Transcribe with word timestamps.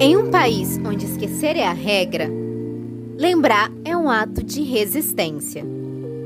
Em 0.00 0.16
um 0.16 0.30
país 0.30 0.78
onde 0.84 1.06
esquecer 1.06 1.56
é 1.56 1.66
a 1.66 1.72
regra, 1.72 2.28
lembrar 3.16 3.70
é 3.84 3.96
um 3.96 4.10
ato 4.10 4.42
de 4.42 4.62
resistência. 4.62 5.64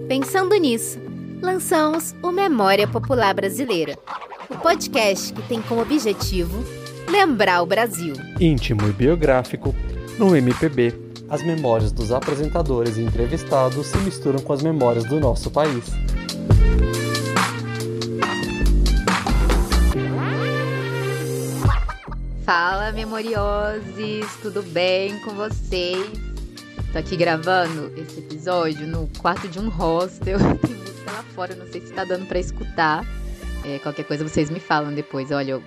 Pensando 0.08 0.54
nisso, 0.56 0.98
lançamos 1.42 2.14
o 2.22 2.30
Memória 2.30 2.86
Popular 2.86 3.34
Brasileira, 3.34 3.98
o 4.50 4.56
podcast 4.58 5.32
que 5.32 5.42
tem 5.42 5.60
como 5.62 5.82
objetivo 5.82 6.64
lembrar 7.08 7.62
o 7.62 7.66
Brasil. 7.66 8.14
Íntimo 8.40 8.88
e 8.88 8.92
biográfico, 8.92 9.74
no 10.18 10.34
MPB, 10.34 10.94
as 11.28 11.42
memórias 11.44 11.92
dos 11.92 12.12
apresentadores 12.12 12.96
e 12.96 13.02
entrevistados 13.02 13.86
se 13.86 13.98
misturam 13.98 14.38
com 14.40 14.52
as 14.52 14.62
memórias 14.62 15.04
do 15.04 15.18
nosso 15.20 15.50
país. 15.50 15.84
Fala, 22.46 22.92
memorioses! 22.92 24.24
Tudo 24.40 24.62
bem 24.62 25.18
com 25.22 25.32
vocês? 25.32 26.06
Tô 26.92 26.98
aqui 26.98 27.16
gravando 27.16 27.92
esse 28.00 28.20
episódio 28.20 28.86
no 28.86 29.10
quarto 29.18 29.48
de 29.48 29.58
um 29.58 29.68
hostel. 29.68 30.38
Tem 30.64 30.76
música 30.76 31.10
lá 31.10 31.24
fora, 31.34 31.56
não 31.56 31.66
sei 31.66 31.80
se 31.80 31.92
tá 31.92 32.04
dando 32.04 32.24
para 32.26 32.38
escutar. 32.38 33.04
É, 33.64 33.80
qualquer 33.80 34.04
coisa 34.04 34.22
vocês 34.22 34.48
me 34.48 34.60
falam 34.60 34.94
depois. 34.94 35.32
Olha, 35.32 35.58
o, 35.58 35.62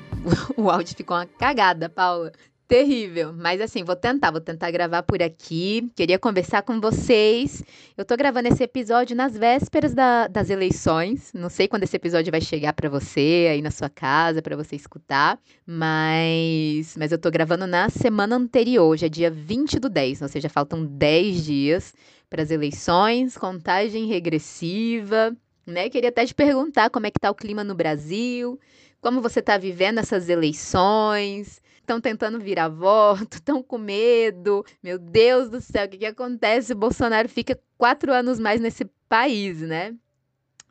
o 0.55 0.71
áudio 0.71 0.95
ficou 0.95 1.17
uma 1.17 1.25
cagada, 1.25 1.89
Paula 1.89 2.31
terrível. 2.69 3.33
Mas 3.33 3.59
assim, 3.59 3.83
vou 3.83 3.95
tentar, 3.95 4.29
vou 4.29 4.39
tentar 4.39 4.69
gravar 4.69 5.01
por 5.01 5.21
aqui. 5.23 5.91
Queria 5.95 6.19
conversar 6.19 6.61
com 6.61 6.79
vocês. 6.79 7.63
Eu 7.97 8.05
tô 8.05 8.15
gravando 8.15 8.47
esse 8.47 8.63
episódio 8.63 9.15
nas 9.15 9.35
vésperas 9.35 9.93
da, 9.95 10.27
das 10.27 10.51
eleições. 10.51 11.33
Não 11.33 11.49
sei 11.49 11.67
quando 11.67 11.83
esse 11.83 11.95
episódio 11.95 12.29
vai 12.29 12.39
chegar 12.39 12.73
para 12.73 12.87
você 12.87 13.47
aí 13.51 13.61
na 13.61 13.71
sua 13.71 13.89
casa 13.89 14.41
para 14.41 14.55
você 14.55 14.75
escutar, 14.75 15.39
mas 15.65 16.95
mas 16.95 17.11
eu 17.11 17.17
tô 17.17 17.31
gravando 17.31 17.65
na 17.65 17.89
semana 17.89 18.35
anterior, 18.35 18.87
hoje 18.87 19.07
é 19.07 19.09
dia 19.09 19.31
20 19.31 19.79
do 19.79 19.89
10, 19.89 20.21
ou 20.21 20.27
seja, 20.27 20.47
faltam 20.47 20.85
10 20.85 21.43
dias 21.43 21.93
para 22.29 22.43
as 22.43 22.51
eleições, 22.51 23.35
contagem 23.35 24.05
regressiva, 24.05 25.35
né? 25.65 25.89
Queria 25.89 26.09
até 26.09 26.23
te 26.23 26.35
perguntar 26.35 26.91
como 26.91 27.07
é 27.07 27.11
que 27.11 27.19
tá 27.19 27.31
o 27.31 27.35
clima 27.35 27.63
no 27.63 27.73
Brasil, 27.73 28.59
como 29.01 29.21
você 29.21 29.39
está 29.39 29.57
vivendo 29.57 29.97
essas 29.97 30.29
eleições, 30.29 31.58
estão 31.89 31.99
tentando 31.99 32.39
virar 32.39 32.69
voto, 32.69 33.33
estão 33.37 33.63
com 33.63 33.79
medo. 33.79 34.63
Meu 34.83 34.99
Deus 34.99 35.49
do 35.49 35.59
céu, 35.59 35.85
o 35.85 35.89
que, 35.89 35.97
que 35.97 36.05
acontece? 36.05 36.73
O 36.73 36.77
Bolsonaro 36.77 37.27
fica 37.27 37.59
quatro 37.77 38.13
anos 38.13 38.39
mais 38.39 38.61
nesse 38.61 38.85
país, 39.07 39.61
né? 39.61 39.95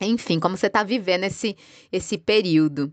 Enfim, 0.00 0.38
como 0.38 0.56
você 0.56 0.68
está 0.68 0.84
vivendo 0.84 1.24
esse, 1.24 1.56
esse 1.90 2.16
período. 2.16 2.92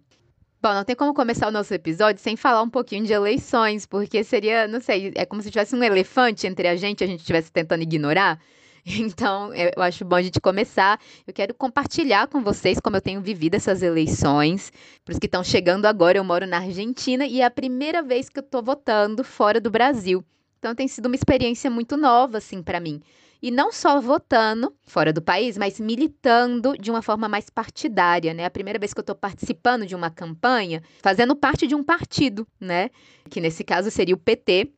Bom, 0.59 0.73
não 0.73 0.83
tem 0.83 0.95
como 0.95 1.13
começar 1.13 1.47
o 1.47 1.51
nosso 1.51 1.71
episódio 1.75 2.19
sem 2.19 2.35
falar 2.35 2.63
um 2.63 2.69
pouquinho 2.69 3.05
de 3.05 3.13
eleições, 3.13 3.85
porque 3.85 4.23
seria, 4.23 4.67
não 4.67 4.81
sei, 4.81 5.13
é 5.13 5.23
como 5.23 5.39
se 5.43 5.51
tivesse 5.51 5.75
um 5.75 5.83
elefante 5.83 6.47
entre 6.47 6.67
a 6.67 6.75
gente, 6.75 7.03
a 7.03 7.07
gente 7.07 7.19
estivesse 7.19 7.51
tentando 7.51 7.83
ignorar. 7.83 8.41
Então, 8.99 9.51
eu 9.53 9.81
acho 9.81 10.05
bom 10.05 10.15
a 10.15 10.21
gente 10.21 10.39
começar. 10.39 10.99
Eu 11.25 11.33
quero 11.33 11.53
compartilhar 11.53 12.27
com 12.27 12.41
vocês 12.43 12.79
como 12.79 12.95
eu 12.95 13.01
tenho 13.01 13.19
vivido 13.19 13.55
essas 13.55 13.81
eleições. 13.81 14.71
Para 15.03 15.13
os 15.13 15.19
que 15.19 15.25
estão 15.25 15.43
chegando 15.43 15.85
agora, 15.85 16.17
eu 16.17 16.23
moro 16.23 16.45
na 16.45 16.57
Argentina 16.57 17.25
e 17.25 17.41
é 17.41 17.45
a 17.45 17.51
primeira 17.51 18.03
vez 18.03 18.29
que 18.29 18.39
eu 18.39 18.43
estou 18.43 18.61
votando 18.61 19.23
fora 19.23 19.59
do 19.59 19.71
Brasil. 19.71 20.23
Então, 20.59 20.75
tem 20.75 20.87
sido 20.87 21.07
uma 21.07 21.15
experiência 21.15 21.69
muito 21.69 21.97
nova, 21.97 22.37
assim, 22.37 22.61
para 22.61 22.79
mim. 22.79 23.01
E 23.41 23.51
não 23.51 23.71
só 23.71 23.99
votando 23.99 24.73
fora 24.83 25.11
do 25.11 25.21
país, 25.21 25.57
mas 25.57 25.79
militando 25.79 26.75
de 26.77 26.89
uma 26.89 27.01
forma 27.01 27.27
mais 27.27 27.49
partidária, 27.49 28.33
né? 28.33 28.45
A 28.45 28.49
primeira 28.49 28.79
vez 28.79 28.93
que 28.93 28.99
eu 28.99 29.03
estou 29.03 29.15
participando 29.15 29.85
de 29.85 29.95
uma 29.95 30.09
campanha, 30.09 30.81
fazendo 31.01 31.35
parte 31.35 31.67
de 31.67 31.75
um 31.75 31.83
partido, 31.83 32.47
né? 32.59 32.89
Que 33.29 33.41
nesse 33.41 33.63
caso 33.63 33.91
seria 33.91 34.15
o 34.15 34.17
PT, 34.17 34.71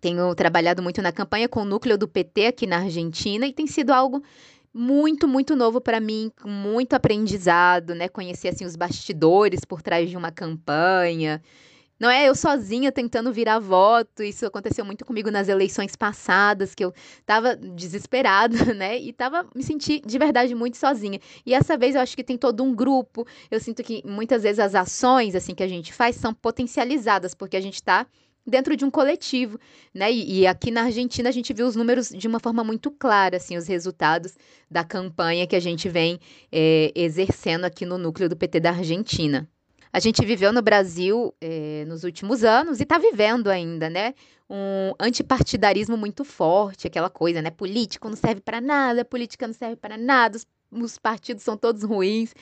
tenho 0.00 0.34
trabalhado 0.34 0.82
muito 0.82 1.00
na 1.02 1.12
campanha 1.12 1.48
com 1.48 1.62
o 1.62 1.64
núcleo 1.64 1.96
do 1.96 2.08
PT 2.08 2.46
aqui 2.46 2.66
na 2.66 2.78
Argentina 2.78 3.46
e 3.46 3.52
tem 3.52 3.66
sido 3.66 3.90
algo 3.90 4.22
muito, 4.74 5.28
muito 5.28 5.54
novo 5.54 5.80
para 5.80 6.00
mim, 6.00 6.30
muito 6.44 6.94
aprendizado, 6.94 7.94
né? 7.94 8.08
Conhecer 8.08 8.48
assim 8.48 8.64
os 8.64 8.74
bastidores 8.74 9.64
por 9.64 9.82
trás 9.82 10.08
de 10.08 10.16
uma 10.16 10.32
campanha. 10.32 11.42
Não 12.02 12.10
é 12.10 12.28
eu 12.28 12.34
sozinha 12.34 12.90
tentando 12.90 13.32
virar 13.32 13.60
voto. 13.60 14.24
Isso 14.24 14.44
aconteceu 14.44 14.84
muito 14.84 15.04
comigo 15.04 15.30
nas 15.30 15.48
eleições 15.48 15.94
passadas, 15.94 16.74
que 16.74 16.84
eu 16.84 16.92
tava 17.24 17.54
desesperada, 17.54 18.56
né? 18.74 18.98
E 18.98 19.12
tava 19.12 19.46
me 19.54 19.62
senti 19.62 20.00
de 20.04 20.18
verdade 20.18 20.52
muito 20.52 20.76
sozinha. 20.76 21.20
E 21.46 21.54
essa 21.54 21.76
vez 21.76 21.94
eu 21.94 22.00
acho 22.00 22.16
que 22.16 22.24
tem 22.24 22.36
todo 22.36 22.64
um 22.64 22.74
grupo. 22.74 23.24
Eu 23.48 23.60
sinto 23.60 23.84
que 23.84 24.02
muitas 24.04 24.42
vezes 24.42 24.58
as 24.58 24.74
ações 24.74 25.36
assim 25.36 25.54
que 25.54 25.62
a 25.62 25.68
gente 25.68 25.92
faz 25.92 26.16
são 26.16 26.34
potencializadas, 26.34 27.34
porque 27.34 27.56
a 27.56 27.60
gente 27.60 27.74
está 27.74 28.04
dentro 28.46 28.76
de 28.76 28.84
um 28.84 28.90
coletivo, 28.90 29.58
né? 29.94 30.12
E, 30.12 30.40
e, 30.40 30.46
aqui 30.46 30.70
na 30.70 30.82
Argentina 30.84 31.28
a 31.28 31.32
gente 31.32 31.52
viu 31.52 31.66
os 31.66 31.76
números 31.76 32.08
de 32.10 32.26
uma 32.26 32.40
forma 32.40 32.64
muito 32.64 32.90
clara, 32.90 33.36
assim, 33.36 33.56
os 33.56 33.66
resultados 33.66 34.34
da 34.70 34.84
campanha 34.84 35.46
que 35.46 35.56
a 35.56 35.60
gente 35.60 35.88
vem 35.88 36.18
é, 36.50 36.92
exercendo 36.94 37.64
aqui 37.64 37.86
no 37.86 37.96
núcleo 37.96 38.28
do 38.28 38.36
PT 38.36 38.60
da 38.60 38.70
Argentina. 38.70 39.48
A 39.92 40.00
gente 40.00 40.24
viveu 40.24 40.52
no 40.52 40.62
Brasil 40.62 41.34
é, 41.40 41.84
nos 41.86 42.02
últimos 42.02 42.42
anos 42.42 42.80
e 42.80 42.82
está 42.82 42.96
vivendo 42.96 43.48
ainda, 43.48 43.90
né? 43.90 44.14
Um 44.48 44.94
antipartidarismo 44.98 45.96
muito 45.96 46.24
forte, 46.24 46.86
aquela 46.86 47.10
coisa, 47.10 47.42
né? 47.42 47.50
Político 47.50 48.08
não 48.08 48.16
serve 48.16 48.40
para 48.40 48.60
nada, 48.60 49.04
política 49.04 49.46
não 49.46 49.54
serve 49.54 49.76
para 49.76 49.98
nada, 49.98 50.36
os, 50.36 50.46
os 50.70 50.98
partidos 50.98 51.44
são 51.44 51.58
todos 51.58 51.82
ruins. 51.82 52.34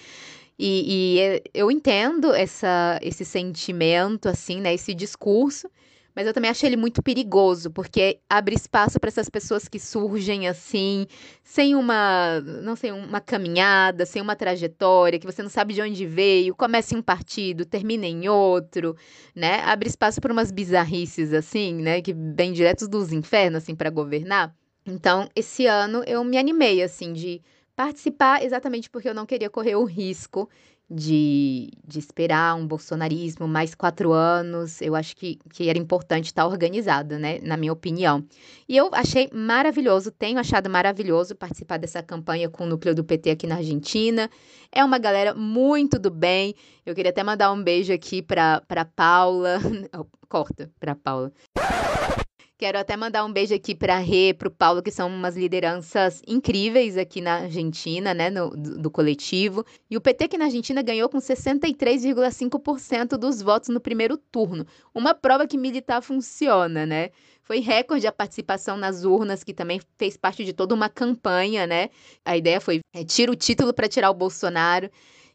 E, 0.57 1.19
e, 1.19 1.43
eu 1.53 1.71
entendo 1.71 2.33
essa, 2.33 3.01
esse 3.03 3.25
sentimento, 3.25 4.29
assim, 4.29 4.61
né? 4.61 4.73
Esse 4.73 4.95
discurso. 4.95 5.69
Mas 6.15 6.27
eu 6.27 6.35
também 6.35 6.51
acho 6.51 6.67
ele 6.67 6.77
muito 6.77 7.03
perigoso, 7.03 7.71
porque 7.71 8.19
abre 8.29 8.55
espaço 8.55 8.99
para 8.99 9.09
essas 9.09 9.29
pessoas 9.29 9.69
que 9.69 9.79
surgem 9.79 10.49
assim, 10.49 11.07
sem 11.43 11.75
uma, 11.75 12.41
não 12.41 12.75
sei, 12.75 12.91
uma 12.91 13.21
caminhada, 13.21 14.05
sem 14.05 14.21
uma 14.21 14.35
trajetória, 14.35 15.19
que 15.19 15.27
você 15.27 15.43
não 15.43 15.51
sabe 15.51 15.75
de 15.75 15.83
onde 15.83 16.07
veio, 16.07 16.55
começa 16.55 16.95
em 16.95 16.99
um 16.99 17.03
partido, 17.03 17.65
termina 17.65 18.07
em 18.07 18.29
outro, 18.29 18.97
né? 19.35 19.61
Abre 19.65 19.89
espaço 19.89 20.21
para 20.21 20.33
umas 20.33 20.51
bizarrices 20.51 21.33
assim, 21.33 21.75
né, 21.75 22.03
que 22.03 22.13
vem 22.13 22.53
direto 22.53 22.89
dos 22.89 23.13
infernos 23.13 23.63
assim 23.63 23.75
para 23.75 23.91
governar. 23.91 24.55
Então, 24.87 25.29
esse 25.37 25.67
ano 25.67 26.03
eu 26.07 26.25
me 26.25 26.39
animei 26.39 26.83
assim 26.83 27.13
de 27.13 27.41
participar 27.77 28.43
exatamente 28.43 28.91
porque 28.91 29.09
eu 29.09 29.15
não 29.15 29.25
queria 29.25 29.49
correr 29.49 29.77
o 29.77 29.85
risco 29.85 30.49
de, 30.91 31.71
de 31.87 32.01
esperar 32.01 32.57
um 32.57 32.67
bolsonarismo 32.67 33.47
mais 33.47 33.75
quatro 33.75 34.13
anos. 34.13 34.83
Eu 34.83 34.97
acho 34.97 35.17
que, 35.17 35.39
que 35.53 35.69
era 35.69 35.79
importante 35.79 36.27
estar 36.27 36.47
organizada, 36.47 37.19
né? 37.19 37.39
Na 37.43 37.57
minha 37.57 37.73
opinião. 37.73 38.25
E 38.69 38.77
eu 38.77 38.91
achei 38.93 39.31
maravilhoso, 39.33 40.11
tenho 40.11 40.39
achado 40.39 40.69
maravilhoso 40.69 41.37
participar 41.37 41.79
dessa 41.79 42.03
campanha 42.03 42.49
com 42.49 42.65
o 42.65 42.67
núcleo 42.67 42.95
do 42.95 43.05
PT 43.05 43.31
aqui 43.31 43.47
na 43.47 43.57
Argentina. 43.57 44.29
É 44.73 44.85
uma 44.85 44.99
galera 44.99 45.33
muito 45.33 45.99
do 45.99 46.11
bem. 46.11 46.55
Eu 46.85 46.95
queria 46.95 47.11
até 47.11 47.23
mandar 47.23 47.53
um 47.53 47.63
beijo 47.63 47.93
aqui 47.93 48.21
para 48.21 48.85
Paula. 48.97 49.61
Corta, 50.29 50.71
para 50.81 50.95
Paula. 50.95 51.33
Quero 52.61 52.79
até 52.79 52.95
mandar 52.95 53.25
um 53.25 53.33
beijo 53.33 53.55
aqui 53.55 53.75
para 53.75 53.97
a 53.97 53.99
Rê, 53.99 54.35
para 54.35 54.47
o 54.47 54.51
Paulo, 54.51 54.83
que 54.83 54.91
são 54.91 55.09
umas 55.09 55.35
lideranças 55.35 56.21
incríveis 56.29 56.99
aqui 56.99 57.23
na 57.23 57.37
Argentina, 57.37 58.13
né, 58.13 58.29
no, 58.29 58.51
do, 58.51 58.83
do 58.83 58.91
coletivo. 58.91 59.65
E 59.91 59.97
o 59.97 60.01
PT 60.01 60.25
aqui 60.25 60.37
na 60.37 60.45
Argentina 60.45 60.83
ganhou 60.83 61.09
com 61.09 61.17
63,5% 61.17 63.17
dos 63.17 63.41
votos 63.41 63.71
no 63.71 63.81
primeiro 63.81 64.19
turno. 64.19 64.67
Uma 64.95 65.15
prova 65.15 65.47
que 65.47 65.57
militar 65.57 66.03
funciona, 66.03 66.85
né? 66.85 67.09
Foi 67.41 67.61
recorde 67.61 68.07
a 68.07 68.13
participação 68.13 68.77
nas 68.77 69.05
urnas, 69.05 69.43
que 69.43 69.55
também 69.55 69.81
fez 69.97 70.19
parte 70.19 70.45
de 70.45 70.53
toda 70.53 70.75
uma 70.75 70.91
campanha, 70.91 71.67
né? 71.67 71.89
A 72.23 72.37
ideia 72.37 72.61
foi 72.61 72.81
é, 72.93 73.03
tira 73.03 73.33
o 73.33 73.37
título 73.37 73.73
para 73.73 73.89
tirar 73.89 74.11
o 74.11 74.15
Bolsonaro. 74.15 74.91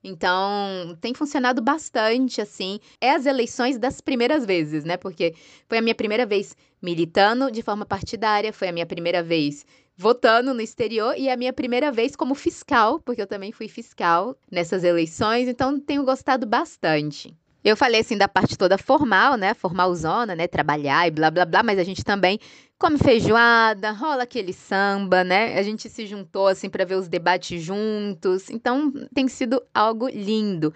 Então, 0.08 0.96
tem 1.02 1.16
funcionado 1.16 1.64
bastante, 1.64 2.40
assim. 2.40 2.80
É 3.02 3.12
as 3.12 3.26
eleições 3.26 3.80
das 3.80 4.00
primeiras 4.00 4.46
vezes, 4.46 4.86
né? 4.86 4.98
Porque 4.98 5.34
foi 5.68 5.80
a 5.80 5.82
minha 5.82 5.96
primeira 5.96 6.28
vez 6.28 6.56
militando 6.80 7.50
de 7.50 7.64
forma 7.64 7.88
partidária, 7.88 8.54
foi 8.54 8.68
a 8.68 8.72
minha 8.72 8.86
primeira 8.86 9.24
vez 9.24 9.66
votando 9.98 10.54
no 10.54 10.62
exterior 10.62 11.16
e 11.18 11.28
a 11.28 11.36
minha 11.36 11.52
primeira 11.52 11.92
vez 11.92 12.16
como 12.16 12.36
fiscal, 12.36 13.00
porque 13.00 13.22
eu 13.22 13.28
também 13.28 13.52
fui 13.52 13.68
fiscal 13.68 14.38
nessas 14.52 14.84
eleições, 14.84 15.48
então 15.48 15.80
tenho 15.80 16.04
gostado 16.04 16.46
bastante. 16.46 17.36
Eu 17.64 17.76
falei 17.76 18.02
assim 18.02 18.16
da 18.16 18.28
parte 18.28 18.56
toda 18.56 18.78
formal, 18.78 19.36
né? 19.38 19.56
Formalzona, 19.56 20.36
né? 20.36 20.48
Trabalhar 20.48 21.08
e 21.08 21.12
blá 21.12 21.32
blá 21.32 21.46
blá, 21.46 21.64
mas 21.64 21.80
a 21.80 21.84
gente 21.84 22.04
também 22.04 22.40
come 22.78 22.98
feijoada, 22.98 23.92
rola 23.92 24.24
aquele 24.24 24.54
samba, 24.54 25.24
né? 25.24 25.58
A 25.58 25.64
gente 25.64 25.90
se 25.90 26.06
juntou 26.06 26.48
assim 26.48 26.70
para 26.70 26.86
ver 26.86 26.96
os 26.96 27.08
debates 27.08 27.62
juntos. 27.62 28.50
Então 28.50 28.92
tem 29.14 29.28
sido 29.28 29.62
algo 29.74 30.08
lindo. 30.10 30.74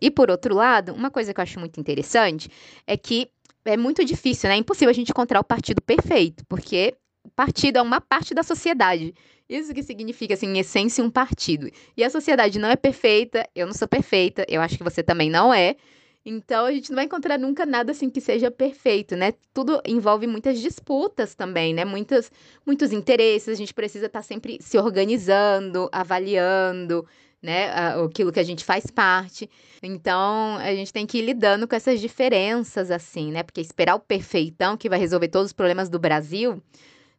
E 0.00 0.10
por 0.10 0.30
outro 0.30 0.54
lado, 0.54 0.92
uma 0.92 1.10
coisa 1.10 1.32
que 1.32 1.40
eu 1.40 1.42
acho 1.42 1.60
muito 1.60 1.78
interessante 1.78 2.48
é 2.86 2.96
que 2.96 3.30
é 3.64 3.76
muito 3.76 4.04
difícil, 4.04 4.48
né? 4.48 4.56
É 4.56 4.58
impossível 4.58 4.90
a 4.90 4.94
gente 4.94 5.10
encontrar 5.10 5.38
o 5.40 5.44
partido 5.44 5.80
perfeito, 5.80 6.44
porque 6.48 6.94
o 7.24 7.30
partido 7.30 7.78
é 7.78 7.82
uma 7.82 8.00
parte 8.00 8.34
da 8.34 8.42
sociedade. 8.42 9.14
Isso 9.48 9.72
que 9.74 9.82
significa, 9.82 10.34
assim, 10.34 10.48
em 10.48 10.58
essência, 10.58 11.04
um 11.04 11.10
partido. 11.10 11.70
E 11.96 12.02
a 12.02 12.10
sociedade 12.10 12.58
não 12.58 12.68
é 12.68 12.76
perfeita, 12.76 13.46
eu 13.54 13.66
não 13.66 13.74
sou 13.74 13.86
perfeita, 13.86 14.44
eu 14.48 14.60
acho 14.60 14.76
que 14.76 14.82
você 14.82 15.02
também 15.02 15.30
não 15.30 15.52
é. 15.54 15.76
Então 16.24 16.66
a 16.66 16.72
gente 16.72 16.90
não 16.90 16.96
vai 16.96 17.04
encontrar 17.04 17.38
nunca 17.38 17.66
nada 17.66 17.90
assim 17.90 18.08
que 18.08 18.20
seja 18.20 18.50
perfeito, 18.50 19.16
né? 19.16 19.32
Tudo 19.52 19.80
envolve 19.84 20.26
muitas 20.26 20.60
disputas 20.60 21.34
também, 21.34 21.74
né? 21.74 21.84
Muitas, 21.84 22.30
muitos 22.64 22.92
interesses, 22.92 23.48
a 23.48 23.54
gente 23.54 23.74
precisa 23.74 24.06
estar 24.06 24.20
tá 24.20 24.22
sempre 24.22 24.58
se 24.60 24.78
organizando, 24.78 25.88
avaliando, 25.90 27.04
né? 27.42 27.70
Aquilo 28.04 28.30
que 28.30 28.38
a 28.38 28.44
gente 28.44 28.64
faz 28.64 28.86
parte. 28.86 29.50
Então, 29.82 30.56
a 30.58 30.72
gente 30.74 30.92
tem 30.92 31.04
que 31.04 31.18
ir 31.18 31.22
lidando 31.22 31.66
com 31.66 31.74
essas 31.74 32.00
diferenças, 32.00 32.90
assim, 32.90 33.32
né? 33.32 33.42
Porque 33.42 33.60
esperar 33.60 33.96
o 33.96 34.00
perfeitão 34.00 34.76
que 34.76 34.88
vai 34.88 35.00
resolver 35.00 35.28
todos 35.28 35.46
os 35.46 35.52
problemas 35.52 35.88
do 35.88 35.98
Brasil 35.98 36.62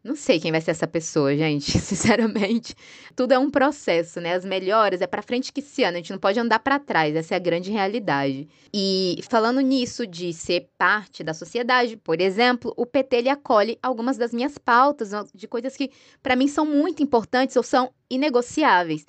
não 0.03 0.15
sei 0.15 0.37
quem 0.37 0.51
vai 0.51 0.59
ser 0.59 0.71
essa 0.71 0.85
pessoa, 0.85 1.35
gente, 1.35 1.71
sinceramente. 1.79 2.75
Tudo 3.15 3.33
é 3.33 3.39
um 3.39 3.49
processo, 3.49 4.19
né? 4.19 4.33
As 4.33 4.43
melhores 4.43 4.99
é 5.01 5.07
para 5.07 5.21
frente 5.21 5.53
que 5.53 5.61
se 5.61 5.83
anda, 5.83 5.93
a 5.97 6.01
gente 6.01 6.11
não 6.11 6.19
pode 6.19 6.37
andar 6.37 6.59
para 6.59 6.77
trás, 6.77 7.15
essa 7.15 7.35
é 7.35 7.37
a 7.37 7.39
grande 7.39 7.71
realidade. 7.71 8.49
E 8.73 9.19
falando 9.29 9.61
nisso 9.61 10.05
de 10.05 10.33
ser 10.33 10.67
parte 10.77 11.23
da 11.23 11.33
sociedade, 11.33 11.95
por 11.95 12.19
exemplo, 12.19 12.73
o 12.75 12.85
PT 12.85 13.15
ele 13.15 13.29
acolhe 13.29 13.79
algumas 13.81 14.17
das 14.17 14.33
minhas 14.33 14.57
pautas 14.57 15.11
de 15.33 15.47
coisas 15.47 15.75
que 15.77 15.89
para 16.21 16.35
mim 16.35 16.49
são 16.49 16.65
muito 16.65 17.01
importantes 17.01 17.55
ou 17.55 17.63
são 17.63 17.93
inegociáveis. 18.09 19.05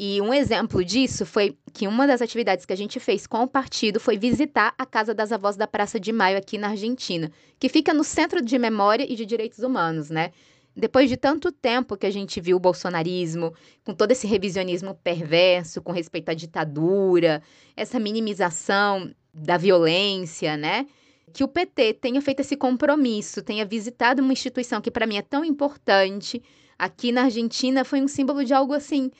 E 0.00 0.20
um 0.20 0.32
exemplo 0.32 0.84
disso 0.84 1.26
foi 1.26 1.58
que 1.72 1.88
uma 1.88 2.06
das 2.06 2.22
atividades 2.22 2.64
que 2.64 2.72
a 2.72 2.76
gente 2.76 3.00
fez 3.00 3.26
com 3.26 3.42
o 3.42 3.48
partido 3.48 3.98
foi 3.98 4.16
visitar 4.16 4.72
a 4.78 4.86
Casa 4.86 5.12
das 5.12 5.32
Avós 5.32 5.56
da 5.56 5.66
Praça 5.66 5.98
de 5.98 6.12
Maio 6.12 6.38
aqui 6.38 6.56
na 6.56 6.68
Argentina, 6.68 7.32
que 7.58 7.68
fica 7.68 7.92
no 7.92 8.04
Centro 8.04 8.40
de 8.40 8.56
Memória 8.60 9.04
e 9.10 9.16
de 9.16 9.26
Direitos 9.26 9.58
Humanos, 9.58 10.08
né? 10.08 10.30
Depois 10.76 11.08
de 11.08 11.16
tanto 11.16 11.50
tempo 11.50 11.96
que 11.96 12.06
a 12.06 12.12
gente 12.12 12.40
viu 12.40 12.58
o 12.58 12.60
bolsonarismo, 12.60 13.52
com 13.84 13.92
todo 13.92 14.12
esse 14.12 14.24
revisionismo 14.24 14.94
perverso 15.02 15.82
com 15.82 15.90
respeito 15.90 16.28
à 16.28 16.34
ditadura, 16.34 17.42
essa 17.76 17.98
minimização 17.98 19.12
da 19.34 19.56
violência, 19.56 20.56
né? 20.56 20.86
Que 21.32 21.42
o 21.42 21.48
PT 21.48 21.94
tenha 21.94 22.22
feito 22.22 22.38
esse 22.38 22.56
compromisso, 22.56 23.42
tenha 23.42 23.66
visitado 23.66 24.22
uma 24.22 24.32
instituição 24.32 24.80
que 24.80 24.92
para 24.92 25.08
mim 25.08 25.16
é 25.16 25.22
tão 25.22 25.44
importante 25.44 26.40
aqui 26.78 27.10
na 27.10 27.24
Argentina, 27.24 27.84
foi 27.84 28.00
um 28.00 28.06
símbolo 28.06 28.44
de 28.44 28.54
algo 28.54 28.72
assim 28.72 29.10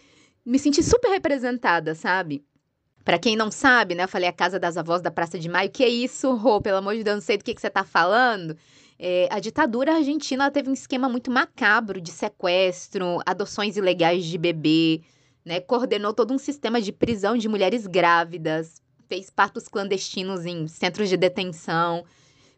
me 0.48 0.58
senti 0.58 0.82
super 0.82 1.10
representada, 1.10 1.94
sabe? 1.94 2.42
Para 3.04 3.18
quem 3.18 3.36
não 3.36 3.50
sabe, 3.50 3.94
né, 3.94 4.04
eu 4.04 4.08
falei 4.08 4.28
a 4.28 4.32
Casa 4.32 4.58
das 4.58 4.78
Avós 4.78 5.02
da 5.02 5.10
Praça 5.10 5.38
de 5.38 5.46
Maio. 5.46 5.70
Que 5.70 5.84
é 5.84 5.88
isso, 5.88 6.34
Rô? 6.34 6.58
Pelo 6.60 6.78
amor 6.78 6.96
de 6.96 7.04
Deus, 7.04 7.16
não 7.16 7.22
sei 7.22 7.36
do 7.36 7.44
que, 7.44 7.54
que 7.54 7.60
você 7.60 7.68
tá 7.68 7.84
falando. 7.84 8.56
É, 8.98 9.28
a 9.30 9.40
ditadura 9.40 9.94
argentina 9.94 10.50
teve 10.50 10.70
um 10.70 10.72
esquema 10.72 11.06
muito 11.06 11.30
macabro 11.30 12.00
de 12.00 12.10
sequestro, 12.10 13.20
adoções 13.26 13.76
ilegais 13.76 14.24
de 14.24 14.38
bebê, 14.38 15.02
né? 15.44 15.60
Coordenou 15.60 16.14
todo 16.14 16.32
um 16.32 16.38
sistema 16.38 16.80
de 16.80 16.92
prisão 16.92 17.36
de 17.36 17.46
mulheres 17.46 17.86
grávidas, 17.86 18.82
fez 19.06 19.28
partos 19.28 19.68
clandestinos 19.68 20.46
em 20.46 20.66
centros 20.66 21.10
de 21.10 21.16
detenção, 21.16 22.04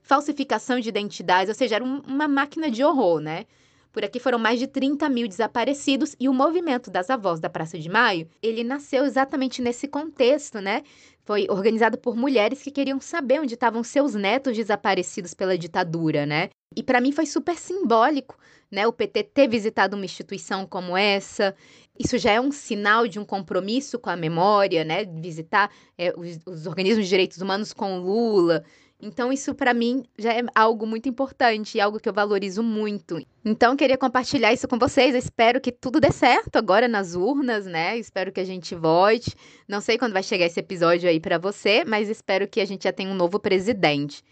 falsificação 0.00 0.78
de 0.78 0.88
identidades, 0.88 1.48
ou 1.48 1.54
seja, 1.54 1.74
era 1.76 1.84
um, 1.84 2.00
uma 2.06 2.28
máquina 2.28 2.70
de 2.70 2.84
horror, 2.84 3.20
né? 3.20 3.46
Por 3.92 4.04
aqui 4.04 4.20
foram 4.20 4.38
mais 4.38 4.58
de 4.60 4.68
30 4.68 5.08
mil 5.08 5.26
desaparecidos 5.26 6.14
e 6.18 6.28
o 6.28 6.32
movimento 6.32 6.90
das 6.90 7.10
avós 7.10 7.40
da 7.40 7.50
Praça 7.50 7.76
de 7.78 7.88
Maio, 7.88 8.28
ele 8.40 8.62
nasceu 8.62 9.04
exatamente 9.04 9.60
nesse 9.60 9.88
contexto, 9.88 10.60
né? 10.60 10.82
Foi 11.24 11.46
organizado 11.50 11.98
por 11.98 12.16
mulheres 12.16 12.62
que 12.62 12.70
queriam 12.70 13.00
saber 13.00 13.40
onde 13.40 13.54
estavam 13.54 13.82
seus 13.82 14.14
netos 14.14 14.56
desaparecidos 14.56 15.34
pela 15.34 15.58
ditadura, 15.58 16.24
né? 16.24 16.50
E 16.76 16.84
para 16.84 17.00
mim 17.00 17.10
foi 17.10 17.26
super 17.26 17.56
simbólico, 17.56 18.38
né? 18.70 18.86
O 18.86 18.92
PT 18.92 19.24
ter 19.24 19.48
visitado 19.48 19.96
uma 19.96 20.04
instituição 20.04 20.64
como 20.64 20.96
essa. 20.96 21.54
Isso 21.98 22.16
já 22.16 22.30
é 22.30 22.40
um 22.40 22.52
sinal 22.52 23.08
de 23.08 23.18
um 23.18 23.24
compromisso 23.24 23.98
com 23.98 24.08
a 24.08 24.16
memória, 24.16 24.84
né? 24.84 25.04
Visitar 25.04 25.68
é, 25.98 26.12
os, 26.16 26.38
os 26.46 26.66
organismos 26.66 27.04
de 27.04 27.10
direitos 27.10 27.38
humanos 27.38 27.72
com 27.72 27.98
Lula. 27.98 28.64
Então, 29.02 29.32
isso 29.32 29.54
para 29.54 29.72
mim 29.72 30.04
já 30.18 30.34
é 30.34 30.42
algo 30.54 30.86
muito 30.86 31.08
importante 31.08 31.78
e 31.78 31.80
algo 31.80 31.98
que 31.98 32.08
eu 32.08 32.12
valorizo 32.12 32.62
muito. 32.62 33.18
Então, 33.42 33.74
queria 33.74 33.96
compartilhar 33.96 34.52
isso 34.52 34.68
com 34.68 34.78
vocês. 34.78 35.14
Eu 35.14 35.18
espero 35.18 35.60
que 35.60 35.72
tudo 35.72 35.98
dê 35.98 36.12
certo 36.12 36.56
agora 36.56 36.86
nas 36.86 37.14
urnas, 37.14 37.64
né? 37.64 37.96
Espero 37.96 38.30
que 38.30 38.40
a 38.40 38.44
gente 38.44 38.74
vote. 38.74 39.34
Não 39.66 39.80
sei 39.80 39.96
quando 39.96 40.12
vai 40.12 40.22
chegar 40.22 40.44
esse 40.44 40.60
episódio 40.60 41.08
aí 41.08 41.18
para 41.18 41.38
você, 41.38 41.82
mas 41.84 42.10
espero 42.10 42.46
que 42.46 42.60
a 42.60 42.64
gente 42.66 42.84
já 42.84 42.92
tenha 42.92 43.10
um 43.10 43.14
novo 43.14 43.40
presidente. 43.40 44.22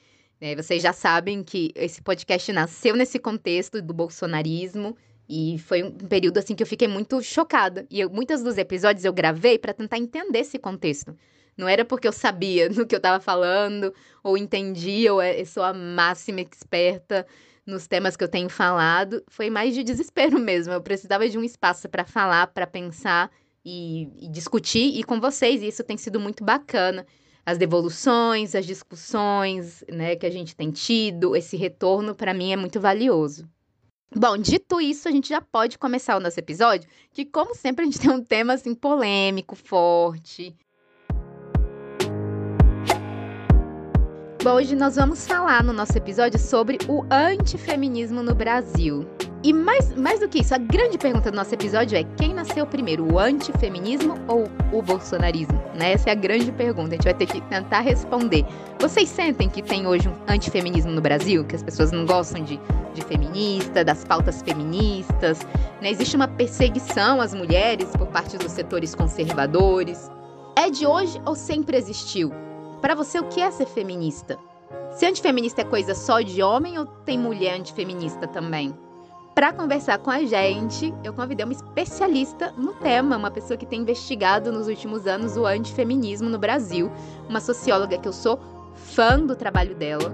É, 0.41 0.55
vocês 0.55 0.83
já 0.83 0.93
sabem 0.93 1.43
que 1.43 1.73
esse 1.75 2.03
podcast 2.03 2.53
nasceu 2.53 2.95
nesse 2.95 3.19
contexto 3.19 3.81
do 3.81 3.95
bolsonarismo. 3.95 4.97
E 5.29 5.59
foi 5.59 5.83
um 5.83 5.91
período 5.91 6.39
assim 6.39 6.55
que 6.55 6.63
eu 6.63 6.67
fiquei 6.67 6.89
muito 6.89 7.23
chocada. 7.23 7.87
E 7.91 8.01
eu, 8.01 8.11
muitos 8.11 8.43
dos 8.43 8.57
episódios 8.57 9.05
eu 9.05 9.13
gravei 9.13 9.59
para 9.59 9.73
tentar 9.73 9.99
entender 9.99 10.41
esse 10.41 10.59
contexto. 10.59 11.15
Não 11.59 11.69
era 11.69 11.85
porque 11.85 12.07
eu 12.07 12.13
sabia 12.13 12.69
do 12.71 12.87
que 12.87 12.95
eu 12.95 12.99
estava 12.99 13.21
falando, 13.21 13.93
ou 14.23 14.39
entendia, 14.39 15.13
ou 15.13 15.21
é, 15.21 15.41
eu 15.41 15.45
sou 15.45 15.65
a 15.65 15.75
máxima 15.75 16.41
experta 16.41 17.27
nos 17.67 17.89
temas 17.89 18.17
que 18.17 18.23
eu 18.23 18.29
tenho 18.29 18.49
falado. 18.49 19.23
Foi 19.29 19.51
mais 19.51 19.75
de 19.75 19.83
desespero 19.83 20.39
mesmo. 20.41 20.73
Eu 20.73 20.81
precisava 20.81 21.29
de 21.29 21.37
um 21.37 21.43
espaço 21.43 21.89
para 21.89 22.05
falar, 22.05 22.47
para 22.47 22.67
pensar 22.67 23.31
e, 23.65 24.09
e 24.25 24.29
discutir, 24.29 24.99
e 24.99 25.03
com 25.03 25.21
vocês. 25.21 25.61
E 25.61 25.67
isso 25.67 25.83
tem 25.83 25.97
sido 25.97 26.21
muito 26.21 26.45
bacana 26.45 27.05
as 27.45 27.57
devoluções, 27.57 28.55
as 28.55 28.67
discussões, 28.67 29.83
né, 29.91 30.15
que 30.15 30.27
a 30.27 30.31
gente 30.31 30.55
tem 30.55 30.71
tido, 30.71 31.35
esse 31.35 31.57
retorno 31.57 32.15
para 32.15 32.35
mim 32.35 32.53
é 32.53 32.57
muito 32.57 32.79
valioso. 32.79 33.49
Bom, 34.15 34.37
dito 34.37 34.79
isso, 34.79 35.09
a 35.09 35.11
gente 35.11 35.31
já 35.31 35.41
pode 35.41 35.79
começar 35.79 36.19
o 36.19 36.21
nosso 36.21 36.39
episódio, 36.39 36.87
que 37.11 37.25
como 37.25 37.55
sempre 37.55 37.83
a 37.83 37.87
gente 37.87 38.01
tem 38.01 38.11
um 38.11 38.23
tema 38.23 38.53
assim 38.53 38.75
polêmico, 38.75 39.57
forte, 39.57 40.55
Hoje 44.51 44.75
nós 44.75 44.97
vamos 44.97 45.27
falar 45.27 45.63
no 45.63 45.75
nosso 45.75 45.99
episódio 45.99 46.39
sobre 46.39 46.79
o 46.89 47.05
antifeminismo 47.11 48.23
no 48.23 48.35
Brasil. 48.35 49.07
E 49.45 49.53
mais, 49.53 49.95
mais 49.95 50.21
do 50.21 50.29
que 50.29 50.41
isso, 50.41 50.55
a 50.55 50.59
grande 50.59 50.97
pergunta 50.97 51.31
do 51.31 51.37
nosso 51.37 51.53
episódio 51.53 51.99
é: 51.99 52.03
quem 52.17 52.33
nasceu 52.33 52.67
primeiro, 52.67 53.13
o 53.13 53.19
antifeminismo 53.19 54.15
ou 54.27 54.49
o 54.73 54.81
bolsonarismo? 54.81 55.63
Né? 55.75 55.93
Essa 55.93 56.09
é 56.09 56.13
a 56.13 56.15
grande 56.15 56.51
pergunta, 56.51 56.89
a 56.89 56.93
gente 56.93 57.05
vai 57.05 57.13
ter 57.13 57.27
que 57.27 57.43
tentar 57.43 57.81
responder. 57.81 58.43
Vocês 58.81 59.11
sentem 59.11 59.51
que 59.51 59.61
tem 59.61 59.87
hoje 59.87 60.09
um 60.09 60.15
antifeminismo 60.27 60.93
no 60.93 61.03
Brasil? 61.03 61.45
Que 61.45 61.55
as 61.55 61.63
pessoas 61.63 61.93
não 61.93 62.07
gostam 62.07 62.43
de, 62.43 62.59
de 62.95 63.03
feminista, 63.03 63.85
das 63.85 64.03
pautas 64.03 64.41
feministas? 64.41 65.47
Né? 65.83 65.91
Existe 65.91 66.17
uma 66.17 66.27
perseguição 66.27 67.21
às 67.21 67.35
mulheres 67.35 67.91
por 67.99 68.07
parte 68.07 68.39
dos 68.39 68.53
setores 68.53 68.95
conservadores? 68.95 70.11
É 70.57 70.71
de 70.71 70.87
hoje 70.87 71.21
ou 71.27 71.35
sempre 71.35 71.77
existiu? 71.77 72.33
Para 72.81 72.95
você, 72.95 73.19
o 73.19 73.25
que 73.25 73.41
é 73.41 73.51
ser 73.51 73.67
feminista? 73.67 74.39
Se 74.93 75.05
antifeminista 75.05 75.63
é 75.63 75.65
coisa 75.65 75.95
só 75.95 76.21
de 76.21 76.43
homem 76.43 76.79
ou 76.79 76.87
tem 76.87 77.19
mulher 77.19 77.59
antifeminista 77.59 78.27
também? 78.29 78.73
Para 79.35 79.53
conversar 79.53 79.99
com 79.99 80.11
a 80.11 80.25
gente, 80.25 80.95
eu 81.03 81.13
convidei 81.13 81.45
uma 81.45 81.53
especialista 81.53 82.53
no 82.57 82.75
tema, 82.75 83.17
uma 83.17 83.31
pessoa 83.31 83.57
que 83.57 83.67
tem 83.67 83.81
investigado 83.81 84.53
nos 84.53 84.69
últimos 84.69 85.07
anos 85.07 85.37
o 85.37 85.45
antifeminismo 85.45 86.29
no 86.29 86.39
Brasil, 86.39 86.91
uma 87.29 87.41
socióloga 87.41 87.99
que 87.99 88.07
eu 88.07 88.13
sou 88.13 88.39
fã 88.75 89.19
do 89.19 89.35
trabalho 89.35 89.75
dela. 89.75 90.13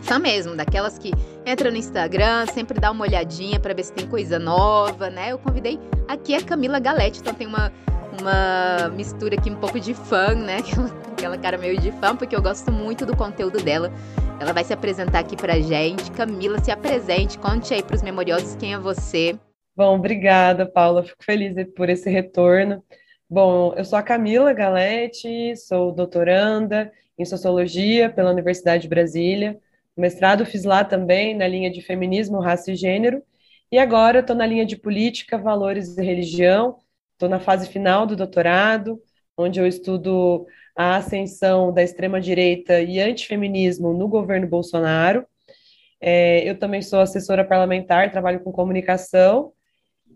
Fã 0.00 0.18
mesmo, 0.18 0.54
daquelas 0.54 0.98
que 0.98 1.12
entra 1.44 1.70
no 1.70 1.76
Instagram, 1.76 2.46
sempre 2.46 2.78
dá 2.78 2.90
uma 2.90 3.04
olhadinha 3.04 3.58
para 3.58 3.74
ver 3.74 3.84
se 3.84 3.92
tem 3.92 4.06
coisa 4.06 4.38
nova, 4.38 5.08
né? 5.08 5.32
Eu 5.32 5.38
convidei 5.38 5.80
aqui 6.06 6.34
a 6.34 6.42
Camila 6.42 6.78
Galete, 6.78 7.20
então 7.20 7.34
tem 7.34 7.46
uma 7.46 7.72
uma 8.20 8.88
mistura 8.90 9.36
aqui 9.36 9.50
um 9.50 9.56
pouco 9.56 9.78
de 9.78 9.94
fã, 9.94 10.34
né? 10.34 10.58
Aquela 11.12 11.38
cara 11.38 11.56
meio 11.58 11.78
de 11.78 11.90
fã, 11.92 12.16
porque 12.16 12.34
eu 12.34 12.42
gosto 12.42 12.70
muito 12.70 13.06
do 13.06 13.16
conteúdo 13.16 13.62
dela. 13.62 13.92
Ela 14.40 14.52
vai 14.52 14.64
se 14.64 14.72
apresentar 14.72 15.20
aqui 15.20 15.36
pra 15.36 15.58
gente. 15.60 16.10
Camila, 16.12 16.58
se 16.58 16.70
apresente, 16.70 17.38
conte 17.38 17.72
aí 17.72 17.82
pros 17.82 18.02
memoriosos 18.02 18.56
quem 18.56 18.74
é 18.74 18.78
você. 18.78 19.38
Bom, 19.74 19.96
obrigada, 19.96 20.66
Paula. 20.66 21.02
Fico 21.02 21.22
feliz 21.24 21.54
por 21.74 21.88
esse 21.88 22.10
retorno. 22.10 22.82
Bom, 23.28 23.74
eu 23.76 23.84
sou 23.84 23.98
a 23.98 24.02
Camila 24.02 24.52
Galete, 24.52 25.56
sou 25.56 25.92
doutoranda 25.92 26.92
em 27.18 27.24
Sociologia 27.24 28.08
pela 28.08 28.30
Universidade 28.30 28.82
de 28.82 28.88
Brasília. 28.88 29.58
Mestrado 29.96 30.44
fiz 30.44 30.64
lá 30.64 30.84
também, 30.84 31.34
na 31.34 31.48
linha 31.48 31.70
de 31.70 31.80
Feminismo, 31.80 32.40
Raça 32.40 32.72
e 32.72 32.76
Gênero. 32.76 33.22
E 33.72 33.78
agora 33.78 34.20
estou 34.20 34.36
na 34.36 34.46
linha 34.46 34.64
de 34.64 34.76
Política, 34.76 35.38
Valores 35.38 35.96
e 35.98 36.02
Religião, 36.04 36.76
Estou 37.16 37.30
na 37.30 37.40
fase 37.40 37.66
final 37.70 38.04
do 38.04 38.14
doutorado, 38.14 39.00
onde 39.38 39.58
eu 39.58 39.66
estudo 39.66 40.46
a 40.76 40.96
ascensão 40.96 41.72
da 41.72 41.82
extrema-direita 41.82 42.82
e 42.82 43.00
antifeminismo 43.00 43.94
no 43.94 44.06
governo 44.06 44.46
Bolsonaro. 44.46 45.24
É, 45.98 46.46
eu 46.46 46.58
também 46.58 46.82
sou 46.82 47.00
assessora 47.00 47.42
parlamentar, 47.42 48.10
trabalho 48.10 48.40
com 48.40 48.52
comunicação. 48.52 49.50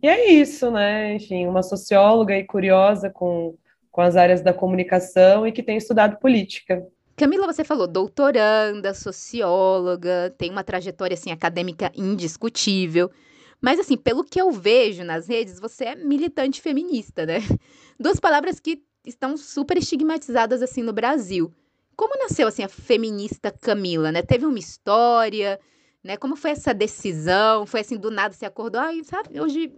E 0.03 0.09
é 0.09 0.31
isso, 0.31 0.71
né? 0.71 1.15
Enfim, 1.15 1.47
uma 1.47 1.63
socióloga 1.63 2.37
e 2.37 2.45
curiosa 2.45 3.09
com, 3.09 3.57
com 3.91 4.03
as 4.03 4.15
áreas 4.15 4.43
da 4.43 4.53
comunicação 4.53 5.47
e 5.47 5.53
que 5.53 5.63
tem 5.63 5.79
estudado 5.79 6.19
política. 6.19 6.87
Camila, 7.17 7.51
você 7.51 7.65
falou 7.65 7.87
doutoranda, 7.87 8.93
socióloga, 8.93 10.35
tem 10.37 10.51
uma 10.51 10.63
trajetória 10.63 11.15
assim 11.15 11.33
acadêmica 11.33 11.91
indiscutível. 11.97 13.11
Mas, 13.61 13.79
assim, 13.79 13.97
pelo 13.97 14.25
que 14.25 14.41
eu 14.41 14.51
vejo 14.51 15.05
nas 15.05 15.29
redes, 15.29 15.61
você 15.61 15.85
é 15.85 15.95
militante 15.95 16.61
feminista, 16.61 17.27
né? 17.27 17.39
Duas 17.99 18.19
palavras 18.19 18.59
que 18.59 18.83
estão 19.07 19.37
super 19.37 19.77
estigmatizadas, 19.77 20.63
assim, 20.63 20.83
no 20.83 20.93
Brasil. 20.93 21.53
como 21.97 22.19
nasceu 22.19 22.49
assim 22.49 22.63
a 22.63 22.69
feminista 22.69 23.51
Camila, 23.51 24.11
né? 24.11 24.23
Teve 24.23 24.47
uma 24.47 24.59
história, 24.59 25.61
né? 26.03 26.17
Como 26.17 26.37
foi 26.37 26.53
essa 26.53 26.73
decisão? 26.73 27.67
Foi 27.67 27.81
assim 27.81 27.97
do 27.99 28.11
nada 28.11 28.35
você 28.35 28.47
acordou, 28.47 28.81
ai, 28.81 29.03
sabe, 29.05 29.39
hoje 29.39 29.73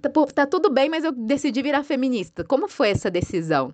tá, 0.00 0.10
tá 0.10 0.46
tudo 0.46 0.70
bem, 0.70 0.88
mas 0.88 1.04
eu 1.04 1.12
decidi 1.12 1.62
virar 1.62 1.82
feminista. 1.82 2.44
Como 2.44 2.68
foi 2.68 2.90
essa 2.90 3.10
decisão? 3.10 3.72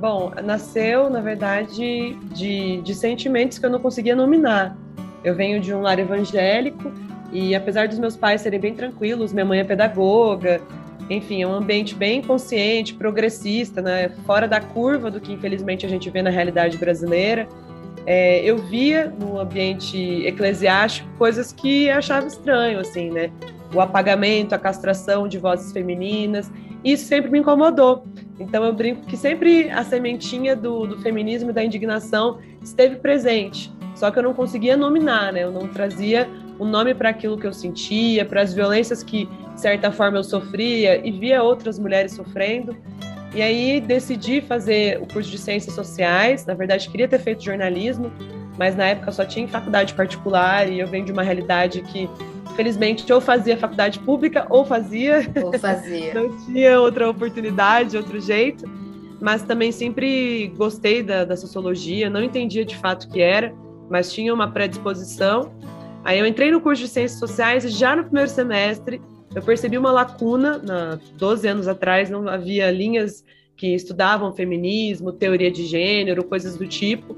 Bom, 0.00 0.32
nasceu, 0.42 1.10
na 1.10 1.20
verdade, 1.20 2.14
de, 2.32 2.80
de 2.80 2.94
sentimentos 2.94 3.58
que 3.58 3.66
eu 3.66 3.70
não 3.70 3.78
conseguia 3.78 4.16
nominar. 4.16 4.74
Eu 5.22 5.34
venho 5.34 5.60
de 5.60 5.74
um 5.74 5.82
lar 5.82 5.98
evangélico 5.98 6.90
e, 7.30 7.54
apesar 7.54 7.86
dos 7.86 7.98
meus 7.98 8.16
pais 8.16 8.40
serem 8.40 8.58
bem 8.58 8.74
tranquilos, 8.74 9.30
minha 9.30 9.44
mãe 9.44 9.60
é 9.60 9.64
pedagoga, 9.64 10.62
enfim, 11.10 11.42
é 11.42 11.46
um 11.46 11.52
ambiente 11.52 11.94
bem 11.94 12.22
consciente, 12.22 12.94
progressista, 12.94 13.82
né? 13.82 14.08
fora 14.24 14.48
da 14.48 14.58
curva 14.58 15.10
do 15.10 15.20
que, 15.20 15.34
infelizmente, 15.34 15.84
a 15.84 15.88
gente 15.88 16.08
vê 16.08 16.22
na 16.22 16.30
realidade 16.30 16.78
brasileira. 16.78 17.46
É, 18.06 18.42
eu 18.42 18.56
via 18.56 19.12
no 19.20 19.38
ambiente 19.38 19.98
eclesiástico 20.24 21.10
coisas 21.18 21.52
que 21.52 21.90
achava 21.90 22.26
estranho, 22.26 22.80
assim, 22.80 23.10
né? 23.10 23.30
O 23.74 23.80
apagamento, 23.82 24.54
a 24.54 24.58
castração 24.58 25.28
de 25.28 25.36
vozes 25.36 25.70
femininas. 25.72 26.50
Isso 26.82 27.04
sempre 27.04 27.30
me 27.30 27.40
incomodou. 27.40 28.06
Então 28.40 28.64
eu 28.64 28.72
brinco 28.72 29.06
que 29.06 29.16
sempre 29.16 29.70
a 29.70 29.84
sementinha 29.84 30.56
do, 30.56 30.86
do 30.86 30.98
feminismo 30.98 31.50
e 31.50 31.52
da 31.52 31.62
indignação 31.62 32.38
esteve 32.62 32.96
presente. 32.96 33.70
Só 33.94 34.10
que 34.10 34.18
eu 34.18 34.22
não 34.22 34.32
conseguia 34.32 34.76
nominar, 34.76 35.32
né? 35.32 35.44
Eu 35.44 35.52
não 35.52 35.68
trazia 35.68 36.26
um 36.58 36.64
nome 36.64 36.94
para 36.94 37.10
aquilo 37.10 37.38
que 37.38 37.46
eu 37.46 37.52
sentia, 37.52 38.24
para 38.24 38.40
as 38.40 38.54
violências 38.54 39.02
que, 39.02 39.26
de 39.26 39.60
certa 39.60 39.92
forma, 39.92 40.18
eu 40.18 40.24
sofria 40.24 41.06
e 41.06 41.12
via 41.12 41.42
outras 41.42 41.78
mulheres 41.78 42.12
sofrendo. 42.12 42.76
E 43.34 43.42
aí 43.42 43.80
decidi 43.80 44.40
fazer 44.40 45.00
o 45.00 45.06
curso 45.06 45.30
de 45.30 45.38
Ciências 45.38 45.74
Sociais. 45.74 46.46
Na 46.46 46.54
verdade, 46.54 46.88
queria 46.88 47.06
ter 47.06 47.18
feito 47.18 47.44
jornalismo, 47.44 48.10
mas 48.58 48.74
na 48.74 48.86
época 48.86 49.12
só 49.12 49.24
tinha 49.24 49.46
faculdade 49.46 49.94
particular 49.94 50.68
e 50.68 50.80
eu 50.80 50.86
venho 50.86 51.04
de 51.04 51.12
uma 51.12 51.22
realidade 51.22 51.82
que 51.82 52.08
Felizmente, 52.56 53.10
ou 53.12 53.20
fazia 53.20 53.56
faculdade 53.56 53.98
pública 54.00 54.46
ou 54.50 54.64
fazia. 54.64 55.26
Ou 55.42 55.58
fazia. 55.58 56.12
Não 56.14 56.36
tinha 56.44 56.80
outra 56.80 57.08
oportunidade, 57.08 57.96
outro 57.96 58.20
jeito. 58.20 58.64
Mas 59.20 59.42
também 59.42 59.70
sempre 59.70 60.52
gostei 60.56 61.02
da, 61.02 61.24
da 61.24 61.36
sociologia, 61.36 62.08
não 62.08 62.22
entendia 62.22 62.64
de 62.64 62.74
fato 62.74 63.04
o 63.04 63.10
que 63.10 63.20
era, 63.20 63.54
mas 63.90 64.10
tinha 64.10 64.32
uma 64.32 64.50
predisposição. 64.50 65.52
Aí 66.02 66.18
eu 66.18 66.26
entrei 66.26 66.50
no 66.50 66.58
curso 66.58 66.82
de 66.82 66.88
Ciências 66.88 67.20
Sociais 67.20 67.62
e 67.66 67.68
já 67.68 67.94
no 67.94 68.04
primeiro 68.04 68.30
semestre 68.30 68.98
eu 69.34 69.42
percebi 69.42 69.78
uma 69.78 69.92
lacuna, 69.92 70.58
na, 70.58 70.98
12 71.16 71.46
anos 71.46 71.68
atrás 71.68 72.10
não 72.10 72.26
havia 72.28 72.70
linhas 72.70 73.24
que 73.56 73.74
estudavam 73.74 74.32
feminismo, 74.32 75.12
teoria 75.12 75.50
de 75.50 75.66
gênero, 75.66 76.24
coisas 76.24 76.56
do 76.56 76.66
tipo. 76.66 77.14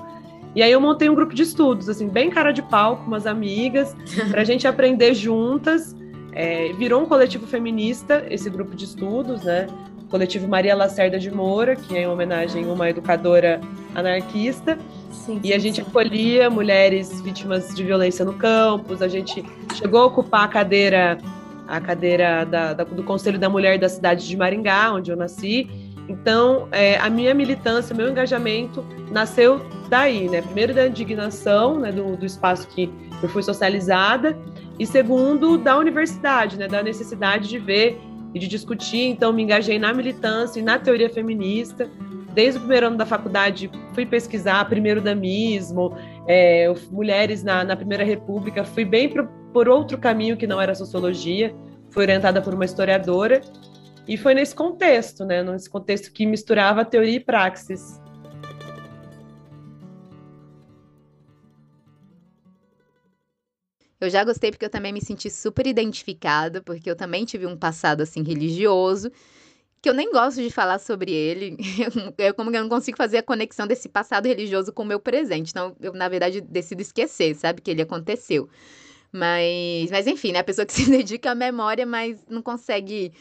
E 0.54 0.62
aí 0.62 0.70
eu 0.70 0.80
montei 0.80 1.08
um 1.08 1.14
grupo 1.14 1.34
de 1.34 1.42
estudos, 1.42 1.88
assim, 1.88 2.08
bem 2.08 2.30
cara 2.30 2.52
de 2.52 2.62
pau, 2.62 2.98
com 2.98 3.06
umas 3.06 3.26
amigas, 3.26 3.96
para 4.30 4.42
a 4.42 4.44
gente 4.44 4.66
aprender 4.66 5.14
juntas. 5.14 5.96
É, 6.34 6.72
virou 6.74 7.02
um 7.02 7.06
coletivo 7.06 7.46
feminista, 7.46 8.24
esse 8.30 8.48
grupo 8.48 8.74
de 8.74 8.84
estudos, 8.84 9.42
né? 9.42 9.66
O 10.02 10.06
coletivo 10.06 10.48
Maria 10.48 10.74
Lacerda 10.74 11.18
de 11.18 11.30
Moura, 11.30 11.76
que 11.76 11.96
é 11.96 12.02
em 12.02 12.06
homenagem 12.06 12.64
a 12.64 12.72
uma 12.72 12.88
educadora 12.88 13.60
anarquista. 13.94 14.78
Sim, 15.10 15.40
e 15.44 15.52
a 15.52 15.58
gente 15.58 15.76
sim. 15.76 15.82
acolhia 15.82 16.48
mulheres 16.48 17.20
vítimas 17.20 17.74
de 17.74 17.84
violência 17.84 18.24
no 18.24 18.32
campus, 18.32 19.02
a 19.02 19.08
gente 19.08 19.44
chegou 19.74 20.00
a 20.00 20.06
ocupar 20.06 20.44
a 20.44 20.48
cadeira 20.48 21.18
a 21.68 21.80
cadeira 21.80 22.44
da, 22.44 22.74
da, 22.74 22.84
do 22.84 23.02
Conselho 23.02 23.38
da 23.38 23.48
Mulher 23.48 23.78
da 23.78 23.88
cidade 23.88 24.28
de 24.28 24.36
Maringá, 24.36 24.92
onde 24.92 25.10
eu 25.10 25.16
nasci. 25.16 25.70
Então, 26.12 26.68
é, 26.70 26.98
a 26.98 27.08
minha 27.08 27.32
militância, 27.32 27.96
meu 27.96 28.10
engajamento 28.10 28.84
nasceu 29.10 29.62
daí, 29.88 30.28
né? 30.28 30.42
Primeiro 30.42 30.74
da 30.74 30.86
indignação, 30.86 31.80
né, 31.80 31.90
do, 31.90 32.16
do 32.16 32.26
espaço 32.26 32.68
que 32.68 32.92
eu 33.22 33.28
fui 33.30 33.42
socializada, 33.42 34.38
e 34.78 34.86
segundo 34.86 35.56
da 35.56 35.78
universidade, 35.78 36.58
né, 36.58 36.68
da 36.68 36.82
necessidade 36.82 37.48
de 37.48 37.58
ver 37.58 37.98
e 38.34 38.38
de 38.38 38.46
discutir. 38.46 39.06
Então, 39.06 39.32
me 39.32 39.42
engajei 39.42 39.78
na 39.78 39.92
militância 39.94 40.60
e 40.60 40.62
na 40.62 40.78
teoria 40.78 41.08
feminista. 41.08 41.88
Desde 42.34 42.58
o 42.58 42.60
primeiro 42.60 42.88
ano 42.88 42.96
da 42.96 43.06
faculdade, 43.06 43.70
fui 43.94 44.04
pesquisar 44.04 44.64
primeiro 44.66 45.00
damismo, 45.00 45.96
é, 46.26 46.72
mulheres 46.90 47.42
na, 47.42 47.64
na 47.64 47.76
Primeira 47.76 48.04
República. 48.04 48.64
Fui 48.64 48.84
bem 48.84 49.08
pro, 49.08 49.26
por 49.52 49.68
outro 49.68 49.96
caminho 49.98 50.36
que 50.36 50.46
não 50.46 50.60
era 50.60 50.74
sociologia. 50.74 51.54
Fui 51.90 52.02
orientada 52.02 52.40
por 52.40 52.54
uma 52.54 52.64
historiadora. 52.64 53.40
E 54.06 54.16
foi 54.16 54.34
nesse 54.34 54.54
contexto, 54.54 55.24
né, 55.24 55.42
nesse 55.42 55.70
contexto 55.70 56.12
que 56.12 56.26
misturava 56.26 56.84
teoria 56.84 57.16
e 57.16 57.20
praxis. 57.20 58.00
Eu 64.00 64.10
já 64.10 64.24
gostei 64.24 64.50
porque 64.50 64.64
eu 64.64 64.70
também 64.70 64.92
me 64.92 65.00
senti 65.00 65.30
super 65.30 65.64
identificada, 65.64 66.60
porque 66.60 66.90
eu 66.90 66.96
também 66.96 67.24
tive 67.24 67.46
um 67.46 67.56
passado 67.56 68.00
assim 68.00 68.24
religioso, 68.24 69.12
que 69.80 69.88
eu 69.88 69.94
nem 69.94 70.10
gosto 70.10 70.42
de 70.42 70.50
falar 70.50 70.80
sobre 70.80 71.12
ele. 71.12 71.56
Eu, 72.18 72.34
como 72.34 72.50
que 72.50 72.56
eu 72.56 72.62
não 72.62 72.68
consigo 72.68 72.96
fazer 72.96 73.18
a 73.18 73.22
conexão 73.22 73.64
desse 73.64 73.88
passado 73.88 74.26
religioso 74.26 74.72
com 74.72 74.82
o 74.82 74.86
meu 74.86 74.98
presente. 74.98 75.50
Então, 75.50 75.76
eu 75.80 75.92
na 75.92 76.08
verdade 76.08 76.40
decido 76.40 76.82
esquecer, 76.82 77.36
sabe, 77.36 77.60
que 77.60 77.70
ele 77.70 77.82
aconteceu. 77.82 78.48
Mas, 79.12 79.88
mas 79.90 80.06
enfim, 80.08 80.32
né, 80.32 80.40
a 80.40 80.44
pessoa 80.44 80.66
que 80.66 80.72
se 80.74 80.90
dedica 80.90 81.30
à 81.30 81.34
memória, 81.36 81.86
mas 81.86 82.24
não 82.28 82.42
consegue 82.42 83.12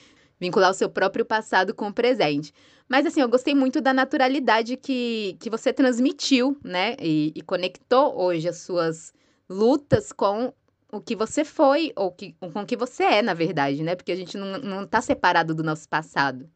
vincular 0.41 0.71
o 0.71 0.73
seu 0.73 0.89
próprio 0.89 1.23
passado 1.23 1.71
com 1.71 1.89
o 1.89 1.93
presente. 1.93 2.51
Mas 2.89 3.05
assim, 3.05 3.21
eu 3.21 3.29
gostei 3.29 3.53
muito 3.53 3.79
da 3.79 3.93
naturalidade 3.93 4.75
que, 4.75 5.37
que 5.39 5.51
você 5.51 5.71
transmitiu, 5.71 6.57
né? 6.63 6.95
E, 6.99 7.31
e 7.35 7.41
conectou 7.43 8.19
hoje 8.19 8.49
as 8.49 8.57
suas 8.57 9.13
lutas 9.47 10.11
com 10.11 10.51
o 10.91 10.99
que 10.99 11.15
você 11.15 11.45
foi, 11.45 11.93
ou 11.95 12.11
que, 12.11 12.33
com 12.33 12.61
o 12.61 12.65
que 12.65 12.75
você 12.75 13.03
é, 13.03 13.21
na 13.21 13.35
verdade, 13.35 13.83
né? 13.83 13.95
Porque 13.95 14.11
a 14.11 14.15
gente 14.15 14.35
não, 14.35 14.57
não 14.57 14.87
tá 14.87 14.99
separado 14.99 15.53
do 15.53 15.63
nosso 15.63 15.87
passado. 15.87 16.49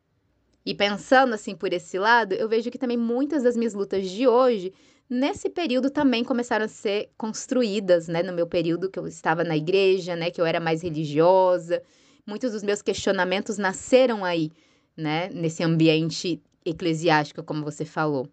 E 0.65 0.73
pensando 0.73 1.35
assim 1.35 1.55
por 1.55 1.71
esse 1.71 1.99
lado, 1.99 2.33
eu 2.33 2.49
vejo 2.49 2.71
que 2.71 2.79
também 2.79 2.97
muitas 2.97 3.43
das 3.43 3.55
minhas 3.55 3.75
lutas 3.75 4.09
de 4.09 4.27
hoje, 4.27 4.73
nesse 5.07 5.47
período 5.47 5.91
também 5.91 6.23
começaram 6.23 6.65
a 6.65 6.67
ser 6.67 7.11
construídas, 7.15 8.07
né? 8.07 8.23
No 8.23 8.33
meu 8.33 8.47
período 8.47 8.89
que 8.89 8.97
eu 8.97 9.05
estava 9.07 9.43
na 9.43 9.55
igreja, 9.55 10.15
né? 10.15 10.31
Que 10.31 10.41
eu 10.41 10.45
era 10.45 10.59
mais 10.59 10.81
religiosa. 10.81 11.83
Muitos 12.25 12.51
dos 12.51 12.63
meus 12.63 12.81
questionamentos 12.81 13.57
nasceram 13.57 14.25
aí, 14.25 14.51
né? 14.97 15.29
Nesse 15.29 15.63
ambiente 15.63 16.41
eclesiástico, 16.65 17.43
como 17.43 17.63
você 17.63 17.85
falou. 17.85 18.27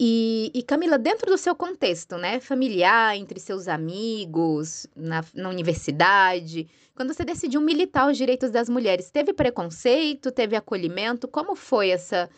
E, 0.00 0.52
e, 0.54 0.62
Camila, 0.62 0.96
dentro 0.96 1.28
do 1.28 1.36
seu 1.36 1.56
contexto, 1.56 2.16
né, 2.16 2.38
familiar, 2.38 3.16
entre 3.16 3.40
seus 3.40 3.66
amigos, 3.66 4.86
na, 4.94 5.24
na, 5.34 5.48
universidade, 5.48 6.68
quando 6.94 7.12
você 7.12 7.24
decidiu 7.24 7.60
militar 7.60 8.08
os 8.08 8.16
direitos 8.16 8.52
das 8.52 8.68
mulheres, 8.68 9.10
teve 9.10 9.32
preconceito, 9.32 10.30
teve 10.30 10.54
acolhimento? 10.54 11.26
Como 11.26 11.56
foi 11.56 11.90
essa 11.90 12.30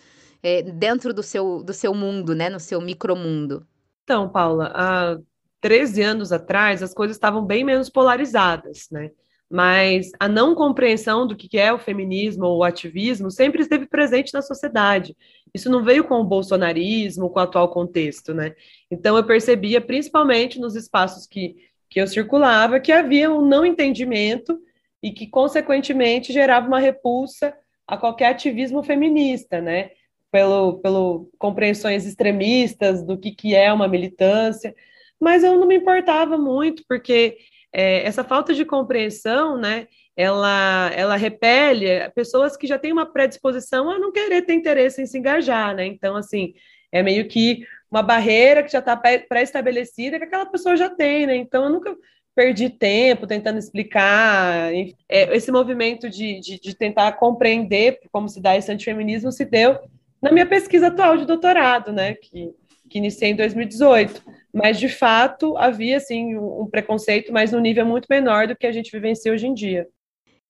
é, 0.42 0.62
dentro 0.62 1.12
do 1.12 1.23
seu, 1.23 1.62
do 1.62 1.75
seu 1.75 1.92
mundo, 1.92 2.35
né, 2.35 2.49
no 2.49 2.59
seu 2.59 2.80
micromundo? 2.80 3.66
Então, 4.04 4.30
Paula, 4.30 4.73
há 4.75 5.18
13 5.61 6.02
anos 6.02 6.32
atrás 6.32 6.82
as 6.82 6.94
coisas 6.94 7.16
estavam 7.16 7.44
bem 7.44 7.62
menos 7.62 7.90
polarizadas, 7.90 8.88
né? 8.90 9.11
Mas 9.50 10.12
a 10.21 10.28
não 10.28 10.54
compreensão 10.54 11.26
do 11.26 11.35
que 11.35 11.59
é 11.59 11.73
o 11.73 11.78
feminismo 11.78 12.45
ou 12.45 12.59
o 12.59 12.64
ativismo 12.64 13.33
sempre 13.33 13.62
esteve 13.62 13.85
presente 13.85 14.33
na 14.33 14.40
sociedade. 14.40 15.16
Isso 15.52 15.69
não 15.69 15.83
veio 15.83 16.04
com 16.04 16.21
o 16.21 16.25
bolsonarismo, 16.25 17.28
com 17.28 17.40
o 17.40 17.42
atual 17.42 17.69
contexto, 17.69 18.33
né? 18.33 18.54
Então 18.88 19.16
eu 19.16 19.25
percebia, 19.25 19.80
principalmente 19.80 20.61
nos 20.61 20.76
espaços 20.76 21.26
que, 21.26 21.57
que 21.88 22.00
eu 22.00 22.07
circulava, 22.07 22.78
que 22.78 22.92
havia 22.92 23.28
um 23.28 23.45
não 23.45 23.66
entendimento 23.66 24.57
e 25.02 25.11
que, 25.11 25.26
consequentemente, 25.26 26.33
gerava 26.33 26.69
uma 26.69 26.78
repulsa 26.78 27.52
a 27.88 27.97
qualquer 27.97 28.26
ativismo 28.26 28.85
feminista, 28.85 29.61
né? 29.61 29.90
Pelo, 30.30 30.78
pelo 30.78 31.28
compreensões 31.40 32.07
extremistas 32.07 33.02
do 33.02 33.19
que, 33.19 33.33
que 33.33 33.57
é 33.57 33.73
uma 33.73 33.88
militância. 33.88 34.73
Mas 35.19 35.42
eu 35.42 35.59
não 35.59 35.66
me 35.66 35.76
importava 35.76 36.38
muito, 36.38 36.85
porque 36.88 37.37
é, 37.73 38.05
essa 38.05 38.25
falta 38.25 38.53
de 38.53 38.65
compreensão, 38.65 39.57
né, 39.57 39.87
ela, 40.17 40.91
ela 40.95 41.17
repele 41.17 42.09
pessoas 42.15 42.57
que 42.57 42.67
já 42.67 42.79
têm 42.79 42.93
uma 42.93 43.07
predisposição 43.07 43.91
a 43.91 43.99
não 43.99 44.12
querer 44.12 44.43
ter 44.43 44.55
interesse 44.55 45.00
em 45.00 45.07
se 45.07 45.19
engajar, 45.19 45.75
né? 45.75 45.87
Então, 45.87 46.17
assim, 46.17 46.53
é 46.93 47.03
meio 47.03 47.27
que 47.27 47.65
uma 47.91 48.03
barreira 48.03 48.62
que 48.62 48.73
já 48.73 48.81
está 48.81 48.97
pré-estabelecida 48.97 50.19
que 50.19 50.25
aquela 50.25 50.47
pessoa 50.47 50.77
já 50.77 50.91
tem, 50.91 51.27
né? 51.27 51.37
Então, 51.37 51.65
eu 51.65 51.71
nunca 51.71 51.97
perdi 52.35 52.69
tempo 52.69 53.27
tentando 53.27 53.59
explicar. 53.59 54.73
É, 55.09 55.37
esse 55.37 55.50
movimento 55.50 56.11
de, 56.11 56.41
de, 56.41 56.61
de, 56.61 56.75
tentar 56.75 57.12
compreender 57.12 58.00
como 58.12 58.29
se 58.29 58.41
dá 58.41 58.57
esse 58.57 58.71
antifeminismo 58.71 59.33
se 59.33 59.45
deu 59.45 59.79
na 60.23 60.31
minha 60.31 60.47
pesquisa 60.47 60.89
atual 60.89 61.17
de 61.17 61.25
doutorado, 61.25 61.93
né? 61.93 62.15
Que, 62.15 62.53
que 62.89 62.99
iniciei 62.99 63.31
em 63.31 63.37
2018 63.37 64.23
mas 64.52 64.78
de 64.78 64.88
fato 64.88 65.57
havia 65.57 65.97
assim 65.97 66.37
um 66.37 66.66
preconceito, 66.71 67.33
mas 67.33 67.52
num 67.52 67.61
nível 67.61 67.87
muito 67.87 68.07
menor 68.09 68.47
do 68.47 68.57
que 68.57 68.66
a 68.66 68.73
gente 68.73 68.90
vivencia 68.90 69.33
hoje 69.33 69.47
em 69.47 69.54
dia. 69.54 69.88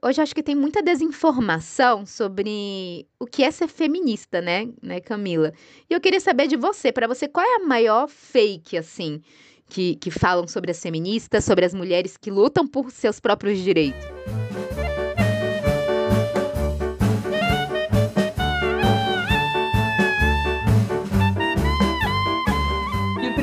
Hoje 0.02 0.22
acho 0.22 0.34
que 0.34 0.42
tem 0.42 0.54
muita 0.54 0.82
desinformação 0.82 2.06
sobre 2.06 3.06
o 3.18 3.26
que 3.26 3.44
é 3.44 3.50
ser 3.50 3.68
feminista, 3.68 4.40
né, 4.40 4.66
né, 4.82 4.98
Camila? 4.98 5.52
E 5.90 5.92
eu 5.92 6.00
queria 6.00 6.20
saber 6.20 6.46
de 6.46 6.56
você, 6.56 6.90
para 6.90 7.06
você, 7.06 7.28
qual 7.28 7.44
é 7.44 7.56
a 7.56 7.66
maior 7.66 8.08
fake, 8.08 8.78
assim, 8.78 9.20
que, 9.68 9.96
que 9.96 10.10
falam 10.10 10.48
sobre 10.48 10.70
as 10.70 10.80
feministas, 10.80 11.44
sobre 11.44 11.66
as 11.66 11.74
mulheres 11.74 12.16
que 12.16 12.30
lutam 12.30 12.66
por 12.66 12.90
seus 12.90 13.20
próprios 13.20 13.58
direitos? 13.58 14.00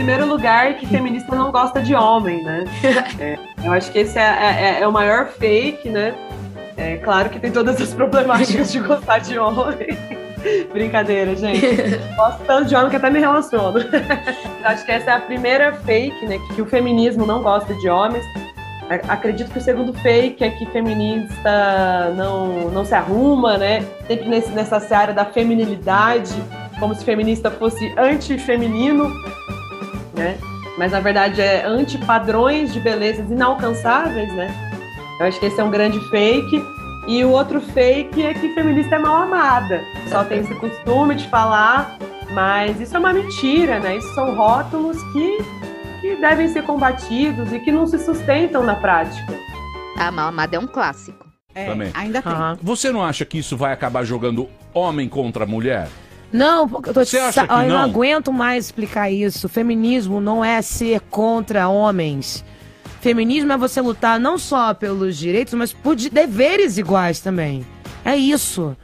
Primeiro 0.07 0.25
lugar 0.25 0.75
que 0.75 0.87
feminista 0.87 1.35
não 1.35 1.51
gosta 1.51 1.81
de 1.81 1.93
homem, 1.93 2.41
né? 2.41 2.63
É, 3.19 3.37
eu 3.61 3.73
acho 3.73 3.91
que 3.91 3.99
esse 3.99 4.17
é, 4.17 4.21
é, 4.21 4.81
é, 4.81 4.87
o 4.87 4.91
maior 4.91 5.27
fake, 5.27 5.89
né? 5.89 6.15
É 6.77 6.95
claro 6.95 7.29
que 7.29 7.37
tem 7.39 7.51
todas 7.51 7.81
as 7.81 7.91
problemáticas 7.93 8.71
de 8.71 8.79
gostar 8.79 9.17
de 9.19 9.37
homem. 9.37 9.97
Brincadeira, 10.71 11.35
gente. 11.35 11.97
Gosto 12.15 12.41
tanto 12.45 12.69
de 12.69 12.75
homem 12.75 12.89
que 12.89 12.95
até 12.95 13.09
me 13.09 13.19
relaciono. 13.19 13.79
acho 14.63 14.85
que 14.85 14.91
essa 14.93 15.11
é 15.11 15.13
a 15.15 15.19
primeira 15.19 15.73
fake, 15.73 16.25
né? 16.25 16.39
Que, 16.55 16.61
o 16.61 16.65
feminismo 16.65 17.25
não 17.25 17.43
gosta 17.43 17.73
de 17.73 17.89
homens. 17.89 18.23
Acredito 19.09 19.51
que 19.51 19.59
o 19.59 19.61
segundo 19.61 19.91
fake 19.95 20.41
é 20.41 20.51
que 20.51 20.65
feminista 20.67 22.13
não, 22.15 22.69
não 22.69 22.85
se 22.85 22.95
arruma, 22.95 23.57
né? 23.57 23.85
Sempre 24.07 24.29
nesse, 24.29 24.51
nessa 24.51 24.77
área 24.95 25.13
da 25.13 25.25
feminilidade, 25.25 26.33
como 26.79 26.95
se 26.95 27.03
feminista 27.03 27.51
fosse 27.51 27.93
antifeminino 27.97 29.11
né? 30.17 30.37
Mas 30.77 30.91
na 30.91 30.99
verdade 30.99 31.41
é 31.41 31.65
anti-padrões 31.65 32.73
de 32.73 32.79
belezas 32.79 33.29
inalcançáveis, 33.31 34.31
né? 34.33 34.53
Eu 35.19 35.25
acho 35.25 35.39
que 35.39 35.47
esse 35.47 35.59
é 35.59 35.63
um 35.63 35.71
grande 35.71 35.99
fake. 36.09 36.63
E 37.07 37.23
o 37.23 37.29
outro 37.29 37.61
fake 37.61 38.21
é 38.21 38.33
que 38.33 38.53
feminista 38.53 38.95
é 38.95 38.99
mal 38.99 39.23
amada. 39.23 39.81
Só 40.09 40.23
tem 40.25 40.41
esse 40.41 40.53
costume 40.55 41.15
de 41.15 41.27
falar, 41.29 41.97
mas 42.31 42.79
isso 42.81 42.95
é 42.95 42.99
uma 42.99 43.13
mentira, 43.13 43.79
né? 43.79 43.95
Isso 43.95 44.13
são 44.13 44.35
rótulos 44.35 45.01
que, 45.13 45.37
que 46.01 46.15
devem 46.17 46.49
ser 46.49 46.63
combatidos 46.63 47.51
e 47.53 47.59
que 47.59 47.71
não 47.71 47.87
se 47.87 47.97
sustentam 47.97 48.63
na 48.63 48.75
prática. 48.75 49.33
A 49.97 50.11
mal 50.11 50.27
amada 50.27 50.57
é 50.57 50.59
um 50.59 50.67
clássico. 50.67 51.25
É, 51.55 51.65
Também. 51.65 51.91
ainda 51.93 52.21
tem. 52.21 52.31
Uhum. 52.31 52.57
Você 52.61 52.91
não 52.91 53.03
acha 53.03 53.25
que 53.25 53.39
isso 53.39 53.57
vai 53.57 53.73
acabar 53.73 54.03
jogando 54.03 54.47
homem 54.73 55.09
contra 55.09 55.45
mulher? 55.45 55.87
Não, 56.31 56.67
porque 56.67 56.89
eu 56.89 56.93
tô 56.93 57.05
Você 57.05 57.17
acha 57.17 57.45
que 57.45 57.53
eu 57.53 57.57
não? 57.57 57.67
não 57.69 57.77
aguento 57.77 58.33
mais 58.33 58.65
explicar 58.65 59.09
isso. 59.09 59.47
Feminismo 59.47 60.19
não 60.19 60.43
é 60.43 60.61
ser 60.61 60.99
contra 61.01 61.67
homens. 61.69 62.43
Feminismo 63.01 63.53
é 63.53 63.57
você 63.57 63.79
lutar 63.79 64.19
não 64.19 64.37
só 64.37 64.73
pelos 64.73 65.17
direitos, 65.17 65.53
mas 65.53 65.71
por 65.71 65.95
deveres 65.95 66.77
iguais 66.77 67.19
também. 67.19 67.65
É 68.03 68.15
isso. 68.15 68.75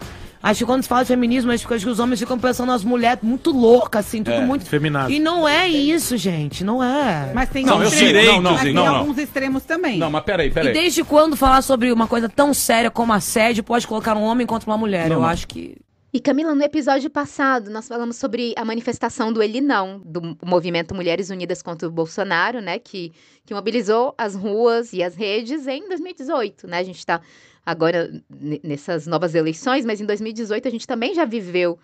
Acho 0.43 0.59
que 0.59 0.65
quando 0.65 0.83
se 0.83 0.89
fala 0.89 1.03
de 1.03 1.07
feminismo, 1.07 1.53
acho 1.53 1.65
que 1.65 1.73
os 1.73 1.99
homens 1.99 2.19
ficam 2.19 2.37
pensando 2.37 2.67
nas 2.67 2.83
mulheres 2.83 3.23
muito 3.23 3.49
loucas, 3.49 4.05
assim, 4.05 4.21
tudo 4.21 4.35
é, 4.35 4.45
muito. 4.45 4.65
Feminado. 4.65 5.09
E 5.09 5.17
não 5.17 5.47
é 5.47 5.69
isso, 5.69 6.17
gente. 6.17 6.65
Não 6.65 6.83
é. 6.83 7.31
Mas 7.33 7.49
tem, 7.49 7.65
não, 7.65 7.81
eu 7.81 7.89
sei, 7.89 8.11
não, 8.25 8.41
não, 8.41 8.51
mas 8.51 8.61
tem 8.61 8.73
não, 8.73 8.95
alguns 8.95 9.17
extremos 9.17 9.63
também. 9.63 9.97
Não, 9.97 10.11
mas 10.11 10.21
peraí, 10.25 10.51
peraí. 10.51 10.71
E 10.71 10.73
desde 10.73 11.01
quando 11.01 11.37
falar 11.37 11.61
sobre 11.61 11.93
uma 11.93 12.07
coisa 12.07 12.27
tão 12.27 12.53
séria 12.53 12.91
como 12.91 13.13
assédio 13.13 13.63
pode 13.63 13.87
colocar 13.87 14.17
um 14.17 14.23
homem 14.23 14.45
contra 14.45 14.69
uma 14.69 14.77
mulher? 14.77 15.07
Não, 15.07 15.15
eu 15.15 15.23
acho 15.23 15.47
que. 15.47 15.77
E 16.15 16.19
Camila, 16.19 16.53
no 16.53 16.61
episódio 16.61 17.09
passado, 17.09 17.71
nós 17.71 17.87
falamos 17.87 18.17
sobre 18.17 18.53
a 18.55 18.63
manifestação 18.63 19.33
do 19.33 19.41
Ele 19.41 19.59
Não, 19.59 19.97
do 19.97 20.37
movimento 20.45 20.93
Mulheres 20.93 21.31
Unidas 21.31 21.63
contra 21.63 21.87
o 21.87 21.91
Bolsonaro, 21.91 22.61
né, 22.61 22.77
que, 22.77 23.11
que 23.43 23.51
mobilizou 23.51 24.13
as 24.15 24.35
ruas 24.35 24.93
e 24.93 25.01
as 25.01 25.15
redes 25.15 25.65
em 25.65 25.87
2018, 25.87 26.67
né? 26.67 26.77
A 26.77 26.83
gente 26.83 26.99
está 26.99 27.19
agora 27.65 28.11
nessas 28.63 29.07
novas 29.07 29.33
eleições, 29.33 29.85
mas 29.85 29.99
em 30.01 30.05
2018 30.05 30.67
a 30.67 30.71
gente 30.71 30.85
também 30.85 31.15
já 31.15 31.25
viveu 31.25 31.79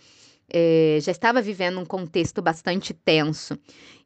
é, 0.47 0.99
já 1.01 1.11
estava 1.11 1.41
vivendo 1.41 1.79
um 1.79 1.85
contexto 1.85 2.39
bastante 2.39 2.93
tenso. 2.93 3.57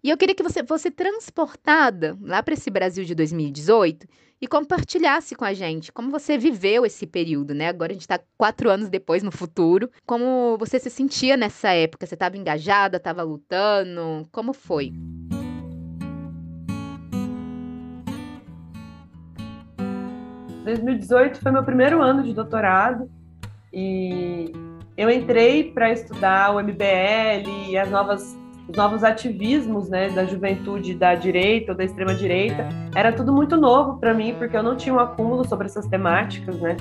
E 0.01 0.09
eu 0.09 0.17
queria 0.17 0.35
que 0.35 0.43
você 0.43 0.63
fosse 0.63 0.91
transportada 0.91 2.17
lá 2.21 2.41
para 2.43 2.53
esse 2.53 2.69
Brasil 2.69 3.03
de 3.03 3.15
2018 3.15 4.07
e 4.43 4.47
compartilhasse 4.47 5.35
com 5.35 5.45
a 5.45 5.53
gente 5.53 5.89
como 5.89 6.11
você 6.11 6.37
viveu 6.37 6.85
esse 6.85 7.07
período, 7.07 7.53
né? 7.53 7.69
Agora 7.69 7.93
a 7.93 7.93
gente 7.93 8.01
está 8.01 8.19
quatro 8.37 8.69
anos 8.69 8.89
depois 8.89 9.23
no 9.23 9.31
futuro. 9.31 9.89
Como 10.05 10.57
você 10.57 10.77
se 10.79 10.89
sentia 10.89 11.37
nessa 11.37 11.69
época? 11.69 12.05
Você 12.05 12.15
estava 12.15 12.35
engajada, 12.35 12.97
estava 12.97 13.23
lutando? 13.23 14.27
Como 14.33 14.51
foi? 14.51 14.91
Em 20.59 20.63
2018 20.65 21.39
foi 21.39 21.51
meu 21.53 21.63
primeiro 21.63 22.01
ano 22.01 22.21
de 22.21 22.33
doutorado 22.33 23.09
e 23.71 24.51
eu 24.97 25.09
entrei 25.09 25.71
para 25.71 25.89
estudar 25.89 26.53
o 26.53 26.61
MBL 26.61 27.69
e 27.69 27.77
as 27.77 27.89
novas 27.89 28.37
os 28.67 28.75
novos 28.75 29.03
ativismos 29.03 29.89
né, 29.89 30.09
da 30.09 30.25
juventude 30.25 30.93
da 30.93 31.15
direita 31.15 31.71
ou 31.71 31.77
da 31.77 31.83
extrema 31.83 32.15
direita, 32.15 32.67
era 32.95 33.11
tudo 33.11 33.33
muito 33.33 33.57
novo 33.57 33.97
para 33.97 34.13
mim, 34.13 34.35
porque 34.37 34.55
eu 34.55 34.63
não 34.63 34.75
tinha 34.75 34.95
um 34.95 34.99
acúmulo 34.99 35.47
sobre 35.47 35.67
essas 35.67 35.85
temáticas, 35.87 36.55
né? 36.59 36.77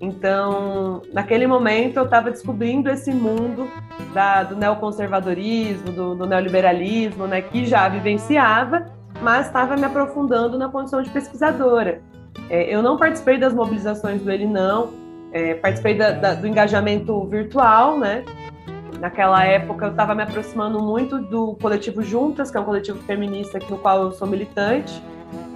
Então, 0.00 1.00
naquele 1.12 1.46
momento, 1.46 1.96
eu 1.96 2.04
estava 2.04 2.28
descobrindo 2.28 2.90
esse 2.90 3.12
mundo 3.12 3.68
da, 4.12 4.42
do 4.42 4.56
neoconservadorismo, 4.56 5.92
do, 5.92 6.14
do 6.16 6.26
neoliberalismo, 6.26 7.28
né, 7.28 7.40
que 7.40 7.64
já 7.64 7.88
vivenciava, 7.88 8.86
mas 9.22 9.46
estava 9.46 9.76
me 9.76 9.84
aprofundando 9.84 10.58
na 10.58 10.68
condição 10.68 11.02
de 11.02 11.10
pesquisadora. 11.10 12.02
É, 12.50 12.74
eu 12.74 12.82
não 12.82 12.96
participei 12.96 13.38
das 13.38 13.54
mobilizações 13.54 14.20
do 14.20 14.30
Ele 14.30 14.44
Não, 14.44 14.90
é, 15.32 15.54
participei 15.54 15.96
da, 15.96 16.10
da, 16.10 16.34
do 16.34 16.48
engajamento 16.48 17.24
virtual, 17.26 17.96
né? 17.96 18.24
Naquela 19.02 19.44
época 19.44 19.86
eu 19.86 19.90
estava 19.90 20.14
me 20.14 20.22
aproximando 20.22 20.80
muito 20.80 21.18
do 21.18 21.56
coletivo 21.56 22.04
Juntas, 22.04 22.52
que 22.52 22.56
é 22.56 22.60
um 22.60 22.64
coletivo 22.64 23.02
feminista 23.02 23.58
no 23.68 23.76
qual 23.76 24.00
eu 24.00 24.12
sou 24.12 24.28
militante, 24.28 25.02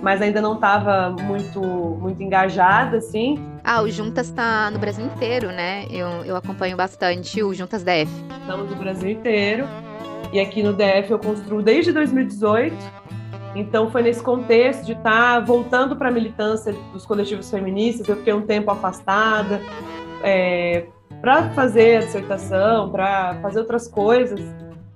mas 0.03 0.21
ainda 0.21 0.41
não 0.41 0.55
estava 0.55 1.11
muito 1.11 1.61
muito 1.61 2.21
engajada, 2.21 2.97
assim. 2.97 3.39
Ah, 3.63 3.83
o 3.83 3.89
Juntas 3.89 4.27
está 4.27 4.69
no 4.69 4.81
Brasil 4.81 5.07
inteiro, 5.07 5.53
né? 5.53 5.87
Eu, 5.89 6.25
eu 6.25 6.35
acompanho 6.35 6.77
bastante 6.77 7.41
o 7.41 7.55
Juntas 7.55 7.85
DF. 7.85 8.11
Estamos 8.41 8.69
no 8.69 8.75
Brasil 8.75 9.11
inteiro. 9.11 9.69
E 10.33 10.41
aqui 10.41 10.61
no 10.61 10.73
DF 10.73 11.13
eu 11.13 11.19
construo 11.21 11.63
desde 11.63 11.93
2018. 11.93 12.75
Então 13.55 13.93
foi 13.93 14.03
nesse 14.03 14.25
contexto 14.25 14.85
de 14.85 14.91
estar 14.91 15.35
tá 15.35 15.39
voltando 15.39 15.95
para 15.95 16.09
a 16.09 16.13
militância 16.13 16.75
dos 16.93 17.07
coletivos 17.07 17.49
feministas. 17.49 18.09
Eu 18.09 18.17
fiquei 18.17 18.33
um 18.33 18.43
tempo 18.43 18.73
afastada, 18.73 19.61
é, 20.25 20.87
para 21.21 21.51
fazer 21.51 21.99
a 21.99 22.01
dissertação, 22.01 22.91
para 22.91 23.35
fazer 23.43 23.61
outras 23.61 23.89
coisas. 23.89 24.41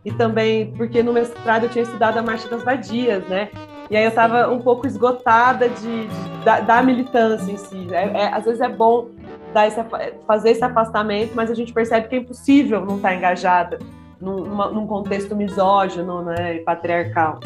E 0.05 0.11
também 0.13 0.73
porque 0.73 1.03
no 1.03 1.13
mestrado 1.13 1.65
eu 1.65 1.69
tinha 1.69 1.83
estudado 1.83 2.19
a 2.19 2.23
Marcha 2.23 2.49
das 2.49 2.63
Vadias, 2.63 3.23
né? 3.29 3.51
E 3.91 3.97
aí 3.97 4.05
eu 4.05 4.09
estava 4.09 4.49
um 4.49 4.61
pouco 4.61 4.87
esgotada 4.87 5.69
de, 5.69 6.07
de 6.07 6.45
da, 6.45 6.61
da, 6.61 6.83
militância 6.83 7.51
em 7.51 7.57
si. 7.57 7.89
É, 7.93 8.23
é, 8.23 8.27
às 8.33 8.45
vezes 8.45 8.61
é 8.61 8.69
bom 8.69 9.09
dar 9.53 9.67
esse, 9.67 9.81
fazer 10.27 10.51
esse 10.51 10.65
afastamento, 10.65 11.33
mas 11.35 11.51
a 11.51 11.55
gente 11.55 11.73
percebe 11.73 12.09
que 12.09 12.15
é 12.15 12.19
impossível 12.19 12.85
não 12.85 12.97
estar 12.97 13.15
engajada 13.15 13.79
num, 14.21 14.45
num 14.73 14.87
contexto 14.87 15.35
misógino 15.35 16.23
né, 16.23 16.57
e 16.57 16.61
patriarcal. 16.61 17.41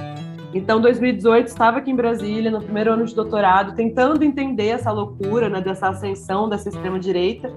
Então, 0.52 0.80
2018, 0.80 1.48
estava 1.48 1.78
aqui 1.78 1.90
em 1.90 1.96
Brasília, 1.96 2.50
no 2.50 2.62
primeiro 2.62 2.92
ano 2.92 3.04
de 3.04 3.14
doutorado, 3.14 3.74
tentando 3.74 4.22
entender 4.22 4.68
essa 4.68 4.92
loucura 4.92 5.48
né, 5.48 5.60
dessa 5.60 5.88
ascensão 5.88 6.48
dessa 6.48 6.68
extrema-direita 6.68 7.50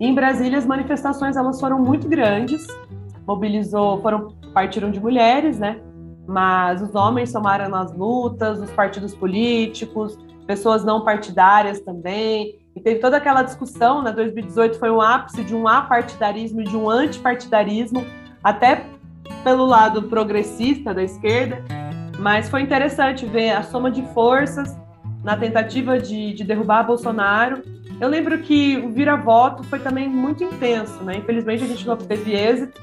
em 0.00 0.14
Brasília, 0.14 0.56
as 0.56 0.64
manifestações 0.64 1.36
elas 1.36 1.60
foram 1.60 1.78
muito 1.78 2.08
grandes, 2.08 2.66
mobilizou, 3.26 4.00
foram 4.00 4.28
partiram 4.54 4.90
de 4.90 4.98
mulheres, 4.98 5.58
né? 5.58 5.78
Mas 6.26 6.80
os 6.80 6.94
homens 6.94 7.30
tomaram 7.30 7.68
nas 7.68 7.94
lutas, 7.94 8.60
os 8.60 8.70
partidos 8.70 9.14
políticos, 9.14 10.18
pessoas 10.46 10.82
não 10.84 11.04
partidárias 11.04 11.80
também. 11.80 12.58
E 12.74 12.80
teve 12.80 12.98
toda 12.98 13.18
aquela 13.18 13.42
discussão, 13.42 14.02
né? 14.02 14.10
2018 14.10 14.78
foi 14.78 14.90
um 14.90 15.02
ápice 15.02 15.44
de 15.44 15.54
um 15.54 15.68
apartidarismo 15.68 16.62
e 16.62 16.64
de 16.64 16.76
um 16.76 16.88
antipartidarismo, 16.88 18.02
até 18.42 18.86
pelo 19.44 19.66
lado 19.66 20.04
progressista 20.04 20.94
da 20.94 21.02
esquerda. 21.02 21.62
Mas 22.18 22.48
foi 22.48 22.62
interessante 22.62 23.26
ver 23.26 23.50
a 23.50 23.62
soma 23.62 23.90
de 23.90 24.02
forças 24.14 24.78
na 25.22 25.36
tentativa 25.36 25.98
de, 25.98 26.32
de 26.32 26.42
derrubar 26.42 26.84
Bolsonaro 26.84 27.62
eu 28.00 28.08
lembro 28.08 28.38
que 28.38 28.78
o 28.78 28.90
vira-voto 28.90 29.62
foi 29.64 29.78
também 29.78 30.08
muito 30.08 30.42
intenso, 30.42 31.04
né? 31.04 31.16
Infelizmente 31.16 31.64
a 31.64 31.66
gente 31.66 31.86
não 31.86 31.96
teve 31.96 32.32
êxito, 32.32 32.80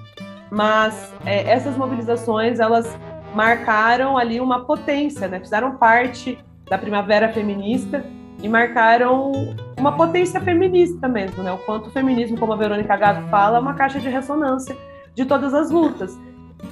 mas 0.51 1.13
é, 1.25 1.49
essas 1.49 1.75
mobilizações 1.75 2.59
elas 2.59 2.95
marcaram 3.33 4.17
ali 4.17 4.39
uma 4.39 4.63
potência, 4.63 5.27
né? 5.27 5.39
Fizeram 5.39 5.75
parte 5.77 6.37
da 6.69 6.77
primavera 6.77 7.29
feminista 7.29 8.05
e 8.41 8.47
marcaram 8.47 9.31
uma 9.77 9.95
potência 9.95 10.39
feminista 10.39 11.07
mesmo, 11.07 11.41
né? 11.41 11.51
O 11.51 11.57
quanto 11.57 11.87
o 11.87 11.91
feminismo, 11.91 12.37
como 12.37 12.53
a 12.53 12.55
Verônica 12.55 12.95
Gato 12.95 13.27
fala, 13.29 13.57
é 13.57 13.59
uma 13.59 13.73
caixa 13.73 13.99
de 13.99 14.09
ressonância 14.09 14.77
de 15.15 15.25
todas 15.25 15.53
as 15.53 15.71
lutas. 15.71 16.17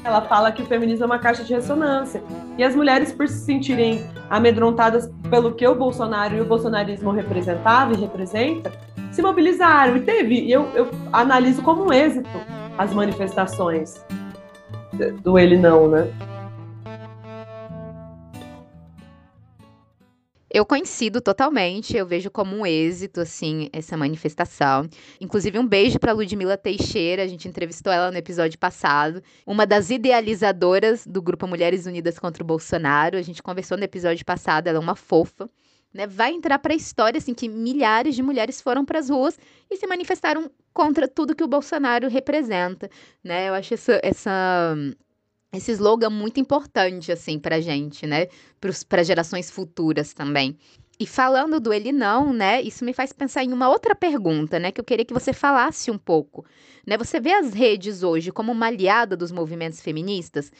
Ela 0.03 0.21
fala 0.21 0.51
que 0.51 0.61
o 0.61 0.65
feminismo 0.65 1.03
é 1.03 1.05
uma 1.05 1.19
caixa 1.19 1.43
de 1.43 1.53
ressonância. 1.53 2.23
E 2.57 2.63
as 2.63 2.75
mulheres, 2.75 3.11
por 3.11 3.27
se 3.27 3.45
sentirem 3.45 4.05
amedrontadas 4.29 5.09
pelo 5.29 5.53
que 5.53 5.67
o 5.67 5.75
Bolsonaro 5.75 6.35
e 6.35 6.41
o 6.41 6.45
bolsonarismo 6.45 7.11
representava 7.11 7.93
e 7.93 7.97
representa, 7.97 8.71
se 9.11 9.21
mobilizaram. 9.21 9.97
E 9.97 10.01
teve, 10.01 10.49
eu, 10.49 10.69
eu 10.75 10.89
analiso 11.11 11.61
como 11.61 11.85
um 11.85 11.93
êxito 11.93 12.29
as 12.77 12.93
manifestações 12.93 14.03
do 15.21 15.37
ele 15.37 15.57
não, 15.57 15.87
né? 15.87 16.07
Eu 20.55 20.65
coincido 20.65 21.19
totalmente, 21.19 21.97
eu 21.97 22.05
vejo 22.05 22.31
como 22.31 22.55
um 22.55 22.65
êxito, 22.65 23.19
assim, 23.19 23.67
essa 23.73 23.97
manifestação. 23.97 24.87
Inclusive, 25.19 25.59
um 25.59 25.67
beijo 25.67 25.99
para 25.99 26.13
Ludmila 26.13 26.55
Teixeira, 26.55 27.23
a 27.23 27.27
gente 27.27 27.45
entrevistou 27.45 27.91
ela 27.91 28.09
no 28.09 28.17
episódio 28.17 28.57
passado, 28.57 29.21
uma 29.45 29.67
das 29.67 29.89
idealizadoras 29.89 31.05
do 31.05 31.21
grupo 31.21 31.45
Mulheres 31.45 31.85
Unidas 31.85 32.17
contra 32.17 32.41
o 32.41 32.47
Bolsonaro. 32.47 33.17
A 33.17 33.21
gente 33.21 33.43
conversou 33.43 33.77
no 33.77 33.83
episódio 33.83 34.25
passado, 34.25 34.67
ela 34.67 34.77
é 34.77 34.79
uma 34.79 34.95
fofa. 34.95 35.49
Né, 35.93 36.07
vai 36.07 36.31
entrar 36.31 36.59
para 36.59 36.71
a 36.71 36.75
história 36.75 37.17
assim 37.17 37.33
que 37.33 37.49
milhares 37.49 38.15
de 38.15 38.23
mulheres 38.23 38.61
foram 38.61 38.85
para 38.85 38.99
as 38.99 39.09
ruas 39.09 39.37
e 39.69 39.75
se 39.77 39.87
manifestaram 39.87 40.49
contra 40.73 41.05
tudo 41.05 41.35
que 41.35 41.43
o 41.43 41.47
Bolsonaro 41.47 42.09
representa, 42.09 42.89
né? 43.23 43.47
Eu 43.47 43.53
acho 43.53 43.73
essa, 43.73 43.99
essa 44.03 44.75
esse 45.53 45.71
slogan 45.71 46.09
muito 46.09 46.39
importante, 46.39 47.11
assim, 47.11 47.39
pra 47.39 47.61
gente, 47.61 48.05
né? 48.05 48.27
Para 48.89 49.03
gerações 49.03 49.49
futuras 49.49 50.13
também. 50.13 50.57
E 50.99 51.05
falando 51.05 51.59
do 51.59 51.73
ele 51.73 51.91
não, 51.91 52.31
né? 52.31 52.61
Isso 52.61 52.85
me 52.85 52.93
faz 52.93 53.11
pensar 53.11 53.43
em 53.43 53.51
uma 53.51 53.69
outra 53.69 53.93
pergunta, 53.93 54.57
né? 54.59 54.71
Que 54.71 54.79
eu 54.79 54.85
queria 54.85 55.05
que 55.05 55.13
você 55.13 55.33
falasse 55.33 55.91
um 55.91 55.97
pouco. 55.97 56.45
Né? 56.85 56.97
Você 56.97 57.19
vê 57.19 57.33
as 57.33 57.53
redes 57.53 58.03
hoje 58.03 58.31
como 58.31 58.51
uma 58.51 58.67
aliada 58.67 59.17
dos 59.17 59.31
movimentos 59.31 59.81
feministas? 59.81 60.51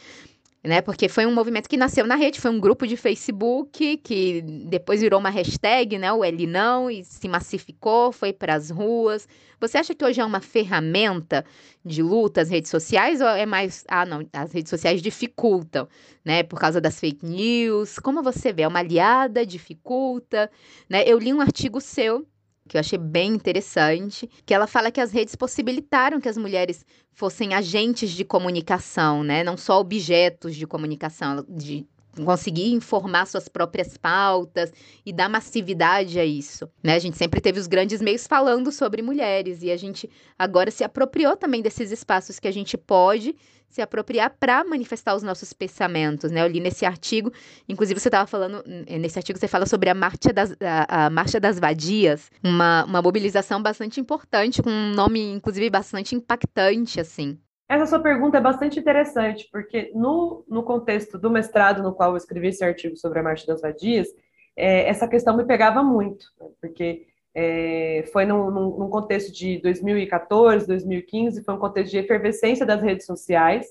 Né? 0.66 0.82
Porque 0.82 1.08
foi 1.08 1.26
um 1.26 1.34
movimento 1.34 1.70
que 1.70 1.78
nasceu 1.78 2.08
na 2.08 2.16
rede, 2.16 2.42
foi 2.42 2.52
um 2.52 2.60
grupo 2.60 2.88
de 2.88 2.98
Facebook 2.98 3.98
que 3.98 4.42
depois 4.42 5.02
virou 5.02 5.20
uma 5.20 5.30
hashtag, 5.30 5.98
né? 5.98 6.12
O 6.12 6.26
Ele 6.26 6.48
Não, 6.48 6.90
e 6.90 7.04
se 7.04 7.28
massificou, 7.28 8.12
foi 8.12 8.34
para 8.34 8.56
as 8.56 8.70
ruas. 8.70 9.28
Você 9.60 9.78
acha 9.78 9.94
que 9.96 10.04
hoje 10.04 10.20
é 10.20 10.26
uma 10.26 10.42
ferramenta 10.42 11.46
de 11.84 12.02
luta 12.02 12.42
as 12.42 12.50
redes 12.50 12.70
sociais 12.70 13.22
ou 13.22 13.28
é 13.28 13.46
mais. 13.46 13.84
Ah, 13.88 14.06
não, 14.06 14.28
as 14.34 14.52
redes 14.52 14.70
sociais 14.70 15.02
dificultam, 15.02 15.88
né? 16.24 16.44
Por 16.44 16.60
causa 16.60 16.82
das 16.82 17.00
fake 17.00 17.26
news. 17.26 18.00
Como 18.00 18.24
você 18.24 18.52
vê? 18.52 18.64
É 18.64 18.68
uma 18.68 18.80
aliada, 18.80 19.46
dificulta, 19.46 20.50
né? 20.90 21.04
Eu 21.06 21.20
li 21.20 21.34
um 21.34 21.42
artigo 21.42 21.80
seu 21.80 22.26
que 22.68 22.78
eu 22.78 22.80
achei 22.80 22.98
bem 22.98 23.34
interessante, 23.34 24.30
que 24.46 24.54
ela 24.54 24.68
fala 24.68 24.92
que 24.92 25.00
as 25.00 25.12
redes 25.12 25.36
possibilitaram 25.36 26.20
que 26.20 26.30
as 26.30 26.38
mulheres 26.38 26.86
fossem 27.12 27.54
agentes 27.54 28.12
de 28.12 28.26
comunicação, 28.26 29.24
né? 29.24 29.44
Não 29.44 29.56
só 29.56 29.80
objetos 29.80 30.56
de 30.56 30.66
comunicação, 30.66 31.46
de 31.48 31.88
conseguir 32.24 32.72
informar 32.72 33.26
suas 33.26 33.48
próprias 33.48 33.98
pautas 33.98 34.72
e 35.06 35.12
dar 35.12 35.30
massividade 35.30 36.20
a 36.20 36.26
isso, 36.26 36.70
né? 36.84 36.96
A 36.96 37.00
gente 37.00 37.18
sempre 37.18 37.42
teve 37.42 37.60
os 37.60 37.68
grandes 37.68 38.02
meios 38.02 38.28
falando 38.28 38.72
sobre 38.72 39.02
mulheres 39.02 39.62
e 39.64 39.72
a 39.72 39.78
gente 39.78 40.10
agora 40.38 40.72
se 40.72 40.84
apropriou 40.84 41.36
também 41.36 41.62
desses 41.62 41.92
espaços 41.92 42.40
que 42.40 42.48
a 42.48 42.52
gente 42.52 42.78
pode 42.78 43.36
se 43.76 43.82
apropriar 43.82 44.30
para 44.40 44.64
manifestar 44.64 45.16
os 45.16 45.24
nossos 45.24 45.52
pensamentos, 45.52 46.32
né? 46.32 46.42
Eu 46.42 46.48
li 46.48 46.62
nesse 46.62 46.86
artigo, 46.86 47.32
inclusive 47.68 48.00
você 48.00 48.08
estava 48.08 48.26
falando, 48.26 48.64
nesse 48.66 49.20
artigo 49.20 49.38
você 49.38 49.50
fala 49.50 49.66
sobre 49.66 49.90
a 49.90 49.94
Marcha 49.94 50.32
das, 50.32 50.56
a, 50.62 51.08
a 51.08 51.10
Marcha 51.10 51.42
das 51.42 51.60
Vadias, 51.60 52.32
uma, 52.42 52.86
uma 52.86 53.02
mobilização 53.02 53.62
bastante 53.62 54.00
importante, 54.00 54.64
com 54.64 54.70
um 54.70 54.94
nome, 54.94 55.20
inclusive, 55.34 55.70
bastante 55.70 56.16
impactante, 56.16 57.02
assim. 57.02 57.38
Essa 57.68 57.88
sua 57.88 58.00
pergunta 58.00 58.38
é 58.38 58.42
bastante 58.42 58.80
interessante, 58.80 59.50
porque 59.52 59.92
no, 59.96 60.46
no 60.48 60.64
contexto 60.64 61.18
do 61.18 61.32
mestrado 61.32 61.82
no 61.82 61.94
qual 61.94 62.12
eu 62.12 62.18
escrevi 62.18 62.50
esse 62.50 62.64
artigo 62.64 62.96
sobre 62.96 63.20
a 63.20 63.24
Marcha 63.24 63.48
das 63.48 63.62
Vadias, 63.62 64.08
é, 64.56 64.88
essa 64.88 65.08
questão 65.08 65.36
me 65.36 65.46
pegava 65.46 65.84
muito, 65.84 66.28
né? 66.40 66.48
porque 66.62 67.08
é, 67.34 68.06
foi 68.14 68.26
num, 68.26 68.50
num, 68.50 68.90
contexto 68.90 69.32
de 69.34 69.60
2014, 69.62 70.66
2015, 70.68 71.44
foi 71.44 71.54
um 71.54 71.60
contexto 71.60 71.92
de 71.92 71.98
efervescência 71.98 72.66
das 72.66 72.82
redes 72.82 73.06
sociais, 73.06 73.68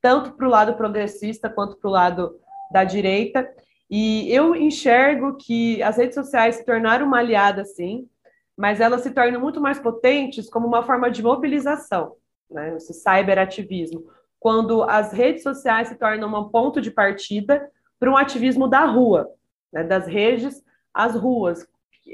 tanto 0.00 0.32
para 0.32 0.46
o 0.46 0.50
lado 0.50 0.74
progressista 0.74 1.48
quanto 1.48 1.76
para 1.76 1.88
o 1.88 1.92
lado 1.92 2.38
da 2.70 2.84
direita. 2.84 3.48
E 3.90 4.32
eu 4.32 4.54
enxergo 4.54 5.36
que 5.36 5.82
as 5.82 5.96
redes 5.96 6.14
sociais 6.14 6.56
se 6.56 6.64
tornaram 6.64 7.06
uma 7.06 7.18
aliada, 7.18 7.64
sim, 7.64 8.06
mas 8.56 8.80
elas 8.80 9.00
se 9.00 9.10
tornam 9.10 9.40
muito 9.40 9.60
mais 9.60 9.80
potentes 9.80 10.48
como 10.48 10.66
uma 10.66 10.82
forma 10.82 11.10
de 11.10 11.22
mobilização, 11.22 12.14
né? 12.50 12.76
esse 12.76 12.94
cyberativismo, 12.94 14.04
quando 14.38 14.82
as 14.82 15.12
redes 15.12 15.42
sociais 15.42 15.88
se 15.88 15.96
tornam 15.96 16.28
um 16.28 16.48
ponto 16.48 16.80
de 16.80 16.90
partida 16.90 17.68
para 17.98 18.10
um 18.10 18.16
ativismo 18.16 18.68
da 18.68 18.84
rua, 18.84 19.28
né? 19.72 19.82
das 19.82 20.06
redes 20.06 20.62
às 20.94 21.14
ruas, 21.14 21.66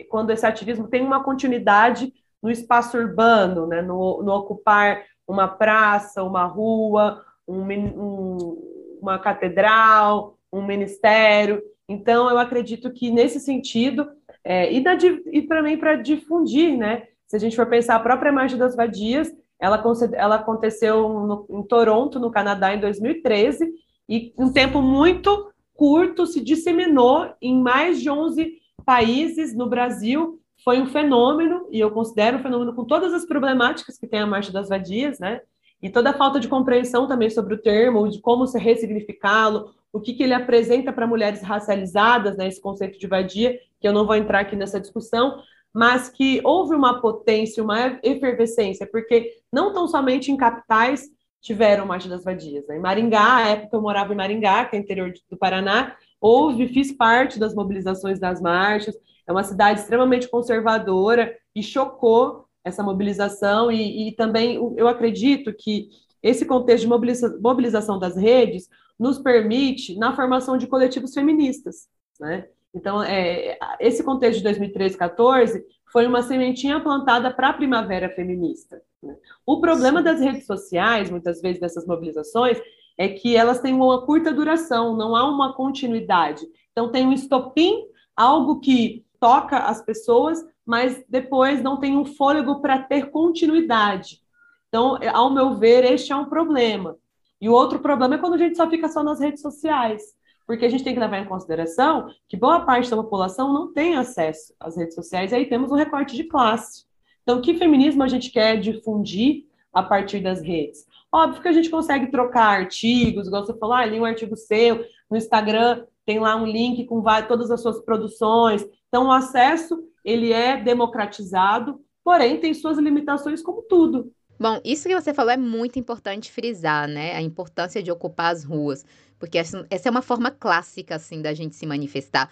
quando 0.08 0.30
esse 0.30 0.44
ativismo 0.44 0.88
tem 0.88 1.02
uma 1.02 1.22
continuidade 1.22 2.12
no 2.42 2.50
espaço 2.50 2.98
urbano, 2.98 3.66
né, 3.66 3.80
no, 3.80 4.22
no 4.22 4.32
ocupar 4.32 5.02
uma 5.26 5.48
praça, 5.48 6.22
uma 6.22 6.44
rua, 6.44 7.24
um, 7.48 7.62
um, 7.62 8.98
uma 9.00 9.18
catedral, 9.18 10.36
um 10.52 10.62
ministério. 10.62 11.62
Então, 11.88 12.28
eu 12.28 12.38
acredito 12.38 12.92
que 12.92 13.10
nesse 13.10 13.40
sentido, 13.40 14.10
é, 14.44 14.70
e, 14.70 14.84
e 15.32 15.42
também 15.42 15.78
para 15.78 15.96
difundir, 15.96 16.76
né? 16.76 17.04
Se 17.26 17.36
a 17.36 17.38
gente 17.38 17.56
for 17.56 17.66
pensar 17.66 17.96
a 17.96 18.00
própria 18.00 18.30
Marcha 18.30 18.56
das 18.56 18.76
Vadias, 18.76 19.32
ela, 19.64 19.82
ela 20.12 20.34
aconteceu 20.36 21.08
no, 21.08 21.46
em 21.50 21.62
Toronto, 21.62 22.18
no 22.18 22.30
Canadá, 22.30 22.74
em 22.74 22.80
2013, 22.80 23.72
e 24.08 24.32
um 24.38 24.52
tempo 24.52 24.82
muito 24.82 25.50
curto 25.74 26.26
se 26.26 26.40
disseminou 26.40 27.32
em 27.40 27.58
mais 27.60 28.00
de 28.00 28.10
11 28.10 28.52
países 28.84 29.54
no 29.54 29.68
Brasil 29.68 30.38
foi 30.62 30.80
um 30.80 30.86
fenômeno, 30.86 31.68
e 31.70 31.78
eu 31.78 31.90
considero 31.90 32.38
um 32.38 32.42
fenômeno 32.42 32.74
com 32.74 32.84
todas 32.84 33.12
as 33.12 33.26
problemáticas 33.26 33.98
que 33.98 34.06
tem 34.06 34.20
a 34.20 34.26
Marcha 34.26 34.50
das 34.50 34.68
Vadias, 34.68 35.18
né? 35.18 35.40
E 35.82 35.90
toda 35.90 36.10
a 36.10 36.14
falta 36.14 36.40
de 36.40 36.48
compreensão 36.48 37.06
também 37.06 37.28
sobre 37.28 37.54
o 37.54 37.60
termo, 37.60 38.08
de 38.08 38.18
como 38.20 38.46
se 38.46 38.58
ressignificá-lo, 38.58 39.74
o 39.92 40.00
que, 40.00 40.14
que 40.14 40.22
ele 40.22 40.32
apresenta 40.32 40.90
para 40.90 41.06
mulheres 41.06 41.42
racializadas, 41.42 42.36
né? 42.38 42.48
Esse 42.48 42.62
conceito 42.62 42.98
de 42.98 43.06
vadia, 43.06 43.58
que 43.78 43.86
eu 43.86 43.92
não 43.92 44.06
vou 44.06 44.14
entrar 44.14 44.40
aqui 44.40 44.56
nessa 44.56 44.80
discussão, 44.80 45.38
mas 45.74 46.08
que 46.08 46.40
houve 46.44 46.74
uma 46.74 47.00
potência, 47.00 47.62
uma 47.62 47.98
efervescência, 48.02 48.88
porque 48.90 49.32
não 49.54 49.72
tão 49.72 49.86
somente 49.86 50.32
em 50.32 50.36
capitais 50.36 51.08
tiveram 51.40 51.86
Marcha 51.86 52.08
das 52.08 52.24
Vadias. 52.24 52.66
Né? 52.66 52.76
Em 52.76 52.80
Maringá, 52.80 53.36
a 53.36 53.48
época 53.48 53.76
eu 53.76 53.82
morava 53.82 54.12
em 54.12 54.16
Maringá, 54.16 54.64
que 54.64 54.76
é 54.76 54.78
interior 54.78 55.12
do 55.30 55.36
Paraná, 55.36 55.96
houve, 56.20 56.66
fiz 56.68 56.90
parte 56.90 57.38
das 57.38 57.54
mobilizações 57.54 58.18
das 58.18 58.40
marchas, 58.40 58.96
é 59.26 59.30
uma 59.30 59.44
cidade 59.44 59.80
extremamente 59.80 60.28
conservadora 60.28 61.34
e 61.54 61.62
chocou 61.62 62.46
essa 62.64 62.82
mobilização, 62.82 63.70
e, 63.70 64.08
e 64.08 64.12
também 64.12 64.56
eu 64.76 64.88
acredito 64.88 65.52
que 65.52 65.88
esse 66.22 66.46
contexto 66.46 66.84
de 66.84 66.88
mobiliza 66.88 67.38
mobilização 67.40 67.98
das 67.98 68.16
redes 68.16 68.68
nos 68.98 69.18
permite 69.18 69.98
na 69.98 70.16
formação 70.16 70.56
de 70.56 70.66
coletivos 70.66 71.12
feministas, 71.12 71.86
né? 72.18 72.48
Então, 72.74 73.02
é, 73.02 73.56
esse 73.78 74.02
contexto 74.02 74.38
de 74.38 74.44
2013, 74.44 74.96
14 74.96 75.64
foi 75.94 76.08
uma 76.08 76.22
sementinha 76.22 76.80
plantada 76.80 77.32
para 77.32 77.50
a 77.50 77.52
primavera 77.52 78.10
feminista. 78.10 78.82
Né? 79.00 79.16
O 79.46 79.60
problema 79.60 80.02
das 80.02 80.18
redes 80.18 80.44
sociais, 80.44 81.08
muitas 81.08 81.40
vezes 81.40 81.60
dessas 81.60 81.86
mobilizações, 81.86 82.60
é 82.98 83.08
que 83.08 83.36
elas 83.36 83.60
têm 83.60 83.72
uma 83.72 84.04
curta 84.04 84.32
duração, 84.32 84.96
não 84.96 85.14
há 85.14 85.24
uma 85.30 85.52
continuidade. 85.52 86.44
Então, 86.72 86.90
tem 86.90 87.06
um 87.06 87.12
estopim, 87.12 87.80
algo 88.16 88.58
que 88.58 89.06
toca 89.20 89.56
as 89.56 89.84
pessoas, 89.84 90.44
mas 90.66 91.00
depois 91.08 91.62
não 91.62 91.78
tem 91.78 91.96
um 91.96 92.04
fôlego 92.04 92.60
para 92.60 92.80
ter 92.82 93.12
continuidade. 93.12 94.20
Então, 94.68 94.98
ao 95.12 95.32
meu 95.32 95.54
ver, 95.54 95.84
este 95.84 96.12
é 96.12 96.16
um 96.16 96.24
problema. 96.24 96.96
E 97.40 97.48
o 97.48 97.52
outro 97.52 97.78
problema 97.78 98.16
é 98.16 98.18
quando 98.18 98.34
a 98.34 98.38
gente 98.38 98.56
só 98.56 98.68
fica 98.68 98.88
só 98.88 99.04
nas 99.04 99.20
redes 99.20 99.40
sociais, 99.40 100.02
porque 100.46 100.64
a 100.64 100.68
gente 100.68 100.84
tem 100.84 100.94
que 100.94 101.00
levar 101.00 101.18
em 101.18 101.26
consideração 101.26 102.08
que 102.28 102.36
boa 102.36 102.60
parte 102.60 102.90
da 102.90 102.96
população 102.96 103.52
não 103.52 103.72
tem 103.72 103.96
acesso 103.96 104.54
às 104.60 104.76
redes 104.76 104.94
sociais, 104.94 105.32
e 105.32 105.34
aí 105.34 105.46
temos 105.46 105.70
um 105.70 105.76
recorte 105.76 106.14
de 106.14 106.24
classe. 106.24 106.84
Então, 107.22 107.40
que 107.40 107.54
feminismo 107.54 108.02
a 108.02 108.08
gente 108.08 108.30
quer 108.30 108.60
difundir 108.60 109.46
a 109.72 109.82
partir 109.82 110.20
das 110.20 110.42
redes? 110.42 110.86
Óbvio 111.10 111.40
que 111.40 111.48
a 111.48 111.52
gente 111.52 111.70
consegue 111.70 112.10
trocar 112.10 112.60
artigos, 112.60 113.26
igual 113.26 113.44
você 113.44 113.56
falou, 113.58 113.74
ah, 113.74 113.86
li 113.86 113.98
um 113.98 114.04
artigo 114.04 114.36
seu, 114.36 114.84
no 115.10 115.16
Instagram 115.16 115.84
tem 116.04 116.18
lá 116.18 116.36
um 116.36 116.46
link 116.46 116.84
com 116.84 117.02
todas 117.26 117.50
as 117.50 117.62
suas 117.62 117.80
produções. 117.80 118.66
Então, 118.88 119.06
o 119.06 119.12
acesso, 119.12 119.82
ele 120.04 120.32
é 120.32 120.56
democratizado, 120.56 121.80
porém 122.04 122.38
tem 122.38 122.52
suas 122.52 122.78
limitações 122.78 123.42
como 123.42 123.62
tudo. 123.62 124.12
Bom, 124.38 124.60
isso 124.64 124.88
que 124.88 124.94
você 124.94 125.14
falou 125.14 125.30
é 125.32 125.36
muito 125.36 125.78
importante 125.78 126.30
frisar, 126.30 126.88
né? 126.88 127.14
A 127.16 127.22
importância 127.22 127.82
de 127.82 127.90
ocupar 127.90 128.32
as 128.32 128.44
ruas, 128.44 128.84
porque 129.18 129.38
essa, 129.38 129.66
essa 129.70 129.88
é 129.88 129.90
uma 129.90 130.02
forma 130.02 130.30
clássica, 130.30 130.96
assim, 130.96 131.22
da 131.22 131.32
gente 131.34 131.54
se 131.56 131.66
manifestar. 131.66 132.30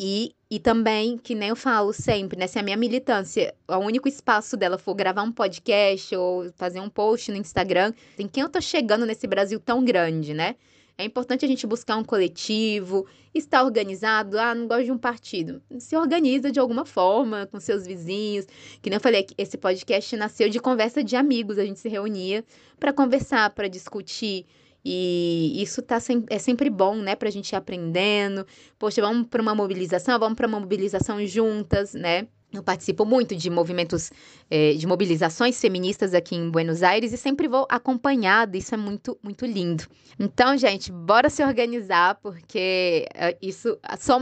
E 0.00 0.34
E 0.50 0.58
também, 0.60 1.16
que 1.16 1.34
nem 1.34 1.48
eu 1.50 1.56
falo 1.56 1.92
sempre, 1.94 2.38
né? 2.38 2.46
Se 2.46 2.58
a 2.58 2.62
minha 2.62 2.76
militância, 2.76 3.54
o 3.68 3.76
único 3.78 4.06
espaço 4.08 4.56
dela 4.56 4.76
for 4.78 4.94
gravar 4.94 5.22
um 5.22 5.32
podcast 5.32 6.14
ou 6.16 6.50
fazer 6.56 6.80
um 6.80 6.90
post 6.90 7.30
no 7.30 7.38
Instagram, 7.38 7.94
em 8.18 8.28
quem 8.28 8.42
eu 8.42 8.50
tô 8.50 8.60
chegando 8.60 9.06
nesse 9.06 9.26
Brasil 9.26 9.58
tão 9.60 9.82
grande, 9.84 10.34
né? 10.34 10.56
É 10.98 11.04
importante 11.04 11.44
a 11.44 11.48
gente 11.48 11.66
buscar 11.66 11.96
um 11.96 12.04
coletivo, 12.04 13.06
estar 13.34 13.64
organizado. 13.64 14.38
Ah, 14.38 14.54
não 14.54 14.66
gosto 14.66 14.84
de 14.84 14.92
um 14.92 14.98
partido. 14.98 15.62
Se 15.78 15.96
organiza 15.96 16.52
de 16.52 16.60
alguma 16.60 16.84
forma 16.84 17.46
com 17.46 17.58
seus 17.58 17.86
vizinhos. 17.86 18.46
Que 18.80 18.90
nem 18.90 18.96
eu 18.96 19.00
falei, 19.00 19.26
esse 19.36 19.56
podcast 19.56 20.16
nasceu 20.16 20.48
de 20.48 20.60
conversa 20.60 21.02
de 21.02 21.16
amigos. 21.16 21.58
A 21.58 21.64
gente 21.64 21.80
se 21.80 21.88
reunia 21.88 22.44
para 22.78 22.92
conversar, 22.92 23.50
para 23.50 23.68
discutir. 23.68 24.46
E 24.84 25.62
isso 25.62 25.80
tá 25.80 26.00
sem, 26.00 26.24
é 26.28 26.38
sempre 26.38 26.68
bom, 26.68 26.96
né, 26.96 27.14
pra 27.14 27.30
gente 27.30 27.50
ir 27.50 27.56
aprendendo. 27.56 28.46
Poxa, 28.78 29.00
vamos 29.00 29.28
para 29.28 29.40
uma 29.40 29.54
mobilização, 29.54 30.18
vamos 30.18 30.36
para 30.36 30.46
uma 30.46 30.60
mobilização 30.60 31.24
juntas, 31.24 31.94
né? 31.94 32.26
Eu 32.52 32.62
participo 32.62 33.04
muito 33.04 33.34
de 33.34 33.48
movimentos, 33.48 34.10
é, 34.50 34.74
de 34.74 34.86
mobilizações 34.86 35.58
feministas 35.60 36.12
aqui 36.12 36.36
em 36.36 36.50
Buenos 36.50 36.82
Aires 36.82 37.12
e 37.12 37.16
sempre 37.16 37.48
vou 37.48 37.66
acompanhada. 37.70 38.56
Isso 38.56 38.74
é 38.74 38.78
muito, 38.78 39.18
muito 39.22 39.46
lindo. 39.46 39.84
Então, 40.18 40.56
gente, 40.56 40.92
bora 40.92 41.30
se 41.30 41.42
organizar, 41.42 42.16
porque 42.22 43.06
é, 43.14 43.36
isso 43.40 43.78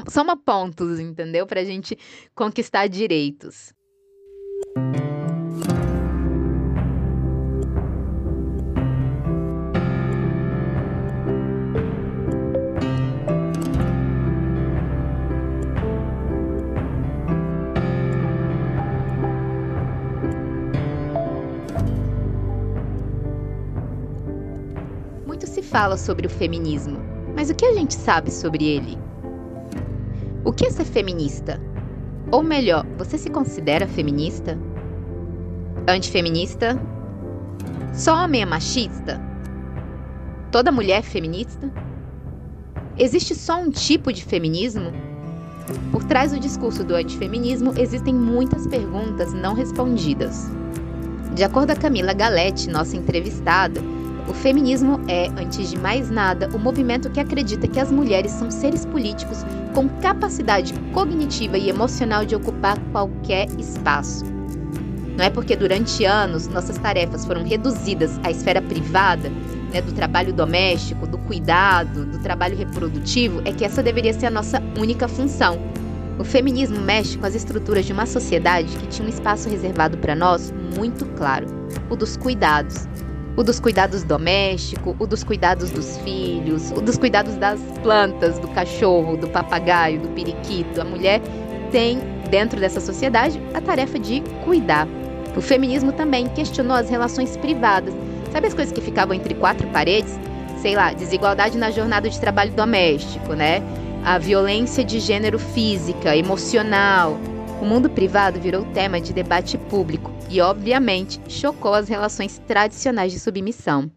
soma, 0.09 0.37
pontos, 0.37 1.01
entendeu? 1.01 1.47
Para 1.47 1.61
a 1.61 1.65
gente 1.65 1.99
conquistar 2.35 2.87
direitos. 2.87 3.75
Fala 25.71 25.97
sobre 25.97 26.27
o 26.27 26.31
feminismo, 26.31 26.99
mas 27.37 27.49
o 27.49 27.55
que 27.55 27.65
a 27.65 27.73
gente 27.73 27.95
sabe 27.95 28.31
sobre 28.33 28.65
ele? 28.65 28.99
O 30.45 30.53
que 30.53 30.67
é 30.67 30.71
ser 30.71 30.85
feminista? 30.85 31.61
Ou 32.33 32.43
melhor, 32.43 32.85
você 32.99 33.17
se 33.17 33.31
considera 33.31 33.87
feminista? 33.87 34.59
Antifeminista? 35.87 36.81
Só 37.95 38.25
homem 38.25 38.43
é 38.43 38.47
machista? 38.47 39.21
Toda 40.51 40.73
mulher 40.73 40.99
é 40.99 41.03
feminista? 41.03 41.71
Existe 42.99 43.35
só 43.37 43.61
um 43.61 43.71
tipo 43.71 44.13
de 44.13 44.25
feminismo? 44.25 44.93
Por 45.93 46.03
trás 46.03 46.33
do 46.33 46.41
discurso 46.41 46.83
do 46.83 46.97
antifeminismo 46.97 47.73
existem 47.79 48.13
muitas 48.13 48.67
perguntas 48.67 49.33
não 49.33 49.55
respondidas. 49.55 50.51
De 51.35 51.45
acordo 51.45 51.75
com 51.75 51.81
Camila 51.81 52.13
Galete, 52.13 52.69
nossa 52.69 52.97
entrevistada, 52.97 53.81
o 54.31 54.33
feminismo 54.33 55.01
é, 55.09 55.27
antes 55.37 55.71
de 55.71 55.79
mais 55.79 56.09
nada, 56.09 56.49
o 56.55 56.59
movimento 56.59 57.11
que 57.11 57.19
acredita 57.19 57.67
que 57.67 57.81
as 57.81 57.91
mulheres 57.91 58.31
são 58.31 58.49
seres 58.49 58.87
políticos 58.87 59.45
com 59.75 59.89
capacidade 60.01 60.73
cognitiva 60.93 61.59
e 61.59 61.69
emocional 61.69 62.25
de 62.25 62.37
ocupar 62.37 62.79
qualquer 62.93 63.49
espaço. 63.59 64.25
Não 65.17 65.25
é 65.25 65.31
porque 65.31 65.57
durante 65.57 66.05
anos 66.05 66.47
nossas 66.47 66.79
tarefas 66.79 67.25
foram 67.25 67.43
reduzidas 67.43 68.21
à 68.23 68.31
esfera 68.31 68.63
privada, 68.63 69.29
né, 69.73 69.83
do 69.83 69.93
trabalho 69.93 70.33
doméstico, 70.33 71.09
do 71.09 71.19
cuidado, 71.19 72.07
do 72.07 72.19
trabalho 72.21 72.57
reprodutivo, 72.57 73.43
é 73.45 73.53
que 73.53 73.65
essa 73.65 73.83
deveria 73.83 74.13
ser 74.13 74.27
a 74.27 74.31
nossa 74.31 74.63
única 74.79 75.09
função. 75.09 75.59
O 76.21 76.25
feminismo 76.25 76.79
mexe 76.81 77.19
com 77.19 77.27
as 77.27 77.35
estruturas 77.35 77.85
de 77.85 77.93
uma 77.93 78.07
sociedade 78.07 78.77
que 78.77 78.87
tinha 78.87 79.07
um 79.07 79.11
espaço 79.11 79.49
reservado 79.49 79.99
para 79.99 80.15
nós 80.15 80.55
muito 80.77 81.05
claro: 81.17 81.47
o 81.89 81.97
dos 81.97 82.17
cuidados, 82.17 82.87
o 83.41 83.43
dos 83.43 83.59
cuidados 83.59 84.03
domésticos, 84.03 84.95
o 84.99 85.07
dos 85.07 85.25
cuidados 85.25 85.71
dos 85.71 85.97
filhos, 86.05 86.71
o 86.73 86.83
dos 86.83 86.99
cuidados 86.99 87.37
das 87.37 87.59
plantas, 87.83 88.39
do 88.39 88.47
cachorro, 88.49 89.17
do 89.17 89.27
papagaio, 89.29 89.99
do 89.99 90.09
periquito. 90.09 90.79
A 90.79 90.85
mulher 90.85 91.23
tem, 91.73 92.01
dentro 92.29 92.61
dessa 92.61 92.83
sociedade, 92.83 93.41
a 93.55 93.61
tarefa 93.63 93.99
de 93.99 94.23
cuidar. 94.45 94.87
O 95.35 95.41
feminismo 95.41 95.91
também 95.91 96.29
questionou 96.29 96.77
as 96.77 96.91
relações 96.91 97.35
privadas. 97.39 97.95
Sabe 98.31 98.47
as 98.47 98.53
coisas 98.53 98.75
que 98.75 98.81
ficavam 98.83 99.15
entre 99.15 99.33
quatro 99.35 99.67
paredes? 99.69 100.21
Sei 100.61 100.77
lá, 100.77 100.93
desigualdade 100.93 101.57
na 101.57 101.71
jornada 101.71 102.11
de 102.11 102.21
trabalho 102.21 102.53
doméstico, 102.53 103.33
né? 103.33 103.63
A 104.05 104.19
violência 104.19 104.85
de 104.85 105.01
gênero 105.01 105.39
física, 105.39 106.15
emocional, 106.15 107.19
o 107.59 107.65
mundo 107.65 107.89
privado 107.89 108.39
virou 108.39 108.67
tema 108.67 109.01
de 109.01 109.15
debate 109.15 109.57
público 109.57 110.20
e, 110.31 110.41
obviamente, 110.41 111.21
chocou 111.29 111.75
as 111.75 111.89
relações 111.89 112.41
tradicionais 112.47 113.13
de 113.13 113.19
submissão. 113.19 113.91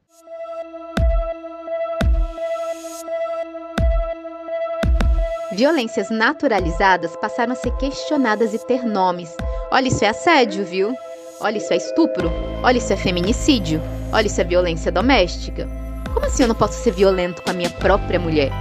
Violências 5.55 6.09
naturalizadas 6.09 7.15
passaram 7.17 7.53
a 7.53 7.55
ser 7.55 7.71
questionadas 7.77 8.55
e 8.55 8.65
ter 8.65 8.83
nomes. 8.83 9.37
Olha, 9.71 9.87
isso 9.87 10.03
é 10.03 10.09
assédio, 10.09 10.65
viu? 10.65 10.95
Olha, 11.39 11.57
isso 11.57 11.71
é 11.71 11.77
estupro. 11.77 12.31
Olha, 12.63 12.79
isso 12.79 12.91
é 12.91 12.97
feminicídio. 12.97 13.79
Olha, 14.11 14.25
isso 14.25 14.41
é 14.41 14.43
violência 14.43 14.91
doméstica. 14.91 15.67
Como 16.11 16.25
assim 16.25 16.43
eu 16.43 16.47
não 16.47 16.55
posso 16.55 16.81
ser 16.81 16.91
violento 16.91 17.43
com 17.43 17.51
a 17.51 17.53
minha 17.53 17.69
própria 17.69 18.19
mulher? 18.19 18.51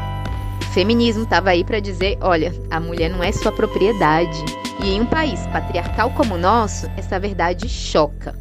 O 0.60 0.74
feminismo 0.74 1.24
estava 1.24 1.50
aí 1.50 1.64
para 1.64 1.80
dizer: 1.80 2.18
olha, 2.20 2.54
a 2.70 2.78
mulher 2.78 3.08
não 3.08 3.22
é 3.22 3.32
sua 3.32 3.52
propriedade. 3.52 4.61
E 4.82 4.94
em 4.94 5.00
um 5.00 5.06
país 5.06 5.46
patriarcal 5.46 6.10
como 6.10 6.34
o 6.34 6.38
nosso, 6.38 6.90
essa 6.96 7.18
verdade 7.18 7.68
choca. 7.68 8.34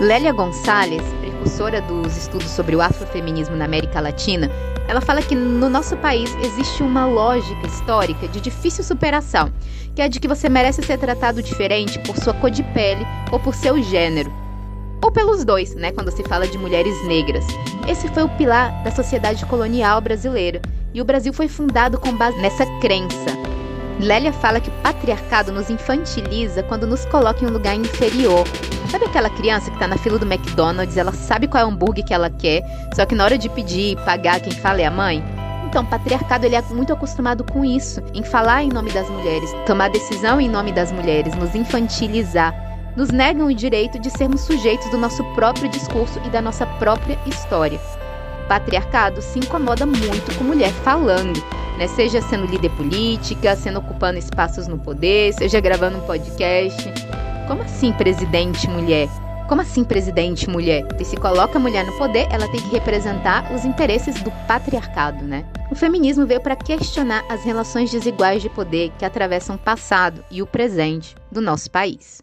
Lélia 0.00 0.32
Gonçalves, 0.32 1.02
precursora 1.20 1.80
dos 1.80 2.16
estudos 2.16 2.50
sobre 2.50 2.74
o 2.74 2.80
afrofeminismo 2.80 3.56
na 3.56 3.64
América 3.64 4.00
Latina, 4.00 4.50
ela 4.88 5.00
fala 5.00 5.22
que 5.22 5.34
no 5.34 5.68
nosso 5.68 5.96
país 5.98 6.34
existe 6.42 6.82
uma 6.82 7.06
lógica 7.06 7.66
histórica 7.66 8.26
de 8.26 8.40
difícil 8.40 8.82
superação, 8.82 9.52
que 9.94 10.02
é 10.02 10.08
de 10.08 10.18
que 10.18 10.26
você 10.26 10.48
merece 10.48 10.82
ser 10.82 10.98
tratado 10.98 11.42
diferente 11.42 11.98
por 12.00 12.16
sua 12.16 12.34
cor 12.34 12.50
de 12.50 12.62
pele 12.62 13.06
ou 13.30 13.38
por 13.38 13.54
seu 13.54 13.80
gênero. 13.82 14.32
Ou 15.04 15.12
pelos 15.12 15.44
dois, 15.44 15.74
né, 15.74 15.92
quando 15.92 16.10
se 16.10 16.24
fala 16.24 16.48
de 16.48 16.58
mulheres 16.58 17.06
negras. 17.06 17.44
Esse 17.86 18.08
foi 18.08 18.24
o 18.24 18.28
pilar 18.30 18.72
da 18.82 18.90
sociedade 18.90 19.44
colonial 19.46 20.00
brasileira, 20.00 20.60
e 20.92 21.00
o 21.00 21.04
Brasil 21.04 21.32
foi 21.32 21.46
fundado 21.46 21.98
com 21.98 22.16
base 22.16 22.38
nessa 22.38 22.66
crença. 22.80 23.38
Lélia 24.00 24.32
fala 24.32 24.60
que 24.60 24.70
patriarcado 24.82 25.50
nos 25.50 25.68
infantiliza 25.68 26.62
quando 26.62 26.86
nos 26.86 27.04
coloca 27.06 27.44
em 27.44 27.48
um 27.48 27.52
lugar 27.52 27.74
inferior. 27.74 28.46
Sabe 28.90 29.04
aquela 29.04 29.28
criança 29.28 29.70
que 29.70 29.76
está 29.76 29.88
na 29.88 29.98
fila 29.98 30.18
do 30.18 30.26
McDonald's, 30.26 30.96
ela 30.96 31.12
sabe 31.12 31.48
qual 31.48 31.62
é 31.62 31.66
o 31.66 31.68
hambúrguer 31.68 32.04
que 32.04 32.14
ela 32.14 32.30
quer, 32.30 32.62
só 32.94 33.04
que 33.04 33.14
na 33.14 33.24
hora 33.24 33.36
de 33.36 33.48
pedir 33.48 33.92
e 33.92 33.96
pagar, 33.96 34.40
quem 34.40 34.52
fala 34.52 34.80
é 34.80 34.86
a 34.86 34.90
mãe? 34.90 35.22
Então, 35.66 35.82
o 35.82 35.86
patriarcado 35.86 36.46
ele 36.46 36.56
é 36.56 36.62
muito 36.70 36.94
acostumado 36.94 37.44
com 37.44 37.62
isso, 37.62 38.02
em 38.14 38.22
falar 38.22 38.62
em 38.62 38.70
nome 38.70 38.90
das 38.90 39.10
mulheres, 39.10 39.52
tomar 39.66 39.90
decisão 39.90 40.40
em 40.40 40.48
nome 40.48 40.72
das 40.72 40.90
mulheres, 40.90 41.34
nos 41.34 41.54
infantilizar. 41.54 42.54
Nos 42.96 43.10
negam 43.10 43.46
o 43.46 43.54
direito 43.54 43.98
de 43.98 44.10
sermos 44.10 44.40
sujeitos 44.40 44.90
do 44.90 44.96
nosso 44.96 45.22
próprio 45.34 45.68
discurso 45.68 46.18
e 46.24 46.30
da 46.30 46.40
nossa 46.40 46.64
própria 46.66 47.18
história. 47.26 47.78
O 48.44 48.48
patriarcado 48.48 49.20
se 49.20 49.38
incomoda 49.38 49.84
muito 49.84 50.34
com 50.38 50.44
mulher 50.44 50.72
falando, 50.82 51.38
né? 51.78 51.86
Seja 51.86 52.20
sendo 52.20 52.46
líder 52.46 52.70
política, 52.70 53.56
sendo 53.56 53.78
ocupando 53.78 54.18
espaços 54.18 54.66
no 54.66 54.78
poder, 54.78 55.32
seja 55.32 55.60
gravando 55.60 55.98
um 55.98 56.00
podcast. 56.02 56.82
Como 57.46 57.62
assim, 57.62 57.92
presidente 57.92 58.68
mulher? 58.68 59.08
Como 59.48 59.62
assim, 59.62 59.82
presidente 59.82 60.50
mulher? 60.50 60.86
E 61.00 61.04
se 61.04 61.16
coloca 61.16 61.56
a 61.56 61.60
mulher 61.60 61.86
no 61.86 61.96
poder, 61.96 62.26
ela 62.30 62.46
tem 62.48 62.60
que 62.60 62.68
representar 62.68 63.50
os 63.54 63.64
interesses 63.64 64.20
do 64.20 64.30
patriarcado, 64.46 65.24
né? 65.24 65.46
O 65.70 65.74
feminismo 65.74 66.26
veio 66.26 66.40
para 66.40 66.56
questionar 66.56 67.24
as 67.30 67.44
relações 67.44 67.90
desiguais 67.90 68.42
de 68.42 68.50
poder 68.50 68.92
que 68.98 69.04
atravessam 69.04 69.56
o 69.56 69.58
passado 69.58 70.22
e 70.30 70.42
o 70.42 70.46
presente 70.46 71.14
do 71.32 71.40
nosso 71.40 71.70
país. 71.70 72.22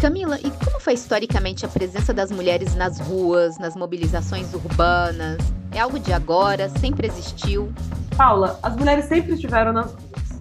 Camila, 0.00 0.38
e 0.38 0.67
foi 0.88 0.94
historicamente 0.94 1.66
a 1.66 1.68
presença 1.68 2.14
das 2.14 2.30
mulheres 2.30 2.74
nas 2.74 2.98
ruas, 2.98 3.58
nas 3.58 3.76
mobilizações 3.76 4.54
urbanas? 4.54 5.36
É 5.70 5.80
algo 5.80 5.98
de 5.98 6.14
agora? 6.14 6.70
Sempre 6.70 7.08
existiu? 7.08 7.70
Paula, 8.16 8.58
as 8.62 8.74
mulheres 8.74 9.04
sempre 9.04 9.34
estiveram 9.34 9.70
nas 9.74 9.92
ruas. 9.92 10.40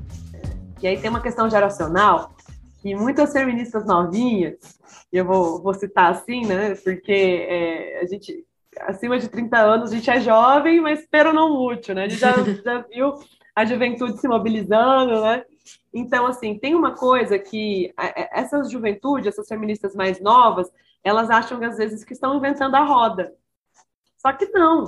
E 0.81 0.87
aí 0.87 0.97
tem 1.01 1.09
uma 1.09 1.19
questão 1.19 1.49
geracional 1.49 2.31
que 2.81 2.95
muitas 2.95 3.33
feministas 3.33 3.85
novinhas, 3.85 4.79
eu 5.11 5.25
vou, 5.25 5.61
vou 5.61 5.73
citar 5.73 6.13
assim, 6.13 6.45
né? 6.45 6.75
Porque 6.75 7.45
é, 7.49 7.99
a 7.99 8.05
gente, 8.05 8.45
acima 8.83 9.19
de 9.19 9.27
30 9.27 9.57
anos, 9.57 9.91
a 9.91 9.95
gente 9.95 10.09
é 10.09 10.21
jovem, 10.21 10.79
mas 10.79 11.01
espero 11.01 11.33
não 11.33 11.61
útil, 11.61 11.93
né? 11.93 12.05
A 12.05 12.07
gente 12.07 12.21
já, 12.21 12.31
já 12.63 12.85
viu 12.89 13.15
a 13.53 13.65
juventude 13.65 14.17
se 14.17 14.29
mobilizando, 14.29 15.19
né? 15.23 15.43
Então, 15.93 16.25
assim, 16.25 16.57
tem 16.57 16.75
uma 16.75 16.95
coisa 16.95 17.37
que 17.37 17.93
essas 18.31 18.71
juventudes, 18.71 19.27
essas 19.27 19.47
feministas 19.47 19.95
mais 19.95 20.19
novas, 20.21 20.71
elas 21.03 21.29
acham 21.29 21.59
que 21.59 21.65
às 21.65 21.77
vezes 21.77 22.03
que 22.03 22.13
estão 22.13 22.35
inventando 22.37 22.75
a 22.75 22.83
roda. 22.83 23.33
Só 24.17 24.33
que 24.33 24.45
não. 24.47 24.85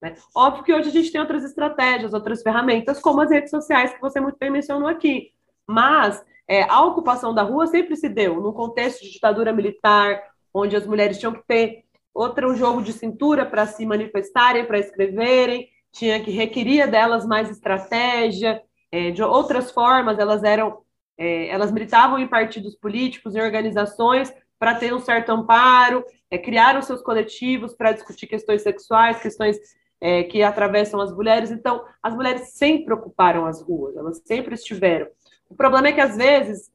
Né? 0.00 0.14
Óbvio 0.34 0.64
que 0.64 0.72
hoje 0.72 0.88
a 0.88 0.92
gente 0.92 1.12
tem 1.12 1.20
outras 1.20 1.44
estratégias, 1.44 2.14
outras 2.14 2.42
ferramentas, 2.42 3.00
como 3.00 3.20
as 3.20 3.30
redes 3.30 3.50
sociais, 3.50 3.92
que 3.92 4.00
você 4.00 4.20
muito 4.20 4.38
bem 4.38 4.50
mencionou 4.50 4.88
aqui. 4.88 5.32
Mas 5.66 6.24
é, 6.48 6.62
a 6.62 6.84
ocupação 6.84 7.34
da 7.34 7.42
rua 7.42 7.66
sempre 7.66 7.96
se 7.96 8.08
deu 8.08 8.40
num 8.40 8.52
contexto 8.52 9.02
de 9.02 9.12
ditadura 9.12 9.52
militar, 9.52 10.22
onde 10.52 10.74
as 10.74 10.86
mulheres 10.86 11.18
tinham 11.18 11.32
que 11.32 11.46
ter 11.46 11.84
outro 12.12 12.54
jogo 12.56 12.82
de 12.82 12.92
cintura 12.92 13.46
para 13.46 13.66
se 13.66 13.86
manifestarem, 13.86 14.64
para 14.64 14.78
escreverem, 14.78 15.68
tinha 15.92 16.22
que 16.22 16.30
requeria 16.30 16.86
delas 16.86 17.26
mais 17.26 17.50
estratégia, 17.50 18.62
é, 18.92 19.10
de 19.10 19.22
outras 19.22 19.70
formas, 19.70 20.18
elas 20.18 20.42
eram, 20.42 20.82
é, 21.16 21.48
elas 21.48 21.70
militavam 21.70 22.18
em 22.18 22.26
partidos 22.26 22.74
políticos, 22.76 23.34
em 23.34 23.40
organizações, 23.40 24.32
para 24.58 24.74
ter 24.74 24.92
um 24.92 25.00
certo 25.00 25.30
amparo, 25.30 26.04
é, 26.30 26.36
criaram 26.36 26.82
seus 26.82 27.00
coletivos 27.00 27.74
para 27.74 27.92
discutir 27.92 28.26
questões 28.26 28.62
sexuais, 28.62 29.20
questões 29.20 29.58
é, 30.00 30.22
que 30.24 30.42
atravessam 30.42 31.00
as 31.00 31.12
mulheres. 31.12 31.50
Então, 31.50 31.84
as 32.02 32.14
mulheres 32.14 32.52
sempre 32.52 32.92
ocuparam 32.92 33.46
as 33.46 33.62
ruas, 33.62 33.96
elas 33.96 34.22
sempre 34.24 34.54
estiveram. 34.54 35.06
O 35.48 35.54
problema 35.54 35.88
é 35.88 35.92
que, 35.92 36.00
às 36.00 36.16
vezes, 36.16 36.70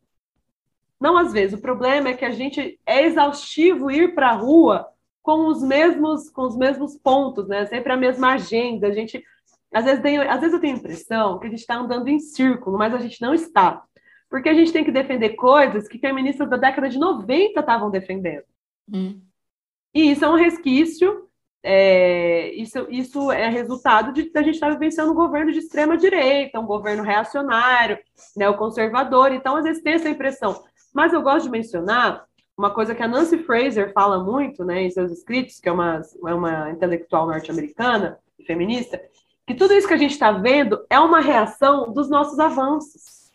não 1.00 1.18
às 1.18 1.32
vezes, 1.32 1.58
o 1.58 1.62
problema 1.62 2.10
é 2.10 2.14
que 2.14 2.26
a 2.26 2.32
gente 2.32 2.80
é 2.86 3.04
exaustivo 3.04 3.92
ir 3.92 4.16
para 4.16 4.30
a 4.30 4.36
rua 4.36 4.88
com 5.22 5.48
os 5.48 5.62
mesmos 5.62 6.30
com 6.30 6.44
os 6.44 6.56
mesmos 6.56 6.96
pontos, 6.98 7.48
né? 7.48 7.66
Sempre 7.66 7.92
a 7.92 7.98
mesma 7.98 8.34
agenda. 8.34 8.88
A 8.88 8.92
gente 8.92 9.24
às 9.76 9.84
vezes, 9.84 10.02
tem, 10.02 10.18
às 10.18 10.40
vezes 10.40 10.54
eu 10.54 10.62
tenho 10.62 10.76
a 10.76 10.80
impressão 10.80 11.38
que 11.38 11.48
a 11.48 11.50
gente 11.50 11.60
está 11.60 11.76
andando 11.76 12.08
em 12.08 12.18
círculo, 12.18 12.78
mas 12.78 12.94
a 12.94 12.98
gente 12.98 13.22
não 13.22 13.34
está. 13.34 13.84
Porque 14.30 14.48
a 14.48 14.54
gente 14.54 14.72
tem 14.72 14.86
que 14.86 14.92
defender 14.92 15.32
coisas 15.36 15.86
que 15.86 16.00
feministas 16.00 16.50
da 16.50 16.56
década 16.56 16.88
de 16.88 16.98
90 16.98 17.60
estavam 17.60 17.92
defendendo. 17.92 18.46
Hum. 18.90 19.20
E 19.94 20.12
isso 20.12 20.24
é 20.24 20.30
um 20.30 20.36
resquício, 20.36 21.28
é, 21.62 22.54
isso, 22.54 22.88
isso 22.90 23.30
é 23.34 23.50
resultado 23.50 24.14
de 24.14 24.32
a 24.34 24.42
gente 24.42 24.56
estar 24.56 24.68
tá 24.68 24.74
vivenciando 24.74 25.12
um 25.12 25.16
governo 25.16 25.52
de 25.52 25.60
extrema 25.60 25.98
direita, 25.98 26.58
um 26.58 26.66
governo 26.66 27.04
reacionário, 27.04 28.00
neoconservador. 28.34 29.34
Então, 29.34 29.58
às 29.58 29.66
vezes 29.66 29.84
tem 29.84 29.96
essa 29.96 30.08
impressão. 30.08 30.64
Mas 30.94 31.12
eu 31.12 31.22
gosto 31.22 31.48
de 31.48 31.52
mencionar 31.52 32.24
uma 32.58 32.74
coisa 32.74 32.96
que 32.96 33.04
a 33.04 33.08
Nancy 33.10 33.40
Fraser 33.40 33.92
fala 33.92 34.24
muito 34.24 34.64
né, 34.64 34.84
em 34.84 34.90
seus 34.90 35.12
escritos, 35.12 35.60
que 35.60 35.68
é 35.68 35.72
uma, 35.74 36.02
é 36.26 36.34
uma 36.34 36.72
intelectual 36.72 37.28
norte-americana, 37.28 38.18
feminista, 38.48 39.02
que 39.48 39.54
tudo 39.54 39.74
isso 39.74 39.88
que 39.88 39.94
a 39.94 39.98
gente 39.98 40.12
está 40.12 40.32
vendo 40.32 40.86
é 40.90 41.00
uma 41.00 41.20
reação 41.20 41.94
dos 41.94 42.10
nossos 42.10 42.40
avanços. 42.40 43.32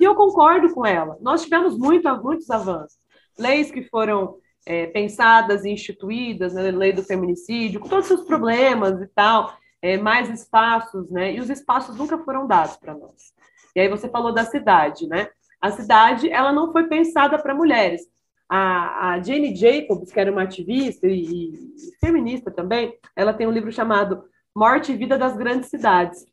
E 0.00 0.04
eu 0.04 0.14
concordo 0.14 0.72
com 0.72 0.86
ela. 0.86 1.18
Nós 1.20 1.42
tivemos 1.42 1.76
muito, 1.76 2.08
muitos 2.22 2.48
avanços. 2.50 2.98
Leis 3.38 3.70
que 3.70 3.82
foram 3.82 4.36
é, 4.64 4.86
pensadas 4.86 5.64
e 5.64 5.70
instituídas, 5.70 6.54
né, 6.54 6.70
lei 6.70 6.92
do 6.92 7.02
feminicídio, 7.02 7.80
com 7.80 7.88
todos 7.88 8.04
os 8.04 8.08
seus 8.08 8.26
problemas 8.26 9.00
e 9.00 9.06
tal, 9.08 9.56
é, 9.82 9.96
mais 9.96 10.30
espaços, 10.30 11.10
né? 11.10 11.34
E 11.34 11.40
os 11.40 11.50
espaços 11.50 11.96
nunca 11.96 12.18
foram 12.18 12.46
dados 12.46 12.76
para 12.76 12.94
nós. 12.94 13.32
E 13.74 13.80
aí 13.80 13.88
você 13.88 14.08
falou 14.08 14.32
da 14.32 14.44
cidade, 14.44 15.06
né? 15.06 15.28
A 15.60 15.70
cidade, 15.70 16.30
ela 16.30 16.52
não 16.52 16.72
foi 16.72 16.86
pensada 16.88 17.38
para 17.38 17.54
mulheres. 17.54 18.02
A, 18.48 19.10
a, 19.10 19.22
Jane 19.22 19.54
Jacobs, 19.54 20.10
que 20.10 20.18
era 20.18 20.32
uma 20.32 20.42
ativista 20.42 21.06
e, 21.06 21.22
e 21.22 21.96
feminista 22.00 22.50
também, 22.50 22.96
ela 23.14 23.34
tem 23.34 23.46
um 23.46 23.52
livro 23.52 23.70
chamado 23.70 24.24
Morte 24.58 24.90
e 24.90 24.96
Vida 24.96 25.16
das 25.16 25.36
Grandes 25.36 25.70
Cidades. 25.70 26.26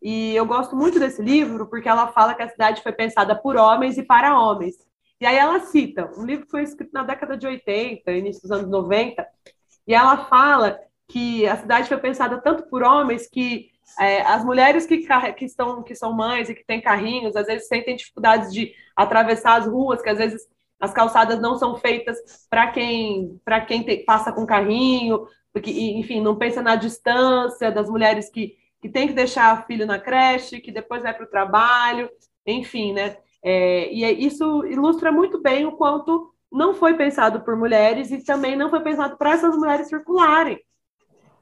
E 0.00 0.32
eu 0.36 0.46
gosto 0.46 0.76
muito 0.76 1.00
desse 1.00 1.20
livro 1.20 1.66
porque 1.66 1.88
ela 1.88 2.06
fala 2.06 2.32
que 2.32 2.42
a 2.42 2.48
cidade 2.48 2.80
foi 2.80 2.92
pensada 2.92 3.34
por 3.34 3.56
homens 3.56 3.98
e 3.98 4.04
para 4.04 4.38
homens. 4.38 4.76
E 5.20 5.26
aí 5.26 5.36
ela 5.36 5.58
cita 5.58 6.08
um 6.16 6.24
livro 6.24 6.44
que 6.44 6.52
foi 6.52 6.62
escrito 6.62 6.92
na 6.92 7.02
década 7.02 7.36
de 7.36 7.44
80, 7.48 8.12
início 8.12 8.42
dos 8.42 8.52
anos 8.52 8.70
90, 8.70 9.26
e 9.88 9.92
ela 9.92 10.26
fala 10.26 10.78
que 11.08 11.46
a 11.48 11.56
cidade 11.56 11.88
foi 11.88 11.98
pensada 11.98 12.40
tanto 12.40 12.62
por 12.70 12.84
homens 12.84 13.26
que 13.26 13.70
é, 13.98 14.22
as 14.22 14.44
mulheres 14.44 14.86
que, 14.86 15.06
que, 15.36 15.44
estão, 15.44 15.82
que 15.82 15.96
são 15.96 16.12
mães 16.12 16.48
e 16.48 16.54
que 16.54 16.64
têm 16.64 16.80
carrinhos, 16.80 17.34
às 17.34 17.46
vezes 17.46 17.66
sentem 17.66 17.96
dificuldades 17.96 18.52
de 18.52 18.72
atravessar 18.94 19.60
as 19.60 19.66
ruas, 19.66 20.00
que 20.00 20.08
às 20.08 20.18
vezes 20.18 20.46
as 20.84 20.92
calçadas 20.92 21.40
não 21.40 21.58
são 21.58 21.76
feitas 21.76 22.18
para 22.48 22.70
quem 22.70 23.40
para 23.44 23.60
quem 23.60 23.82
te, 23.82 23.98
passa 23.98 24.32
com 24.32 24.46
carrinho, 24.46 25.26
porque, 25.52 25.70
enfim, 25.70 26.20
não 26.20 26.36
pensa 26.36 26.62
na 26.62 26.76
distância 26.76 27.70
das 27.70 27.88
mulheres 27.88 28.30
que 28.30 28.56
que 28.80 28.88
tem 28.90 29.08
que 29.08 29.14
deixar 29.14 29.66
filho 29.66 29.86
na 29.86 29.98
creche, 29.98 30.60
que 30.60 30.70
depois 30.70 31.02
vai 31.02 31.14
para 31.14 31.24
o 31.24 31.30
trabalho, 31.30 32.10
enfim, 32.46 32.92
né? 32.92 33.16
É, 33.42 33.90
e 33.90 34.04
é, 34.04 34.12
isso 34.12 34.62
ilustra 34.66 35.10
muito 35.10 35.40
bem 35.40 35.64
o 35.64 35.72
quanto 35.72 36.34
não 36.52 36.74
foi 36.74 36.94
pensado 36.94 37.40
por 37.40 37.56
mulheres 37.56 38.10
e 38.10 38.22
também 38.22 38.54
não 38.56 38.68
foi 38.68 38.80
pensado 38.80 39.16
para 39.16 39.30
essas 39.30 39.56
mulheres 39.56 39.88
circularem. 39.88 40.60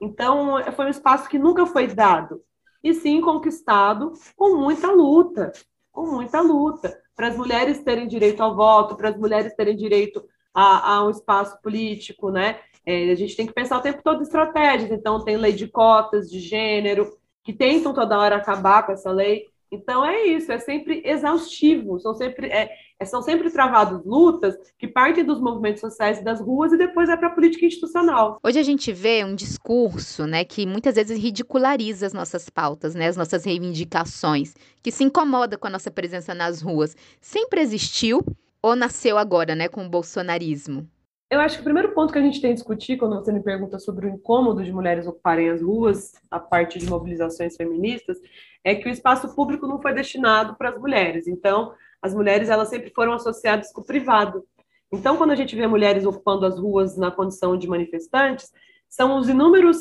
Então, 0.01 0.57
foi 0.77 0.87
um 0.87 0.91
espaço 0.91 1.29
que 1.29 1.37
nunca 1.37 1.67
foi 1.67 1.89
dado, 1.89 2.41
e 2.83 2.95
sim 2.95 3.21
conquistado 3.21 4.13
com 4.37 4.57
muita 4.57 4.93
luta, 4.93 5.53
com 5.91 6.07
muita 6.07 6.41
luta, 6.41 6.97
para 7.15 7.29
as 7.29 7.37
mulheres 7.37 7.83
terem 7.83 8.07
direito 8.07 8.43
ao 8.43 8.55
voto, 8.55 8.97
para 8.97 9.11
as 9.11 9.17
mulheres 9.17 9.55
terem 9.55 9.77
direito 9.77 10.25
a, 10.55 10.95
a 10.95 11.07
um 11.07 11.11
espaço 11.11 11.61
político, 11.63 12.31
né? 12.31 12.61
É, 12.85 13.11
a 13.11 13.15
gente 13.15 13.37
tem 13.37 13.47
que 13.47 13.53
pensar 13.53 13.79
o 13.79 13.83
tempo 13.83 14.03
todo 14.03 14.21
em 14.21 14.23
estratégias, 14.23 14.91
então 14.91 15.25
tem 15.25 15.37
lei 15.37 15.53
de 15.53 15.69
cotas 15.69 16.31
de 16.31 16.41
gênero, 16.41 17.17
que 17.45 17.53
tentam 17.53 17.93
toda 17.95 18.19
hora 18.19 18.37
acabar 18.37 18.85
com 18.85 18.93
essa 18.93 19.11
lei. 19.11 19.47
Então 19.73 20.05
é 20.05 20.27
isso, 20.27 20.53
é 20.53 20.59
sempre 20.59 21.01
exaustivo, 21.03 21.99
são 21.99 22.15
sempre, 22.15 22.49
é, 22.49 22.71
é 23.01 23.05
são 23.07 23.23
sempre 23.23 23.51
travadas 23.51 24.05
lutas 24.05 24.55
que 24.79 24.87
partem 24.87 25.25
dos 25.25 25.41
movimentos 25.41 25.81
sociais 25.81 26.19
e 26.19 26.23
das 26.23 26.43
ruas 26.43 26.75
e 26.75 26.77
depois 26.77 27.09
é 27.09 27.17
para 27.17 27.29
a 27.29 27.31
política 27.31 27.65
institucional. 27.65 28.39
Hoje 28.45 28.59
a 28.59 28.63
gente 28.63 28.93
vê 28.93 29.25
um 29.25 29.35
discurso, 29.35 30.27
né, 30.27 30.45
que 30.45 30.67
muitas 30.67 30.97
vezes 30.97 31.19
ridiculariza 31.19 32.05
as 32.05 32.13
nossas 32.13 32.51
pautas, 32.51 32.95
né, 32.95 33.09
as 33.09 33.17
nossas 33.17 33.47
reivindicações, 33.47 34.55
que 34.83 34.93
se 34.93 35.05
incomoda 35.05 35.57
com 35.57 35.67
a 35.67 35.71
nossa 35.71 35.91
presença 35.91 36.35
nas 36.35 36.61
ruas. 36.61 36.95
Sempre 37.19 37.63
existiu 37.63 38.21
ou 38.61 38.77
nasceu 38.77 39.17
agora, 39.17 39.55
né, 39.55 39.69
com 39.69 39.87
o 39.87 39.89
bolsonarismo? 39.89 40.87
Eu 41.31 41.41
acho 41.41 41.57
que 41.57 41.61
o 41.63 41.65
primeiro 41.65 41.95
ponto 41.95 42.13
que 42.13 42.19
a 42.19 42.23
gente 42.23 42.43
tem 42.43 42.51
que 42.51 42.57
discutir 42.57 42.99
quando 42.99 43.15
você 43.15 43.33
me 43.33 43.43
pergunta 43.43 43.79
sobre 43.79 44.05
o 44.05 44.11
incômodo 44.11 44.63
de 44.63 44.71
mulheres 44.71 45.07
ocuparem 45.07 45.49
as 45.49 45.63
ruas 45.63 46.13
a 46.31 46.39
partir 46.39 46.79
de 46.79 46.91
mobilizações 46.91 47.57
feministas 47.57 48.19
é 48.65 48.75
que 48.75 48.89
o 48.89 48.93
espaço 48.93 49.35
público 49.35 49.67
não 49.67 49.81
foi 49.81 49.93
destinado 49.93 50.55
para 50.57 50.71
as 50.71 50.79
mulheres. 50.79 51.27
Então, 51.27 51.75
as 52.01 52.15
mulheres 52.15 52.49
elas 52.49 52.69
sempre 52.69 52.91
foram 52.95 53.13
associadas 53.13 53.73
com 53.73 53.81
o 53.81 53.85
privado. 53.85 54.45
Então, 54.93 55.17
quando 55.17 55.31
a 55.31 55.37
gente 55.37 55.57
vê 55.57 55.67
mulheres 55.67 56.05
ocupando 56.05 56.45
as 56.45 56.59
ruas 56.59 56.97
na 56.97 57.11
condição 57.11 57.57
de 57.57 57.69
manifestantes, 57.69 58.53
são 58.89 59.19
os 59.19 59.29
inúmeros 59.29 59.79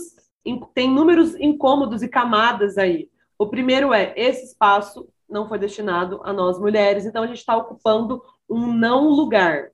tem 0.74 0.90
inúmeros 0.90 1.36
incômodos 1.36 2.02
e 2.02 2.08
camadas 2.08 2.78
aí. 2.78 3.10
O 3.38 3.48
primeiro 3.48 3.94
é 3.94 4.14
esse 4.16 4.46
espaço 4.46 5.08
não 5.30 5.48
foi 5.48 5.60
destinado 5.60 6.20
a 6.24 6.34
nós 6.34 6.60
mulheres, 6.60 7.06
então 7.06 7.24
a 7.24 7.28
gente 7.28 7.38
está 7.38 7.56
ocupando 7.56 8.22
um 8.50 8.74
não 8.74 9.08
lugar. 9.08 9.70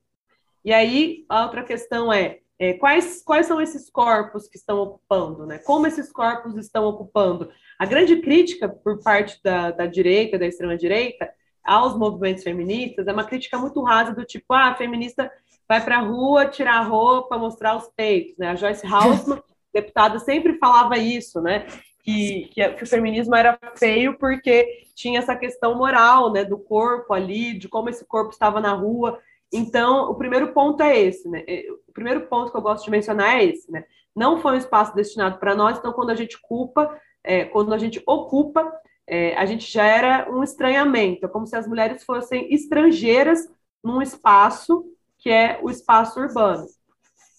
E 0.64 0.72
aí, 0.72 1.24
a 1.28 1.44
outra 1.44 1.64
questão 1.64 2.12
é, 2.12 2.40
é, 2.58 2.72
quais, 2.74 3.22
quais 3.22 3.46
são 3.46 3.60
esses 3.60 3.88
corpos 3.88 4.48
que 4.48 4.56
estão 4.56 4.78
ocupando, 4.78 5.46
né? 5.46 5.58
Como 5.58 5.86
esses 5.86 6.10
corpos 6.10 6.56
estão 6.56 6.84
ocupando? 6.86 7.50
A 7.78 7.86
grande 7.86 8.16
crítica 8.20 8.68
por 8.68 9.00
parte 9.02 9.40
da, 9.42 9.70
da 9.70 9.86
direita, 9.86 10.38
da 10.38 10.46
extrema-direita, 10.46 11.30
aos 11.64 11.96
movimentos 11.96 12.42
feministas 12.42 13.06
é 13.06 13.12
uma 13.12 13.24
crítica 13.24 13.58
muito 13.58 13.82
rasa 13.82 14.14
do 14.14 14.24
tipo, 14.24 14.54
ah, 14.54 14.68
a 14.68 14.74
feminista 14.74 15.30
vai 15.68 15.84
para 15.84 15.98
a 15.98 16.00
rua 16.00 16.46
tirar 16.46 16.78
a 16.78 16.82
roupa, 16.82 17.38
mostrar 17.38 17.76
os 17.76 17.88
peitos, 17.94 18.36
né? 18.38 18.48
A 18.48 18.56
Joyce 18.56 18.86
Hausman, 18.86 19.40
deputada, 19.72 20.18
sempre 20.18 20.58
falava 20.58 20.96
isso, 20.96 21.40
né? 21.40 21.66
Que, 22.02 22.48
que, 22.52 22.68
que, 22.70 22.84
o 22.84 22.86
feminismo 22.86 23.36
era 23.36 23.58
feio 23.76 24.16
porque 24.18 24.82
tinha 24.94 25.18
essa 25.18 25.36
questão 25.36 25.76
moral, 25.76 26.32
né, 26.32 26.42
do 26.42 26.58
corpo 26.58 27.12
ali, 27.12 27.52
de 27.58 27.68
como 27.68 27.90
esse 27.90 28.04
corpo 28.06 28.30
estava 28.30 28.62
na 28.62 28.72
rua. 28.72 29.20
Então, 29.52 30.10
o 30.10 30.14
primeiro 30.14 30.52
ponto 30.52 30.82
é 30.82 30.98
esse, 31.00 31.28
né? 31.28 31.42
É, 31.46 31.66
o 31.88 31.92
primeiro 31.92 32.26
ponto 32.26 32.50
que 32.50 32.56
eu 32.56 32.62
gosto 32.62 32.84
de 32.84 32.90
mencionar 32.90 33.38
é 33.38 33.44
esse, 33.44 33.70
né? 33.70 33.84
Não 34.14 34.40
foi 34.40 34.52
um 34.52 34.58
espaço 34.58 34.94
destinado 34.94 35.38
para 35.38 35.54
nós, 35.54 35.78
então 35.78 35.92
quando 35.92 36.10
a 36.10 36.14
gente 36.14 36.38
culpa, 36.40 37.00
é, 37.24 37.44
quando 37.44 37.72
a 37.72 37.78
gente 37.78 38.02
ocupa, 38.06 38.70
é, 39.06 39.36
a 39.36 39.46
gente 39.46 39.64
gera 39.70 40.28
um 40.30 40.42
estranhamento, 40.42 41.24
é 41.24 41.28
como 41.28 41.46
se 41.46 41.56
as 41.56 41.66
mulheres 41.66 42.04
fossem 42.04 42.52
estrangeiras 42.52 43.48
num 43.82 44.02
espaço 44.02 44.84
que 45.16 45.30
é 45.30 45.58
o 45.62 45.70
espaço 45.70 46.20
urbano. 46.20 46.66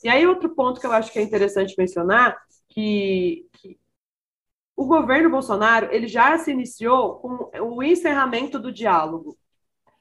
E 0.03 0.09
aí 0.09 0.25
outro 0.25 0.49
ponto 0.49 0.79
que 0.79 0.87
eu 0.87 0.91
acho 0.91 1.11
que 1.11 1.19
é 1.19 1.21
interessante 1.21 1.75
mencionar, 1.77 2.37
que, 2.69 3.45
que 3.53 3.77
o 4.75 4.85
governo 4.85 5.29
Bolsonaro 5.29 5.89
ele 5.91 6.07
já 6.07 6.37
se 6.37 6.51
iniciou 6.51 7.15
com 7.15 7.51
o 7.61 7.83
encerramento 7.83 8.57
do 8.57 8.71
diálogo. 8.71 9.37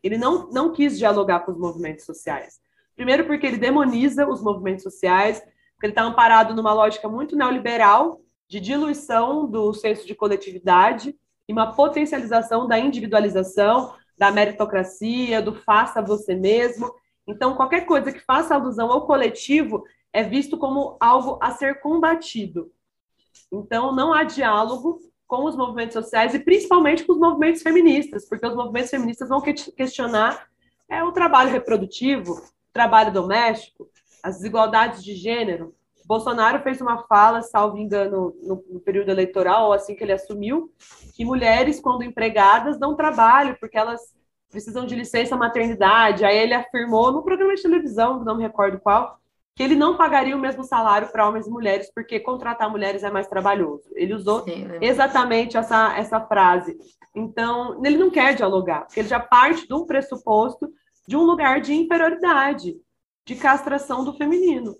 Ele 0.02 0.16
não, 0.16 0.50
não 0.50 0.72
quis 0.72 0.98
dialogar 0.98 1.40
com 1.40 1.52
os 1.52 1.58
movimentos 1.58 2.04
sociais. 2.04 2.60
Primeiro, 2.94 3.26
porque 3.26 3.46
ele 3.46 3.56
demoniza 3.58 4.28
os 4.28 4.42
movimentos 4.42 4.82
sociais, 4.82 5.40
porque 5.40 5.86
ele 5.86 5.92
está 5.92 6.02
amparado 6.02 6.54
numa 6.54 6.72
lógica 6.72 7.08
muito 7.08 7.36
neoliberal 7.36 8.20
de 8.48 8.60
diluição 8.60 9.46
do 9.46 9.72
senso 9.74 10.06
de 10.06 10.14
coletividade 10.14 11.14
e 11.48 11.52
uma 11.52 11.74
potencialização 11.74 12.66
da 12.66 12.78
individualização, 12.78 13.94
da 14.16 14.30
meritocracia, 14.30 15.40
do 15.40 15.54
faça 15.54 16.02
você 16.02 16.34
mesmo. 16.34 16.92
Então, 17.26 17.54
qualquer 17.54 17.86
coisa 17.86 18.12
que 18.12 18.20
faça 18.20 18.54
alusão 18.54 18.90
ao 18.90 19.06
coletivo 19.06 19.84
é 20.12 20.22
visto 20.22 20.58
como 20.58 20.96
algo 20.98 21.38
a 21.40 21.50
ser 21.50 21.80
combatido. 21.80 22.72
Então, 23.52 23.94
não 23.94 24.12
há 24.12 24.24
diálogo 24.24 25.00
com 25.28 25.44
os 25.44 25.54
movimentos 25.54 25.92
sociais 25.92 26.34
e 26.34 26.38
principalmente 26.38 27.04
com 27.04 27.12
os 27.12 27.18
movimentos 27.18 27.62
feministas, 27.62 28.26
porque 28.26 28.46
os 28.46 28.56
movimentos 28.56 28.90
feministas 28.90 29.28
vão 29.28 29.42
questionar 29.42 30.48
é, 30.88 31.04
o 31.04 31.12
trabalho 31.12 31.50
reprodutivo, 31.50 32.32
o 32.32 32.72
trabalho 32.72 33.12
doméstico, 33.12 33.88
as 34.22 34.38
desigualdades 34.38 35.04
de 35.04 35.14
gênero. 35.14 35.74
Bolsonaro 36.06 36.62
fez 36.62 36.80
uma 36.80 37.06
fala, 37.06 37.42
salvo 37.42 37.76
engano, 37.76 38.34
no, 38.42 38.64
no 38.70 38.80
período 38.80 39.10
eleitoral, 39.10 39.66
ou 39.66 39.74
assim 39.74 39.94
que 39.94 40.02
ele 40.02 40.12
assumiu, 40.12 40.72
que 41.14 41.26
mulheres, 41.26 41.78
quando 41.78 42.02
empregadas, 42.02 42.78
dão 42.78 42.96
trabalho, 42.96 43.54
porque 43.60 43.76
elas 43.76 44.00
precisam 44.48 44.86
de 44.86 44.94
licença 44.94 45.36
maternidade. 45.36 46.24
Aí 46.24 46.38
ele 46.38 46.54
afirmou 46.54 47.12
no 47.12 47.22
programa 47.22 47.54
de 47.54 47.60
televisão, 47.60 48.24
não 48.24 48.38
me 48.38 48.42
recordo 48.42 48.80
qual, 48.80 49.20
que 49.58 49.62
ele 49.64 49.74
não 49.74 49.96
pagaria 49.96 50.36
o 50.36 50.38
mesmo 50.38 50.62
salário 50.62 51.08
para 51.08 51.28
homens 51.28 51.48
e 51.48 51.50
mulheres, 51.50 51.90
porque 51.92 52.20
contratar 52.20 52.70
mulheres 52.70 53.02
é 53.02 53.10
mais 53.10 53.26
trabalhoso. 53.26 53.90
Ele 53.96 54.14
usou 54.14 54.44
Sim, 54.44 54.68
é 54.80 54.86
exatamente 54.86 55.56
essa, 55.56 55.98
essa 55.98 56.20
frase. 56.20 56.78
Então, 57.12 57.84
ele 57.84 57.96
não 57.96 58.08
quer 58.08 58.36
dialogar, 58.36 58.82
porque 58.82 59.00
ele 59.00 59.08
já 59.08 59.18
parte 59.18 59.66
de 59.66 59.74
um 59.74 59.84
pressuposto 59.84 60.72
de 61.08 61.16
um 61.16 61.24
lugar 61.24 61.60
de 61.60 61.74
inferioridade, 61.74 62.76
de 63.26 63.34
castração 63.34 64.04
do 64.04 64.12
feminino. 64.12 64.76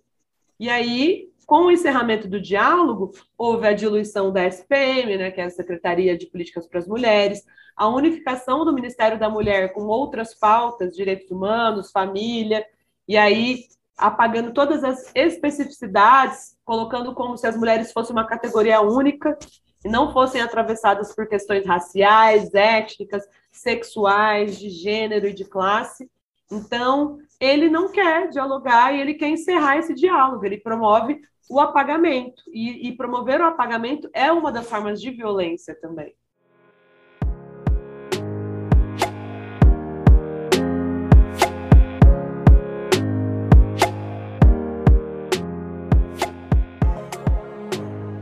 E 0.61 0.71
aí, 0.71 1.29
com 1.45 1.65
o 1.65 1.73
encerramento 1.73 2.29
do 2.29 2.41
diálogo, 2.41 3.11
houve 3.37 3.67
a 3.67 3.73
diluição 3.73 4.33
da 4.33 4.47
SPM, 4.47 5.19
né, 5.19 5.33
que 5.33 5.41
é 5.41 5.45
a 5.47 5.51
Secretaria 5.51 6.17
de 6.17 6.27
Políticas 6.27 6.69
para 6.69 6.79
as 6.79 6.87
Mulheres, 6.87 7.45
a 7.77 7.89
unificação 7.89 8.65
do 8.65 8.73
Ministério 8.73 9.19
da 9.19 9.29
Mulher 9.29 9.73
com 9.73 9.87
outras 9.87 10.39
pautas, 10.39 10.95
direitos 10.95 11.29
humanos, 11.33 11.91
família, 11.91 12.65
e 13.09 13.17
aí 13.17 13.65
apagando 13.99 14.53
todas 14.53 14.85
as 14.85 15.11
especificidades, 15.15 16.57
colocando 16.65 17.13
como 17.15 17.37
se 17.37 17.47
as 17.47 17.57
mulheres 17.57 17.93
fossem 17.93 18.15
uma 18.15 18.27
categoria 18.27 18.81
única 18.81 19.37
e 19.85 19.89
não 19.89 20.13
fossem 20.13 20.41
atravessadas 20.41 21.15
por 21.15 21.29
questões 21.29 21.67
raciais, 21.67 22.55
étnicas, 22.55 23.25
sexuais, 23.51 24.59
de 24.59 24.71
gênero 24.71 25.27
e 25.27 25.35
de 25.35 25.45
classe. 25.45 26.09
Então, 26.51 27.19
ele 27.41 27.69
não 27.69 27.91
quer 27.91 28.29
dialogar 28.29 28.95
e 28.95 29.01
ele 29.01 29.15
quer 29.15 29.29
encerrar 29.29 29.79
esse 29.79 29.95
diálogo. 29.95 30.45
Ele 30.45 30.59
promove 30.59 31.21
o 31.51 31.61
apagamento. 31.61 32.43
E, 32.53 32.89
e 32.89 32.97
promover 32.97 33.41
o 33.41 33.47
apagamento 33.47 34.09
é 34.13 34.31
uma 34.31 34.53
das 34.53 34.69
formas 34.69 35.01
de 35.01 35.11
violência 35.11 35.75
também. 35.81 36.15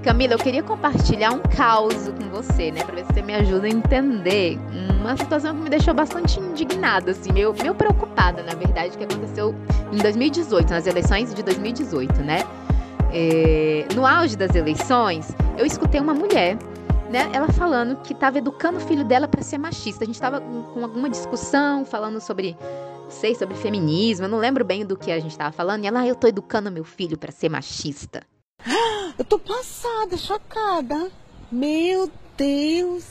Camila, 0.07 0.35
eu 0.35 0.39
queria 0.39 0.63
compartilhar 0.63 1.33
um 1.33 1.41
caos 1.41 2.07
com 2.07 2.31
você, 2.31 2.71
né? 2.71 2.85
Pra 2.85 2.95
ver 2.95 3.05
se 3.07 3.13
você 3.13 3.23
me 3.23 3.35
ajuda 3.35 3.67
a 3.67 3.71
entender 3.71 4.57
uma 5.01 5.17
situação 5.17 5.53
que 5.53 5.63
me 5.63 5.69
deixou 5.69 5.93
bastante 5.93 6.39
indignada, 6.39 7.11
assim, 7.11 7.33
meio, 7.33 7.53
meio 7.61 7.75
preocupada, 7.75 8.41
na 8.45 8.55
verdade, 8.55 8.97
que 8.97 9.03
aconteceu 9.03 9.53
em 9.93 9.97
2018, 9.97 10.71
nas 10.71 10.87
eleições 10.87 11.35
de 11.35 11.43
2018, 11.43 12.23
né? 12.23 12.45
É, 13.13 13.85
no 13.97 14.07
auge 14.07 14.37
das 14.37 14.55
eleições, 14.55 15.35
eu 15.59 15.67
escutei 15.67 16.01
uma 16.01 16.15
mulher 16.15 16.57
né, 17.11 17.29
ela 17.33 17.49
falando 17.49 17.97
que 17.97 18.13
estava 18.13 18.39
educando 18.39 18.79
o 18.79 18.81
filho 18.81 19.03
dela 19.03 19.27
para 19.27 19.43
ser 19.43 19.59
machista. 19.59 20.05
A 20.05 20.07
gente 20.07 20.15
estava 20.15 20.41
com 20.41 20.85
alguma 20.85 21.11
discussão 21.11 21.85
falando 21.85 22.21
sobre, 22.21 22.57
não 23.03 23.11
sei, 23.11 23.35
sobre 23.35 23.57
feminismo, 23.57 24.27
eu 24.27 24.31
não 24.31 24.39
lembro 24.39 24.65
bem 24.65 24.87
do 24.87 24.97
que 24.97 25.11
a 25.11 25.19
gente 25.19 25.33
estava 25.33 25.51
falando. 25.51 25.83
E 25.83 25.89
ela, 25.89 26.03
ah, 26.03 26.07
eu 26.07 26.15
tô 26.15 26.29
educando 26.29 26.71
meu 26.71 26.85
filho 26.85 27.19
para 27.19 27.33
ser 27.33 27.49
machista. 27.49 28.23
Eu 29.19 29.25
tô 29.25 29.39
passada, 29.39 30.17
chocada. 30.19 31.11
Meu 31.51 32.11
Deus. 32.37 33.05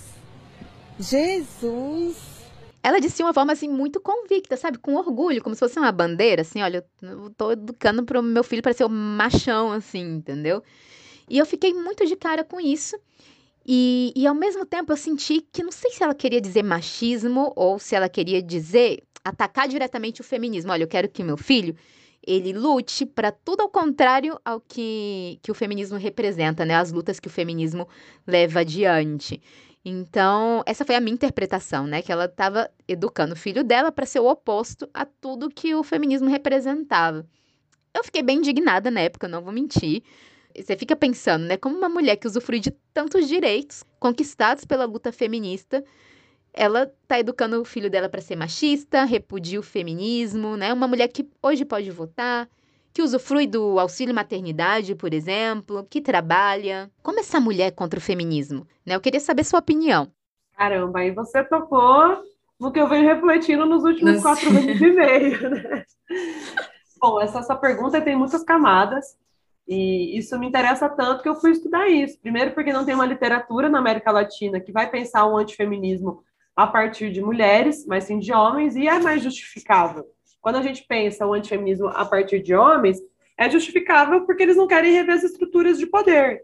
Jesus. 0.99 2.15
Ela 2.83 2.99
disse 2.99 3.17
de 3.17 3.23
uma 3.23 3.33
forma 3.33 3.53
assim 3.53 3.67
muito 3.67 3.99
convicta, 3.99 4.55
sabe? 4.55 4.77
Com 4.77 4.95
orgulho, 4.95 5.41
como 5.41 5.55
se 5.55 5.59
fosse 5.59 5.79
uma 5.79 5.91
bandeira, 5.91 6.43
assim, 6.43 6.61
olha, 6.61 6.85
eu 7.01 7.31
tô 7.31 7.51
educando 7.51 8.03
pro 8.03 8.21
meu 8.21 8.43
filho 8.43 8.61
para 8.61 8.73
ser 8.73 8.87
machão, 8.87 9.71
assim, 9.71 10.17
entendeu? 10.17 10.61
E 11.27 11.39
eu 11.39 11.45
fiquei 11.47 11.73
muito 11.73 12.05
de 12.05 12.15
cara 12.15 12.43
com 12.43 12.61
isso. 12.61 12.95
E, 13.65 14.13
e 14.15 14.27
ao 14.27 14.35
mesmo 14.35 14.63
tempo 14.63 14.93
eu 14.93 14.97
senti 14.97 15.41
que 15.51 15.63
não 15.63 15.71
sei 15.71 15.89
se 15.89 16.03
ela 16.03 16.13
queria 16.13 16.39
dizer 16.39 16.61
machismo 16.61 17.51
ou 17.55 17.79
se 17.79 17.95
ela 17.95 18.07
queria 18.07 18.43
dizer 18.43 19.01
atacar 19.23 19.67
diretamente 19.67 20.21
o 20.21 20.23
feminismo. 20.23 20.71
Olha, 20.71 20.83
eu 20.83 20.87
quero 20.87 21.09
que 21.09 21.23
meu 21.23 21.35
filho 21.35 21.75
ele 22.25 22.53
lute 22.53 23.05
para 23.05 23.31
tudo 23.31 23.61
ao 23.61 23.69
contrário 23.69 24.39
ao 24.43 24.59
que, 24.59 25.39
que 25.41 25.51
o 25.51 25.55
feminismo 25.55 25.97
representa, 25.97 26.65
né? 26.65 26.75
As 26.75 26.91
lutas 26.91 27.19
que 27.19 27.27
o 27.27 27.31
feminismo 27.31 27.87
leva 28.25 28.61
adiante. 28.61 29.41
Então, 29.83 30.63
essa 30.65 30.83
foi 30.83 30.95
a 30.95 30.99
minha 30.99 31.13
interpretação, 31.13 31.85
né? 31.85 32.01
Que 32.01 32.11
ela 32.11 32.25
estava 32.25 32.69
educando 32.87 33.33
o 33.33 33.37
filho 33.37 33.63
dela 33.63 33.91
para 33.91 34.05
ser 34.05 34.19
o 34.19 34.27
oposto 34.27 34.89
a 34.93 35.05
tudo 35.05 35.49
que 35.49 35.75
o 35.75 35.83
feminismo 35.83 36.27
representava. 36.27 37.25
Eu 37.93 38.03
fiquei 38.03 38.23
bem 38.23 38.39
indignada 38.39 38.89
na 38.89 39.01
época, 39.01 39.27
não 39.27 39.43
vou 39.43 39.53
mentir. 39.53 40.01
Você 40.57 40.75
fica 40.75 40.95
pensando, 40.95 41.45
né? 41.45 41.57
Como 41.57 41.77
uma 41.77 41.89
mulher 41.89 42.15
que 42.15 42.27
usufrui 42.27 42.59
de 42.59 42.71
tantos 42.93 43.27
direitos 43.27 43.83
conquistados 43.99 44.65
pela 44.65 44.85
luta 44.85 45.11
feminista 45.11 45.83
ela 46.55 46.89
tá 47.07 47.19
educando 47.19 47.61
o 47.61 47.65
filho 47.65 47.89
dela 47.89 48.07
para 48.07 48.21
ser 48.21 48.35
machista, 48.35 49.03
repudia 49.03 49.59
o 49.59 49.63
feminismo, 49.63 50.55
né? 50.55 50.71
Uma 50.73 50.87
mulher 50.87 51.09
que 51.09 51.29
hoje 51.43 51.65
pode 51.65 51.91
votar, 51.91 52.47
que 52.93 53.01
usufrui 53.01 53.45
do 53.45 53.77
auxílio 53.77 54.15
maternidade, 54.15 54.95
por 54.95 55.13
exemplo, 55.13 55.85
que 55.89 55.99
trabalha. 55.99 56.89
Como 57.03 57.19
essa 57.19 57.41
mulher 57.41 57.71
contra 57.71 57.99
o 57.99 58.01
feminismo? 58.01 58.65
Né? 58.85 58.95
Eu 58.95 59.01
queria 59.01 59.19
saber 59.19 59.43
sua 59.43 59.59
opinião. 59.59 60.09
Caramba, 60.55 60.99
aí 60.99 61.11
você 61.11 61.43
tocou 61.43 62.23
no 62.57 62.71
que 62.71 62.79
eu 62.79 62.87
venho 62.87 63.05
refletindo 63.05 63.65
nos 63.65 63.83
últimos 63.83 64.23
Nossa. 64.23 64.23
quatro 64.23 64.53
meses 64.53 64.81
e 64.81 64.91
meio, 64.91 65.49
né? 65.49 65.83
Bom, 67.01 67.21
essa, 67.21 67.39
essa 67.39 67.55
pergunta 67.55 68.01
tem 68.01 68.15
muitas 68.15 68.43
camadas. 68.43 69.17
E 69.67 70.17
isso 70.17 70.39
me 70.39 70.47
interessa 70.47 70.87
tanto 70.87 71.21
que 71.21 71.27
eu 71.27 71.35
fui 71.35 71.51
estudar 71.51 71.89
isso. 71.89 72.17
Primeiro, 72.21 72.51
porque 72.51 72.71
não 72.71 72.85
tem 72.85 72.95
uma 72.95 73.05
literatura 73.05 73.67
na 73.67 73.79
América 73.79 74.11
Latina 74.11 74.59
que 74.59 74.71
vai 74.71 74.89
pensar 74.89 75.25
o 75.25 75.37
antifeminismo 75.37 76.23
a 76.55 76.65
partir 76.65 77.11
de 77.11 77.21
mulheres, 77.21 77.85
mas 77.85 78.05
sim 78.05 78.17
de 78.17 78.31
homens, 78.31 78.75
e 78.75 78.87
é 78.87 78.99
mais 78.99 79.21
justificável. 79.21 80.05
Quando 80.39 80.57
a 80.57 80.61
gente 80.61 80.85
pensa 80.87 81.25
o 81.25 81.33
antifeminismo 81.33 81.87
a 81.87 82.05
partir 82.05 82.41
de 82.41 82.55
homens, 82.55 82.99
é 83.37 83.49
justificável 83.49 84.25
porque 84.25 84.43
eles 84.43 84.55
não 84.55 84.67
querem 84.67 84.93
rever 84.93 85.15
as 85.15 85.23
estruturas 85.23 85.77
de 85.77 85.87
poder. 85.87 86.43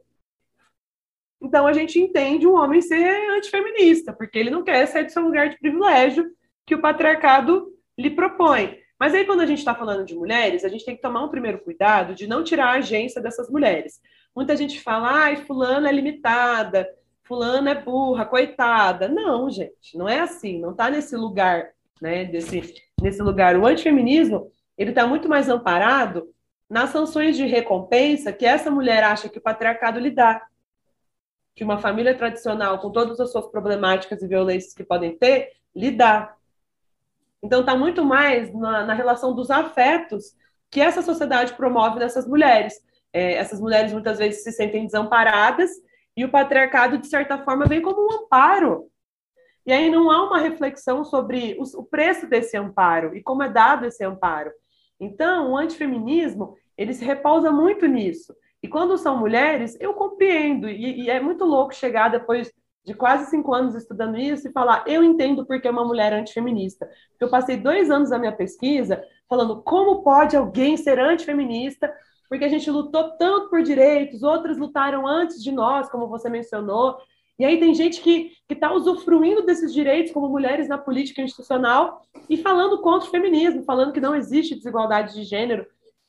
Então 1.42 1.66
a 1.66 1.74
gente 1.74 2.00
entende 2.00 2.46
um 2.46 2.56
homem 2.56 2.82
ser 2.82 3.32
antifeminista, 3.32 4.12
porque 4.14 4.38
ele 4.38 4.50
não 4.50 4.64
quer 4.64 4.86
sair 4.86 5.06
do 5.06 5.12
seu 5.12 5.24
lugar 5.24 5.50
de 5.50 5.58
privilégio 5.58 6.32
que 6.66 6.76
o 6.76 6.82
patriarcado 6.82 7.74
lhe 7.98 8.10
propõe. 8.10 8.80
Mas 9.00 9.16
aí, 9.16 9.26
quando 9.26 9.42
a 9.42 9.48
gente 9.48 9.58
está 9.58 9.74
falando 9.74 10.06
de 10.06 10.14
mulheres, 10.14 10.64
a 10.64 10.70
gente 10.70 10.86
tem 10.86 10.96
que 10.96 11.02
tomar 11.02 11.24
um 11.24 11.30
primeiro 11.30 11.58
cuidado 11.58 12.14
de 12.14 12.28
não 12.28 12.44
tirar 12.44 12.68
a 12.68 12.78
agência 12.78 13.20
dessas 13.20 13.50
mulheres. 13.50 14.00
Muita 14.36 14.56
gente 14.56 14.80
fala, 14.80 15.12
ai, 15.12 15.38
fulana 15.38 15.90
é 15.90 15.92
limitada, 15.92 16.88
fulana 17.32 17.72
é 17.72 17.76
burra, 17.76 18.26
coitada. 18.26 19.08
Não, 19.08 19.50
gente, 19.50 19.98
não 19.98 20.10
é 20.10 20.20
assim, 20.20 20.60
não 20.60 20.72
está 20.72 20.90
nesse 20.90 21.16
lugar, 21.16 21.70
né, 22.02 22.26
desse, 22.26 22.76
nesse 23.02 23.22
lugar. 23.22 23.56
O 23.56 23.66
antifeminismo, 23.66 24.52
ele 24.78 24.90
está 24.90 25.08
muito 25.08 25.30
mais 25.30 25.48
amparado 25.48 26.28
nas 26.70 26.90
sanções 26.90 27.38
de 27.38 27.46
recompensa 27.46 28.34
que 28.34 28.46
essa 28.46 28.70
mulher 28.70 29.02
acha 29.06 29.30
que 29.30 29.38
o 29.38 29.42
patriarcado 29.42 29.98
lhe 29.98 30.12
dá. 30.12 30.46
Que 31.56 31.64
uma 31.64 31.78
família 31.78 32.14
tradicional, 32.14 32.80
com 32.80 32.92
todas 32.92 33.18
as 33.18 33.32
suas 33.32 33.48
problemáticas 33.48 34.22
e 34.22 34.28
violências 34.28 34.74
que 34.74 34.84
podem 34.84 35.18
ter, 35.18 35.54
lhe 35.74 35.90
dá. 35.90 36.36
Então, 37.42 37.62
está 37.62 37.78
muito 37.78 38.04
mais 38.04 38.54
na, 38.54 38.86
na, 38.88 38.94
relação 38.94 39.34
dos 39.34 39.50
afetos 39.50 40.36
que 40.70 40.82
essa 40.82 41.02
sociedade 41.02 41.54
promove 41.54 41.98
nessas 41.98 42.28
mulheres. 42.28 42.74
É, 43.14 43.36
essas 43.36 43.62
mulheres 43.62 43.94
muitas 43.94 44.18
vezes 44.18 44.44
se 44.44 44.52
sentem 44.52 44.86
desamparadas 44.86 45.72
e 46.16 46.26
o 46.26 46.30
patriarcado, 46.30 46.98
de 46.98 47.08
certa 47.08 47.38
forma, 47.44 47.66
vem 47.66 47.82
como 47.82 48.06
um 48.06 48.24
amparo. 48.24 48.88
E 49.66 49.72
aí 49.72 49.90
não 49.90 50.10
há 50.10 50.26
uma 50.26 50.40
reflexão 50.40 51.06
sobre 51.06 51.58
o 51.60 51.84
preço 51.84 52.28
desse 52.28 52.58
amparo 52.58 53.16
e 53.16 53.22
como 53.22 53.44
é 53.44 53.50
dado 53.50 53.86
esse 53.86 54.04
amparo. 54.04 54.52
Então, 55.00 55.52
o 55.52 55.58
antifeminismo, 55.58 56.56
ele 56.78 56.94
se 56.94 57.06
repousa 57.06 57.52
muito 57.52 57.88
nisso. 57.88 58.36
E 58.62 58.68
quando 58.68 58.98
são 58.98 59.18
mulheres, 59.18 59.78
eu 59.80 59.94
compreendo. 59.94 60.70
E, 60.70 61.04
e 61.04 61.10
é 61.10 61.20
muito 61.20 61.46
louco 61.46 61.74
chegar 61.74 62.10
depois 62.10 62.52
de 62.84 62.94
quase 62.94 63.30
cinco 63.30 63.54
anos 63.54 63.76
estudando 63.76 64.18
isso 64.18 64.48
e 64.48 64.52
falar, 64.52 64.84
eu 64.88 65.04
entendo 65.04 65.46
porque 65.46 65.68
é 65.68 65.72
uma 65.72 65.86
mulher 65.86 66.14
antifeminista. 66.14 66.88
Porque 67.10 67.24
eu 67.24 67.30
passei 67.30 67.58
dois 67.58 67.92
anos 67.92 68.10
da 68.10 68.18
minha 68.18 68.36
pesquisa 68.36 69.04
falando 69.30 69.62
como 69.62 70.04
pode 70.04 70.36
alguém 70.36 70.76
ser 70.76 71.00
antifeminista 71.00 71.92
porque 72.32 72.46
a 72.46 72.48
gente 72.48 72.72
lutou 72.72 73.10
tanto 73.18 73.50
por 73.50 73.62
direitos, 73.62 74.24
outras 74.24 74.58
lutaram 74.58 75.06
antes 75.06 75.44
de 75.44 75.52
nós, 75.52 75.90
como 75.90 76.08
você 76.08 76.30
mencionou, 76.30 76.98
E 77.38 77.44
aí 77.44 77.60
tem 77.60 77.74
gente 77.74 78.00
que 78.00 78.32
está 78.48 78.72
usufruindo 78.72 79.46
desses 79.46 79.74
direitos 79.74 80.14
como 80.14 80.30
mulheres 80.30 80.70
na 80.70 80.78
política 80.78 81.22
institucional 81.22 82.02
e 82.30 82.38
falando 82.38 82.80
contra 82.80 83.06
o 83.06 83.12
feminismo, 83.12 83.64
falando 83.64 83.92
que 83.92 84.00
não 84.00 84.16
existe 84.16 84.56
desigualdade 84.56 85.14
de 85.14 85.24
gênero. 85.24 85.66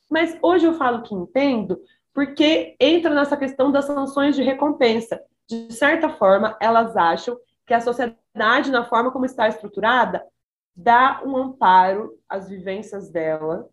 Mas 0.08 0.38
hoje 0.40 0.64
eu 0.64 0.74
falo 0.74 1.02
que 1.02 1.12
entendo, 1.12 1.80
porque 2.14 2.76
entra 2.78 3.12
nessa 3.12 3.36
questão 3.36 3.72
das 3.72 3.86
sanções 3.86 4.36
de 4.36 4.44
recompensa. 4.44 5.20
De 5.48 5.72
certa 5.72 6.08
forma, 6.08 6.56
elas 6.60 6.96
acham 6.96 7.36
que 7.66 7.74
a 7.74 7.80
sociedade, 7.80 8.70
na 8.70 8.84
forma 8.84 9.10
como 9.10 9.24
está 9.24 9.48
estruturada, 9.48 10.24
dá 10.76 11.20
um 11.26 11.36
amparo 11.36 12.16
às 12.28 12.48
vivências 12.48 13.10
dela, 13.10 13.68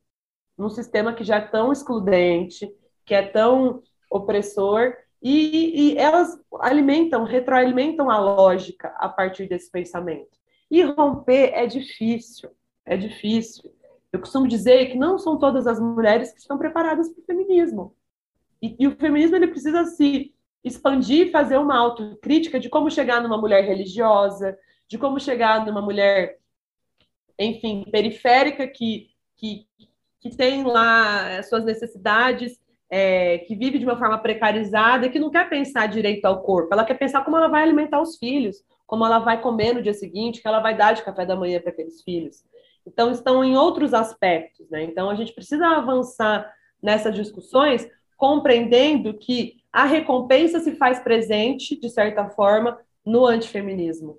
num 0.59 0.69
sistema 0.69 1.13
que 1.13 1.23
já 1.23 1.37
é 1.37 1.41
tão 1.41 1.71
excludente, 1.71 2.69
que 3.05 3.15
é 3.15 3.25
tão 3.25 3.81
opressor, 4.11 4.93
e, 5.21 5.93
e 5.93 5.97
elas 5.97 6.37
alimentam, 6.59 7.23
retroalimentam 7.23 8.09
a 8.09 8.19
lógica 8.19 8.89
a 8.97 9.07
partir 9.07 9.47
desse 9.47 9.71
pensamento. 9.71 10.37
E 10.69 10.83
romper 10.83 11.51
é 11.53 11.65
difícil, 11.65 12.49
é 12.85 12.97
difícil. 12.97 13.73
Eu 14.11 14.19
costumo 14.19 14.47
dizer 14.47 14.87
que 14.91 14.97
não 14.97 15.17
são 15.17 15.37
todas 15.37 15.65
as 15.65 15.79
mulheres 15.79 16.31
que 16.31 16.39
estão 16.39 16.57
preparadas 16.57 17.09
para 17.09 17.21
o 17.21 17.25
feminismo. 17.25 17.95
E, 18.61 18.75
e, 18.79 18.87
o 18.87 18.95
feminismo 18.95 19.37
ele 19.37 19.47
precisa 19.47 19.85
se 19.85 20.33
expandir, 20.63 21.31
fazer 21.31 21.57
uma 21.57 21.77
autocrítica 21.77 22.59
de 22.59 22.69
como 22.69 22.91
chegar 22.91 23.21
numa 23.21 23.37
mulher 23.37 23.63
religiosa, 23.63 24.57
de 24.87 24.97
como 24.97 25.19
chegar 25.19 25.65
numa 25.65 25.81
mulher, 25.81 26.37
enfim, 27.37 27.85
periférica 27.89 28.67
que, 28.67 29.09
que, 29.37 29.65
que 30.19 30.35
tem 30.35 30.63
lá 30.63 31.41
suas 31.43 31.63
necessidades 31.63 32.59
é, 32.89 33.39
que 33.39 33.55
vive 33.55 33.77
de 33.77 33.85
uma 33.85 33.97
forma 33.97 34.17
precarizada 34.17 35.09
que 35.09 35.19
não 35.19 35.29
quer 35.29 35.49
pensar 35.49 35.87
direito 35.87 36.25
ao 36.25 36.41
corpo, 36.41 36.73
ela 36.73 36.83
quer 36.83 36.95
pensar 36.95 37.23
como 37.23 37.37
ela 37.37 37.47
vai 37.47 37.63
alimentar 37.63 38.01
os 38.01 38.17
filhos, 38.17 38.63
como 38.87 39.05
ela 39.05 39.19
vai 39.19 39.39
comer 39.39 39.73
no 39.73 39.81
dia 39.81 39.93
seguinte, 39.93 40.41
que 40.41 40.47
ela 40.47 40.59
vai 40.59 40.75
dar 40.75 40.93
de 40.93 41.03
café 41.03 41.25
da 41.25 41.35
manhã 41.35 41.61
para 41.61 41.69
aqueles 41.69 42.01
filhos. 42.01 42.43
Então, 42.85 43.11
estão 43.11 43.43
em 43.43 43.55
outros 43.55 43.93
aspectos, 43.93 44.67
né? 44.69 44.83
Então, 44.83 45.09
a 45.09 45.15
gente 45.15 45.31
precisa 45.31 45.67
avançar 45.67 46.51
nessas 46.81 47.13
discussões, 47.13 47.87
compreendendo 48.17 49.13
que 49.13 49.57
a 49.71 49.85
recompensa 49.85 50.59
se 50.59 50.75
faz 50.75 50.99
presente, 50.99 51.79
de 51.79 51.89
certa 51.89 52.29
forma, 52.29 52.79
no 53.05 53.27
antifeminismo. 53.27 54.17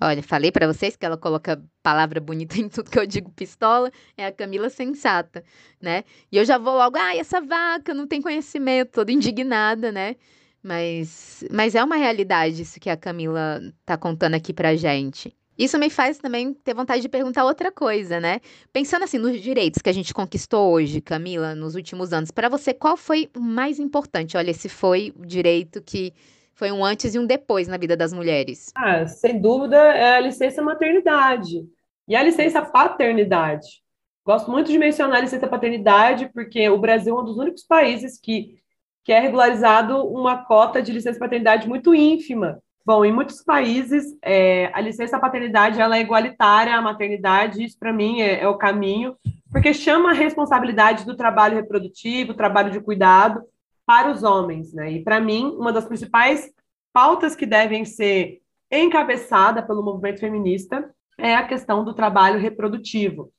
Olha, 0.00 0.22
falei 0.22 0.52
para 0.52 0.66
vocês 0.66 0.94
que 0.94 1.06
ela 1.06 1.16
coloca 1.16 1.62
palavra 1.82 2.20
bonita 2.20 2.56
em 2.60 2.68
tudo 2.68 2.90
que 2.90 2.98
eu 2.98 3.06
digo 3.06 3.30
pistola, 3.30 3.90
é 4.16 4.26
a 4.26 4.32
Camila 4.32 4.68
sensata, 4.68 5.42
né? 5.80 6.04
E 6.30 6.36
eu 6.36 6.44
já 6.44 6.58
vou 6.58 6.76
logo, 6.76 6.96
ai, 6.98 7.18
essa 7.18 7.40
vaca 7.40 7.94
não 7.94 8.06
tem 8.06 8.20
conhecimento, 8.20 8.92
toda 8.92 9.12
indignada, 9.12 9.90
né? 9.90 10.16
Mas, 10.62 11.44
mas 11.50 11.74
é 11.74 11.82
uma 11.82 11.96
realidade 11.96 12.62
isso 12.62 12.80
que 12.80 12.90
a 12.90 12.96
Camila 12.96 13.60
tá 13.84 13.96
contando 13.96 14.34
aqui 14.34 14.52
pra 14.52 14.74
gente. 14.74 15.34
Isso 15.58 15.78
me 15.78 15.88
faz 15.88 16.18
também 16.18 16.52
ter 16.52 16.74
vontade 16.74 17.00
de 17.00 17.08
perguntar 17.08 17.44
outra 17.44 17.72
coisa, 17.72 18.20
né? 18.20 18.40
Pensando 18.72 19.04
assim 19.04 19.16
nos 19.16 19.40
direitos 19.40 19.80
que 19.80 19.88
a 19.88 19.92
gente 19.92 20.12
conquistou 20.12 20.72
hoje, 20.72 21.00
Camila, 21.00 21.54
nos 21.54 21.74
últimos 21.74 22.12
anos, 22.12 22.30
para 22.30 22.50
você 22.50 22.74
qual 22.74 22.96
foi 22.96 23.30
o 23.34 23.40
mais 23.40 23.78
importante? 23.78 24.36
Olha, 24.36 24.50
esse 24.50 24.68
foi 24.68 25.14
o 25.16 25.24
direito 25.24 25.80
que 25.80 26.12
foi 26.56 26.72
um 26.72 26.82
antes 26.82 27.14
e 27.14 27.18
um 27.18 27.26
depois 27.26 27.68
na 27.68 27.76
vida 27.76 27.96
das 27.96 28.12
mulheres? 28.12 28.72
Ah, 28.74 29.06
sem 29.06 29.38
dúvida, 29.38 29.76
é 29.76 30.16
a 30.16 30.20
licença 30.20 30.62
maternidade 30.62 31.64
e 32.08 32.16
a 32.16 32.22
licença 32.22 32.62
paternidade. 32.62 33.82
Gosto 34.24 34.50
muito 34.50 34.72
de 34.72 34.78
mencionar 34.78 35.18
a 35.18 35.20
licença 35.20 35.46
paternidade, 35.46 36.30
porque 36.32 36.68
o 36.68 36.78
Brasil 36.78 37.14
é 37.14 37.20
um 37.20 37.24
dos 37.24 37.36
únicos 37.36 37.62
países 37.62 38.18
que, 38.18 38.56
que 39.04 39.12
é 39.12 39.20
regularizado 39.20 40.02
uma 40.08 40.44
cota 40.44 40.82
de 40.82 40.92
licença 40.92 41.20
paternidade 41.20 41.68
muito 41.68 41.94
ínfima. 41.94 42.58
Bom, 42.84 43.04
em 43.04 43.12
muitos 43.12 43.42
países, 43.42 44.16
é, 44.22 44.70
a 44.72 44.80
licença 44.80 45.18
paternidade 45.18 45.80
ela 45.80 45.98
é 45.98 46.00
igualitária 46.00 46.74
à 46.74 46.80
maternidade, 46.80 47.62
isso 47.62 47.78
para 47.78 47.92
mim 47.92 48.22
é, 48.22 48.40
é 48.40 48.48
o 48.48 48.56
caminho, 48.56 49.14
porque 49.52 49.74
chama 49.74 50.10
a 50.10 50.14
responsabilidade 50.14 51.04
do 51.04 51.16
trabalho 51.16 51.56
reprodutivo, 51.56 52.32
trabalho 52.32 52.70
de 52.70 52.80
cuidado, 52.80 53.42
para 53.86 54.10
os 54.10 54.22
homens, 54.22 54.74
né? 54.74 54.90
E 54.90 55.04
para 55.04 55.20
mim, 55.20 55.54
uma 55.56 55.72
das 55.72 55.86
principais 55.86 56.50
pautas 56.92 57.36
que 57.36 57.46
devem 57.46 57.84
ser 57.84 58.40
encabeçada 58.70 59.62
pelo 59.62 59.82
movimento 59.82 60.20
feminista 60.20 60.90
é 61.16 61.34
a 61.34 61.46
questão 61.46 61.84
do 61.84 61.94
trabalho 61.94 62.40
reprodutivo. 62.40 63.32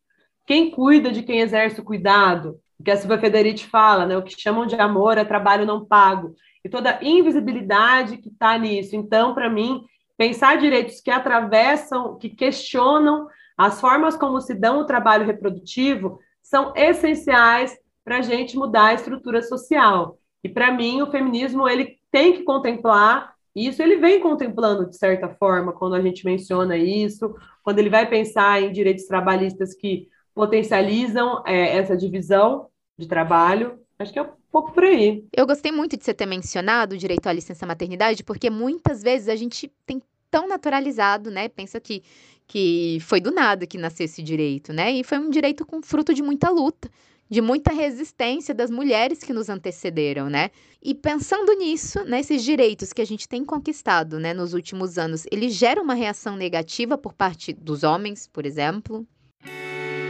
Quem 0.45 0.71
cuida 0.71 1.11
de 1.11 1.21
quem 1.21 1.41
exerce 1.41 1.81
o 1.81 1.83
cuidado, 1.83 2.59
o 2.79 2.83
que 2.83 2.89
a 2.89 2.95
Silvia 2.95 3.19
Federici 3.19 3.65
fala, 3.65 4.05
né? 4.05 4.17
O 4.17 4.23
que 4.23 4.39
chamam 4.39 4.65
de 4.65 4.75
amor 4.75 5.17
é 5.17 5.25
trabalho 5.25 5.65
não 5.65 5.85
pago 5.85 6.33
e 6.63 6.69
toda 6.69 6.91
a 6.91 7.03
invisibilidade 7.03 8.17
que 8.17 8.29
está 8.29 8.57
nisso. 8.57 8.95
Então, 8.95 9.33
para 9.33 9.49
mim, 9.49 9.83
pensar 10.17 10.57
direitos 10.57 11.01
que 11.01 11.11
atravessam, 11.11 12.17
que 12.17 12.29
questionam 12.29 13.27
as 13.57 13.81
formas 13.81 14.15
como 14.15 14.39
se 14.39 14.53
dão 14.53 14.79
o 14.79 14.85
trabalho 14.85 15.25
reprodutivo 15.25 16.19
são 16.43 16.73
essenciais 16.75 17.77
para 18.03 18.19
a 18.19 18.21
gente 18.21 18.55
mudar 18.55 18.87
a 18.87 18.93
estrutura 18.93 19.41
social. 19.41 20.17
E 20.47 20.49
para 20.49 20.71
mim 20.71 21.01
o 21.01 21.11
feminismo 21.11 21.67
ele 21.67 21.97
tem 22.09 22.33
que 22.33 22.43
contemplar 22.43 23.35
isso, 23.53 23.81
ele 23.81 23.97
vem 23.97 24.21
contemplando 24.21 24.87
de 24.87 24.95
certa 24.95 25.27
forma 25.27 25.73
quando 25.73 25.95
a 25.95 26.01
gente 26.01 26.23
menciona 26.23 26.77
isso, 26.77 27.35
quando 27.63 27.79
ele 27.79 27.89
vai 27.89 28.07
pensar 28.07 28.61
em 28.61 28.71
direitos 28.71 29.05
trabalhistas 29.05 29.73
que 29.73 30.07
potencializam 30.33 31.43
é, 31.45 31.75
essa 31.75 31.97
divisão 31.97 32.67
de 32.97 33.07
trabalho. 33.07 33.79
Acho 33.97 34.13
que 34.13 34.19
é 34.19 34.21
um 34.21 34.29
pouco 34.51 34.71
por 34.71 34.83
aí. 34.83 35.25
Eu 35.35 35.47
gostei 35.47 35.71
muito 35.71 35.97
de 35.97 36.05
você 36.05 36.13
ter 36.13 36.27
mencionado 36.27 36.93
o 36.93 36.97
direito 36.97 37.27
à 37.27 37.33
licença 37.33 37.65
maternidade, 37.65 38.23
porque 38.23 38.49
muitas 38.49 39.01
vezes 39.01 39.27
a 39.27 39.35
gente 39.35 39.71
tem 39.87 40.01
tão 40.29 40.47
naturalizado, 40.47 41.31
né? 41.31 41.49
Pensa 41.49 41.79
que, 41.79 42.03
que 42.45 42.99
foi 43.01 43.19
do 43.19 43.31
nada 43.31 43.65
que 43.65 43.77
nasceu 43.77 44.05
esse 44.05 44.21
direito, 44.21 44.71
né? 44.71 44.91
E 44.91 45.03
foi 45.03 45.17
um 45.17 45.31
direito 45.31 45.65
com 45.65 45.81
fruto 45.81 46.13
de 46.13 46.21
muita 46.21 46.51
luta 46.51 46.89
de 47.29 47.41
muita 47.41 47.71
resistência 47.71 48.53
das 48.53 48.69
mulheres 48.69 49.19
que 49.19 49.33
nos 49.33 49.49
antecederam, 49.49 50.29
né? 50.29 50.49
E 50.81 50.95
pensando 50.95 51.53
nisso, 51.53 52.03
nesses 52.05 52.43
direitos 52.43 52.93
que 52.93 53.01
a 53.01 53.05
gente 53.05 53.27
tem 53.27 53.43
conquistado, 53.43 54.19
né, 54.19 54.33
nos 54.33 54.53
últimos 54.53 54.97
anos, 54.97 55.25
eles 55.31 55.53
geram 55.53 55.83
uma 55.83 55.93
reação 55.93 56.35
negativa 56.35 56.97
por 56.97 57.13
parte 57.13 57.51
dos 57.51 57.83
homens, 57.83 58.27
por 58.27 58.45
exemplo? 58.45 59.05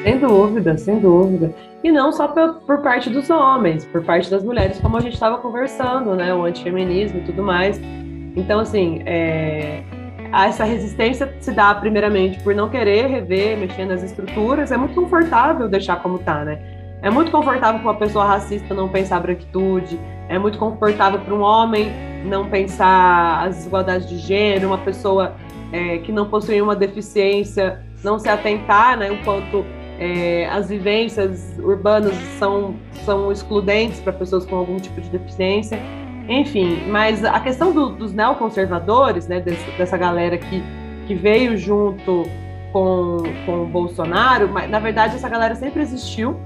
Sem 0.04 0.20
dúvida, 0.20 0.78
sem 0.78 1.00
dúvida. 1.00 1.54
E 1.84 1.92
não 1.92 2.12
só 2.12 2.28
por, 2.28 2.62
por 2.62 2.82
parte 2.82 3.10
dos 3.10 3.30
homens, 3.30 3.86
por 3.86 4.04
parte 4.04 4.30
das 4.30 4.44
mulheres, 4.44 4.80
como 4.80 4.98
a 4.98 5.02
gente 5.02 5.14
estava 5.14 5.38
conversando, 5.40 6.16
né? 6.16 6.34
O 6.34 6.46
antifeminismo 6.46 7.20
e 7.20 7.24
tudo 7.24 7.44
mais. 7.44 7.80
Então, 8.36 8.60
assim, 8.60 9.02
é, 9.06 9.84
essa 10.32 10.64
resistência 10.64 11.36
se 11.40 11.52
dá 11.52 11.74
primeiramente 11.76 12.42
por 12.44 12.54
não 12.54 12.70
querer 12.70 13.08
rever, 13.08 13.58
mexer 13.58 13.86
nas 13.86 14.04
estruturas. 14.04 14.72
É 14.72 14.78
muito 14.78 14.94
confortável 14.94 15.68
deixar 15.68 16.02
como 16.02 16.20
tá, 16.20 16.46
né? 16.46 16.77
É 17.02 17.10
muito 17.10 17.32
confortável 17.32 17.80
para 17.80 17.92
uma 17.92 18.00
pessoa 18.00 18.26
racista 18.26 18.74
não 18.74 18.90
pensar 18.90 19.20
branquitude, 19.20 20.00
é 20.28 20.38
muito 20.40 20.58
confortável 20.58 21.20
para 21.20 21.34
um 21.34 21.42
homem 21.42 21.92
não 22.26 22.50
pensar 22.50 23.46
as 23.46 23.58
desigualdades 23.58 24.10
de 24.10 24.18
gênero, 24.18 24.68
uma 24.68 24.80
pessoa 24.80 25.36
é, 25.72 26.00
que 26.00 26.12
não 26.12 26.28
possui 26.28 26.62
uma 26.62 26.76
deficiência 26.76 27.84
não 28.04 28.20
se 28.20 28.30
atentar, 28.30 28.98
né, 28.98 29.12
enquanto 29.12 29.66
é, 30.00 30.48
as 30.48 30.70
vivências 30.70 31.58
urbanas 31.60 32.16
são, 32.38 32.76
são 33.06 33.32
excludentes 33.32 34.00
para 34.00 34.14
pessoas 34.14 34.46
com 34.46 34.56
algum 34.56 34.78
tipo 34.78 35.02
de 35.02 35.10
deficiência. 35.10 35.80
Enfim, 36.30 36.84
mas 36.90 37.24
a 37.24 37.40
questão 37.40 37.72
do, 37.72 37.90
dos 37.90 38.14
neoconservadores, 38.14 39.28
né, 39.28 39.40
desse, 39.40 39.70
dessa 39.72 39.98
galera 39.98 40.38
que, 40.38 40.62
que 41.08 41.16
veio 41.16 41.58
junto 41.58 42.24
com, 42.72 43.24
com 43.46 43.64
o 43.64 43.66
Bolsonaro, 43.66 44.50
mas, 44.50 44.70
na 44.70 44.80
verdade 44.80 45.16
essa 45.16 45.30
galera 45.30 45.56
sempre 45.56 45.82
existiu, 45.82 46.40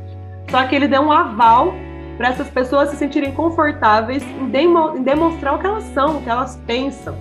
só 0.52 0.68
que 0.68 0.76
ele 0.76 0.88
deu 0.88 1.02
um 1.02 1.12
aval 1.12 1.74
para 2.18 2.28
essas 2.28 2.49
pessoas 2.49 2.89
se 2.89 2.97
sentirem 2.97 3.32
confortáveis 3.32 4.22
em, 4.22 4.49
demo, 4.49 4.97
em, 4.97 5.02
demonstrar 5.02 5.56
o 5.56 5.60
que 5.60 5.66
elas 5.66 5.86
são, 5.86 6.18
o 6.18 6.22
que 6.22 6.30
elas 6.30 6.62
pensam. 6.68 7.16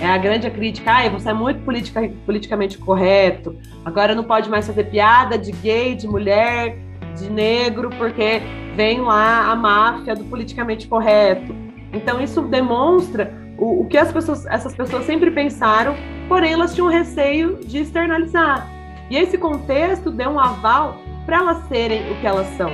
É 0.00 0.06
a 0.06 0.18
grande 0.18 0.50
crítica, 0.50 0.90
ah, 0.90 1.08
você 1.08 1.30
é 1.30 1.32
muito 1.32 1.60
politica, 1.62 2.10
politicamente 2.26 2.76
correto, 2.76 3.56
agora 3.84 4.14
não 4.14 4.24
pode 4.24 4.50
mais 4.50 4.66
fazer 4.66 4.84
piada 4.84 5.38
de 5.38 5.52
gay, 5.52 5.94
de 5.94 6.08
mulher, 6.08 6.76
de 7.16 7.30
negro, 7.30 7.88
porque 7.96 8.42
vem 8.74 9.00
lá 9.00 9.50
a 9.50 9.54
máfia 9.54 10.16
do 10.16 10.24
politicamente 10.24 10.88
correto. 10.88 11.54
Então 11.92 12.20
isso 12.20 12.42
demonstra 12.42 13.32
o, 13.58 13.82
o 13.82 13.86
que 13.86 13.96
as 13.96 14.10
pessoas, 14.10 14.44
essas 14.46 14.74
pessoas 14.74 15.04
sempre 15.04 15.30
pensaram, 15.30 15.94
porém 16.28 16.52
elas 16.52 16.74
tinham 16.74 16.88
receio 16.88 17.60
de 17.64 17.78
externalizar. 17.78 18.66
E 19.08 19.16
esse 19.16 19.38
contexto 19.38 20.10
deu 20.10 20.30
um 20.30 20.40
aval 20.40 20.96
para 21.30 21.38
elas 21.38 21.58
serem 21.68 22.10
o 22.10 22.16
que 22.16 22.26
elas 22.26 22.48
são. 22.56 22.72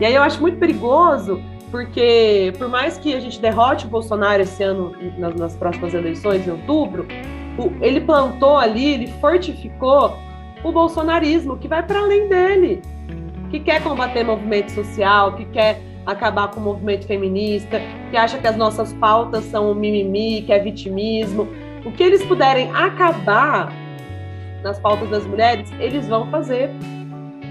E 0.00 0.06
aí 0.06 0.14
eu 0.14 0.22
acho 0.22 0.40
muito 0.40 0.56
perigoso, 0.56 1.42
porque 1.68 2.52
por 2.56 2.68
mais 2.68 2.96
que 2.96 3.12
a 3.12 3.18
gente 3.18 3.40
derrote 3.40 3.86
o 3.86 3.88
Bolsonaro 3.88 4.40
esse 4.40 4.62
ano 4.62 4.92
nas, 5.18 5.34
nas 5.34 5.56
próximas 5.56 5.92
eleições, 5.92 6.46
em 6.46 6.52
outubro, 6.52 7.08
o, 7.58 7.84
ele 7.84 8.00
plantou 8.00 8.56
ali, 8.56 8.94
ele 8.94 9.06
fortificou 9.20 10.16
o 10.62 10.70
bolsonarismo, 10.70 11.58
que 11.58 11.66
vai 11.66 11.82
para 11.82 11.98
além 11.98 12.28
dele, 12.28 12.82
que 13.50 13.58
quer 13.58 13.82
combater 13.82 14.22
movimento 14.22 14.70
social, 14.70 15.34
que 15.34 15.44
quer 15.46 15.82
acabar 16.06 16.52
com 16.52 16.60
o 16.60 16.62
movimento 16.62 17.04
feminista, 17.04 17.80
que 18.12 18.16
acha 18.16 18.38
que 18.38 18.46
as 18.46 18.56
nossas 18.56 18.92
pautas 18.92 19.42
são 19.46 19.74
mimimi, 19.74 20.42
que 20.42 20.52
é 20.52 20.58
vitimismo. 20.60 21.48
O 21.84 21.90
que 21.90 22.04
eles 22.04 22.24
puderem 22.24 22.70
acabar 22.70 23.72
nas 24.62 24.78
pautas 24.78 25.10
das 25.10 25.26
mulheres, 25.26 25.68
eles 25.80 26.06
vão 26.06 26.30
fazer 26.30 26.70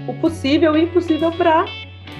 o 0.08 0.14
possível 0.20 0.76
e 0.76 0.82
impossível 0.82 1.30
para 1.32 1.64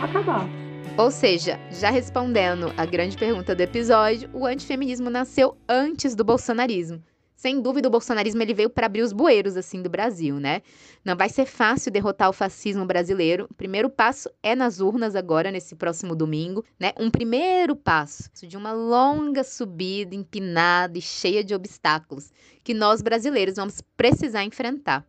acabar. 0.01 0.49
Ou 0.97 1.11
seja, 1.11 1.59
já 1.71 1.91
respondendo 1.91 2.73
a 2.77 2.85
grande 2.85 3.17
pergunta 3.17 3.55
do 3.55 3.61
episódio, 3.61 4.29
o 4.33 4.47
antifeminismo 4.47 5.09
nasceu 5.09 5.57
antes 5.69 6.15
do 6.15 6.23
bolsonarismo. 6.23 7.03
Sem 7.35 7.61
dúvida, 7.61 7.89
o 7.89 7.91
bolsonarismo 7.91 8.41
ele 8.41 8.55
veio 8.55 8.71
para 8.71 8.87
abrir 8.87 9.03
os 9.03 9.13
bueiros 9.13 9.57
assim 9.57 9.83
do 9.83 9.91
Brasil, 9.91 10.39
né? 10.39 10.63
Não 11.05 11.17
vai 11.17 11.29
ser 11.29 11.45
fácil 11.45 11.91
derrotar 11.91 12.29
o 12.29 12.33
fascismo 12.33 12.87
brasileiro. 12.87 13.49
O 13.51 13.55
primeiro 13.55 13.91
passo 13.91 14.31
é 14.41 14.55
nas 14.55 14.79
urnas 14.79 15.17
agora 15.17 15.51
nesse 15.51 15.75
próximo 15.75 16.15
domingo, 16.15 16.65
né? 16.79 16.93
Um 16.97 17.11
primeiro 17.11 17.75
passo 17.75 18.31
de 18.47 18.57
uma 18.57 18.73
longa 18.73 19.43
subida 19.43 20.15
empinada 20.15 20.97
e 20.97 21.03
cheia 21.03 21.43
de 21.43 21.53
obstáculos 21.53 22.31
que 22.63 22.75
nós 22.75 23.03
brasileiros 23.03 23.57
vamos 23.57 23.81
precisar 23.97 24.45
enfrentar. 24.45 25.05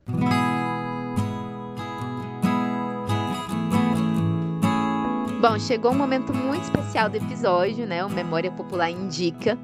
Bom, 5.43 5.59
chegou 5.59 5.91
um 5.91 5.95
momento 5.95 6.33
muito 6.33 6.63
especial 6.63 7.09
do 7.09 7.17
episódio, 7.17 7.85
né? 7.85 8.01
O 8.05 8.09
Memória 8.09 8.49
Popular 8.49 8.89
indica. 8.89 9.57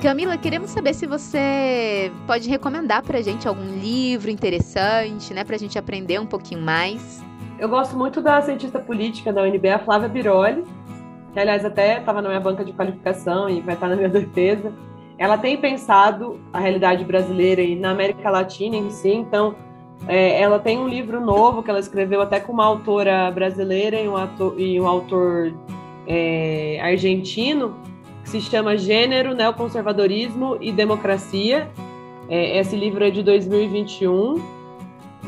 Camila, 0.00 0.38
queremos 0.38 0.70
saber 0.70 0.94
se 0.94 1.06
você 1.06 2.10
pode 2.26 2.48
recomendar 2.48 3.02
pra 3.02 3.20
gente 3.20 3.46
algum 3.46 3.66
livro 3.78 4.30
interessante, 4.30 5.34
né? 5.34 5.44
Pra 5.44 5.58
gente 5.58 5.78
aprender 5.78 6.18
um 6.18 6.24
pouquinho 6.24 6.62
mais. 6.62 7.22
Eu 7.58 7.68
gosto 7.68 7.98
muito 7.98 8.22
da 8.22 8.40
cientista 8.40 8.78
política 8.78 9.30
da 9.30 9.42
UNB, 9.42 9.68
a 9.68 9.78
Flávia 9.80 10.08
Biroli, 10.08 10.64
que 11.34 11.38
aliás 11.38 11.66
até 11.66 11.98
estava 11.98 12.22
na 12.22 12.30
minha 12.30 12.40
banca 12.40 12.64
de 12.64 12.72
qualificação 12.72 13.46
e 13.46 13.60
vai 13.60 13.74
estar 13.74 13.88
na 13.88 13.96
minha 13.96 14.08
defesa. 14.08 14.72
Ela 15.18 15.36
tem 15.36 15.58
pensado 15.58 16.40
a 16.50 16.58
realidade 16.58 17.04
brasileira 17.04 17.60
e 17.60 17.76
na 17.76 17.90
América 17.90 18.30
Latina 18.30 18.74
em 18.74 18.88
si, 18.88 19.10
então 19.10 19.54
é, 20.08 20.40
ela 20.40 20.58
tem 20.58 20.78
um 20.78 20.88
livro 20.88 21.20
novo 21.20 21.62
que 21.62 21.70
ela 21.70 21.78
escreveu 21.78 22.20
até 22.20 22.40
com 22.40 22.52
uma 22.52 22.64
autora 22.64 23.30
brasileira 23.30 24.00
e 24.00 24.08
um, 24.08 24.14
e 24.58 24.80
um 24.80 24.86
autor 24.86 25.52
é, 26.06 26.80
argentino, 26.82 27.76
que 28.22 28.30
se 28.30 28.40
chama 28.40 28.76
Gênero, 28.76 29.34
Neoconservadorismo 29.34 30.56
e 30.60 30.72
Democracia. 30.72 31.70
É, 32.28 32.58
esse 32.58 32.76
livro 32.76 33.04
é 33.04 33.10
de 33.10 33.22
2021 33.22 34.60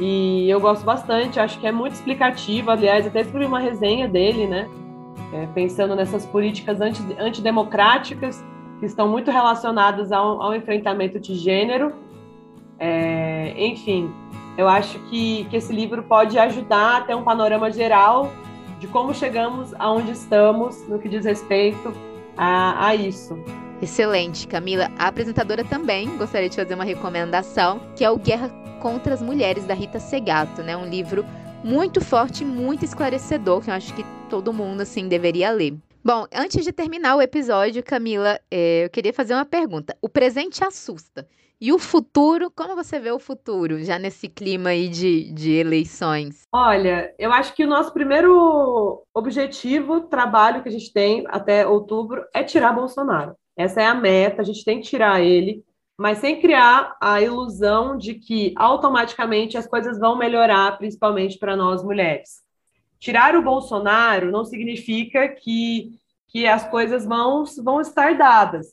e 0.01 0.49
eu 0.49 0.61
gosto 0.61 0.85
bastante, 0.85 1.39
acho 1.39 1.59
que 1.61 1.67
é 1.67 1.73
muito 1.73 1.93
explicativo. 1.93 2.71
Aliás, 2.71 3.07
até 3.07 3.21
escrevi 3.21 3.45
uma 3.45 3.61
resenha 3.61 4.09
dele, 4.09 4.47
né? 4.47 4.69
É, 5.33 5.47
pensando 5.55 5.95
nessas 5.95 6.27
políticas 6.27 6.81
anti, 6.81 7.01
antidemocráticas 7.19 8.45
que 8.81 8.87
estão 8.87 9.09
muito 9.09 9.31
relacionadas 9.31 10.13
ao, 10.13 10.43
ao 10.43 10.55
enfrentamento 10.55 11.19
de 11.21 11.35
gênero. 11.35 11.93
É, 12.79 13.55
enfim, 13.57 14.11
eu 14.57 14.69
acho 14.69 14.99
que, 15.11 15.45
que 15.45 15.57
esse 15.57 15.73
livro 15.73 16.03
pode 16.03 16.39
ajudar 16.39 16.99
a 16.99 17.01
ter 17.03 17.15
um 17.15 17.23
panorama 17.23 17.71
geral 17.71 18.31
de 18.79 18.87
como 18.87 19.15
chegamos 19.15 19.73
aonde 19.79 20.11
estamos 20.11 20.87
no 20.89 20.99
que 20.99 21.09
diz 21.09 21.25
respeito 21.25 21.95
a, 22.37 22.89
a 22.89 22.95
isso. 22.95 23.39
Excelente, 23.81 24.47
Camila. 24.47 24.91
A 24.99 25.09
apresentadora 25.09 25.65
também 25.65 26.17
gostaria 26.17 26.49
de 26.49 26.57
fazer 26.57 26.75
uma 26.75 26.85
recomendação, 26.85 27.81
que 27.97 28.05
é 28.05 28.11
o 28.11 28.17
Guerra 28.17 28.49
contra 28.81 29.15
as 29.15 29.23
Mulheres, 29.23 29.65
da 29.65 29.75
Rita 29.75 29.99
Segato, 29.99 30.63
né? 30.63 30.77
Um 30.77 30.89
livro 30.89 31.25
muito 31.65 32.01
forte 32.01 32.43
e 32.43 32.47
muito 32.47 32.85
esclarecedor, 32.85 33.61
que 33.61 33.71
eu 33.71 33.75
acho 33.75 33.95
que 33.95 34.05
todo 34.29 34.53
mundo, 34.53 34.83
assim, 34.83 35.09
deveria 35.09 35.51
ler. 35.51 35.75
Bom, 36.05 36.27
antes 36.35 36.65
de 36.65 36.73
terminar 36.73 37.15
o 37.15 37.23
episódio, 37.23 37.81
Camila, 37.81 38.41
é, 38.51 38.87
eu 38.87 38.91
queria 38.91 39.13
fazer 39.13 39.35
uma 39.35 39.45
pergunta. 39.45 39.97
O 40.03 40.09
presente 40.09 40.65
assusta. 40.65 41.29
E 41.61 41.73
o 41.73 41.79
futuro, 41.79 42.51
como 42.51 42.75
você 42.75 42.99
vê 42.99 43.13
o 43.13 43.21
futuro, 43.21 43.85
já 43.85 44.01
nesse 44.01 44.29
clima 44.29 44.71
aí 44.71 44.89
de, 44.89 45.33
de 45.33 45.53
eleições? 45.53 46.43
Olha, 46.51 47.15
eu 47.17 47.33
acho 47.33 47.55
que 47.55 47.65
o 47.65 47.69
nosso 47.69 47.93
primeiro 47.93 49.05
objetivo, 49.15 50.01
trabalho 50.01 50.61
que 50.61 50.69
a 50.69 50.73
gente 50.73 50.93
tem 50.93 51.25
até 51.29 51.65
outubro, 51.65 52.25
é 52.35 52.43
tirar 52.43 52.73
Bolsonaro. 52.73 53.37
Essa 53.57 53.83
é 53.83 53.87
a 53.87 53.95
meta, 53.95 54.43
a 54.43 54.45
gente 54.45 54.65
tem 54.65 54.81
que 54.81 54.89
tirar 54.89 55.21
ele, 55.21 55.65
mas 55.97 56.19
sem 56.19 56.41
criar 56.41 56.97
a 57.01 57.23
ilusão 57.23 57.97
de 57.97 58.15
que 58.15 58.53
automaticamente 58.57 59.57
as 59.57 59.69
coisas 59.69 60.01
vão 60.01 60.19
melhorar, 60.19 60.77
principalmente 60.79 61.39
para 61.39 61.55
nós 61.55 61.81
mulheres. 61.85 62.42
Tirar 63.03 63.35
o 63.35 63.43
Bolsonaro 63.43 64.31
não 64.31 64.45
significa 64.45 65.29
que, 65.29 65.99
que 66.29 66.47
as 66.47 66.69
coisas 66.71 67.05
vão, 67.05 67.43
vão 67.63 67.81
estar 67.81 68.17
dadas 68.17 68.69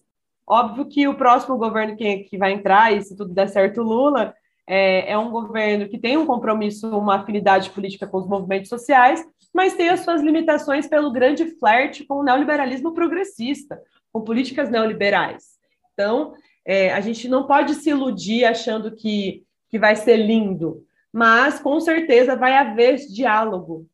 Óbvio 0.49 0.85
que 0.85 1.07
o 1.07 1.13
próximo 1.13 1.57
governo 1.57 1.95
que, 1.95 2.23
que 2.23 2.35
vai 2.35 2.51
entrar, 2.51 2.91
e 2.91 3.03
se 3.03 3.15
tudo 3.15 3.35
der 3.35 3.47
certo, 3.49 3.83
Lula, 3.83 4.33
é, 4.65 5.11
é 5.11 5.15
um 5.15 5.29
governo 5.29 5.87
que 5.87 5.99
tem 5.99 6.17
um 6.17 6.25
compromisso, 6.25 6.89
uma 6.89 7.17
afinidade 7.17 7.69
política 7.69 8.07
com 8.07 8.17
os 8.17 8.27
movimentos 8.27 8.67
sociais, 8.67 9.23
mas 9.53 9.75
tem 9.75 9.89
as 9.89 9.99
suas 9.99 10.23
limitações 10.23 10.87
pelo 10.87 11.11
grande 11.11 11.45
flerte 11.59 12.03
com 12.03 12.15
o 12.15 12.23
neoliberalismo 12.23 12.95
progressista, 12.95 13.79
com 14.11 14.21
políticas 14.21 14.71
neoliberais. 14.71 15.59
Então, 15.93 16.33
é, 16.65 16.91
a 16.93 16.99
gente 16.99 17.29
não 17.29 17.45
pode 17.45 17.75
se 17.75 17.91
iludir 17.91 18.45
achando 18.45 18.95
que, 18.95 19.43
que 19.69 19.77
vai 19.77 19.95
ser 19.95 20.17
lindo, 20.17 20.83
mas 21.13 21.59
com 21.59 21.79
certeza 21.79 22.35
vai 22.35 22.57
haver 22.57 22.95
diálogo, 22.95 23.85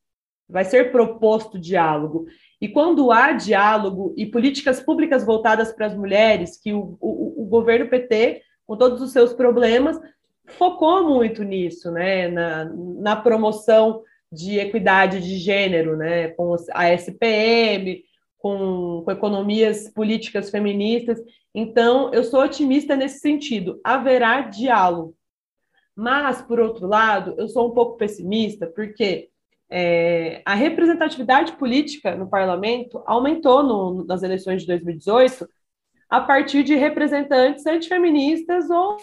vai 0.48 0.64
ser 0.64 0.92
proposto 0.92 1.60
diálogo. 1.60 2.26
E 2.62 2.70
quando 2.70 3.12
há 3.12 3.32
diálogo 3.32 4.14
e 4.18 4.26
políticas 4.26 4.80
públicas 4.80 5.26
voltadas 5.26 5.72
para 5.72 5.88
as 5.88 5.96
mulheres, 5.96 6.60
que 6.62 6.74
o, 6.74 6.98
o, 7.02 7.44
o, 7.44 7.46
governo 7.46 7.90
PT, 7.90 8.42
com 8.66 8.78
todos 8.78 9.02
os 9.02 9.12
seus 9.12 9.34
problemas, 9.34 10.00
focou 10.46 11.04
muito 11.04 11.44
nisso, 11.44 11.92
né? 11.92 12.28
na, 12.28 12.66
na 13.00 13.16
promoção 13.16 14.04
de 14.32 14.60
equidade 14.60 15.20
de 15.22 15.38
gênero, 15.38 15.98
né? 15.98 16.30
com 16.30 16.56
a 16.74 16.94
SPM, 16.94 18.04
com, 18.38 19.02
com 19.04 19.12
economias 19.12 19.90
políticas 19.92 20.50
feministas. 20.50 21.20
Então, 21.54 22.12
eu 22.14 22.24
sou 22.24 22.42
otimista 22.42 22.96
nesse 22.96 23.20
sentido. 23.20 23.80
Haverá 23.84 24.42
diálogo. 24.42 25.16
Mas, 25.96 26.42
por 26.42 26.60
outro 26.60 26.86
lado, 26.88 27.36
eu 27.38 27.48
sou 27.48 27.70
um 27.70 27.74
pouco 27.74 27.98
pessimista, 27.98 28.68
porque 28.68 29.30
é, 29.70 30.42
a 30.46 30.54
representatividade 30.54 31.54
política 31.54 32.16
no 32.16 32.30
parlamento 32.30 33.02
aumentou 33.06 33.64
no, 33.64 34.06
nas 34.06 34.22
eleições 34.24 34.62
de 34.62 34.68
2018 34.68 35.48
a 36.10 36.22
partir 36.22 36.64
de 36.64 36.76
representantes 36.76 37.66
antifeministas 37.66 38.70
ou 38.70 38.98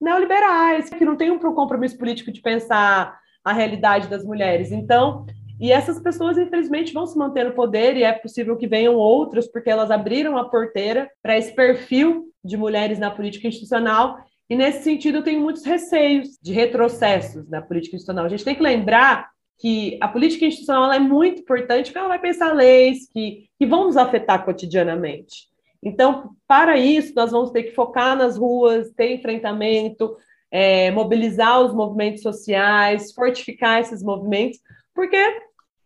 neoliberais, 0.00 0.90
que 0.90 1.04
não 1.04 1.16
têm 1.16 1.30
um 1.30 1.38
compromisso 1.38 1.96
político 1.96 2.30
de 2.30 2.40
pensar 2.40 3.18
a 3.42 3.52
realidade 3.52 4.08
das 4.08 4.24
mulheres. 4.24 4.70
Então, 4.70 5.26
e 5.60 5.72
essas 5.72 6.00
pessoas, 6.00 6.38
infelizmente, 6.38 6.92
vão 6.92 7.06
se 7.06 7.18
manter 7.18 7.44
no 7.44 7.54
poder 7.54 7.96
e 7.96 8.04
é 8.04 8.12
possível 8.12 8.56
que 8.56 8.68
venham 8.68 8.94
outras, 8.94 9.50
porque 9.50 9.70
elas 9.70 9.90
abriram 9.90 10.36
a 10.36 10.48
porteira 10.48 11.10
para 11.20 11.36
esse 11.36 11.52
perfil 11.54 12.26
de 12.44 12.56
mulheres 12.56 12.98
na 12.98 13.10
política 13.10 13.48
institucional. 13.48 14.18
E 14.48 14.54
nesse 14.54 14.84
sentido, 14.84 15.18
eu 15.18 15.24
tenho 15.24 15.40
muitos 15.40 15.64
receios 15.64 16.38
de 16.40 16.52
retrocessos 16.52 17.48
na 17.48 17.60
política 17.60 17.96
institucional. 17.96 18.26
A 18.26 18.28
gente 18.28 18.44
tem 18.44 18.54
que 18.54 18.62
lembrar 18.62 19.28
que 19.58 19.98
a 20.00 20.06
política 20.06 20.46
institucional 20.46 20.92
é 20.92 20.98
muito 21.00 21.42
importante 21.42 21.86
porque 21.86 21.98
ela 21.98 22.08
vai 22.08 22.20
pensar 22.20 22.52
leis 22.52 23.08
que, 23.12 23.48
que 23.58 23.66
vão 23.66 23.84
nos 23.84 23.96
afetar 23.96 24.44
cotidianamente. 24.44 25.48
Então, 25.82 26.30
para 26.46 26.76
isso, 26.76 27.12
nós 27.14 27.32
vamos 27.32 27.50
ter 27.50 27.64
que 27.64 27.74
focar 27.74 28.16
nas 28.16 28.36
ruas, 28.36 28.90
ter 28.92 29.12
enfrentamento, 29.12 30.16
é, 30.50 30.90
mobilizar 30.90 31.60
os 31.60 31.74
movimentos 31.74 32.22
sociais, 32.22 33.12
fortificar 33.12 33.80
esses 33.80 34.02
movimentos, 34.02 34.60
porque 34.94 35.18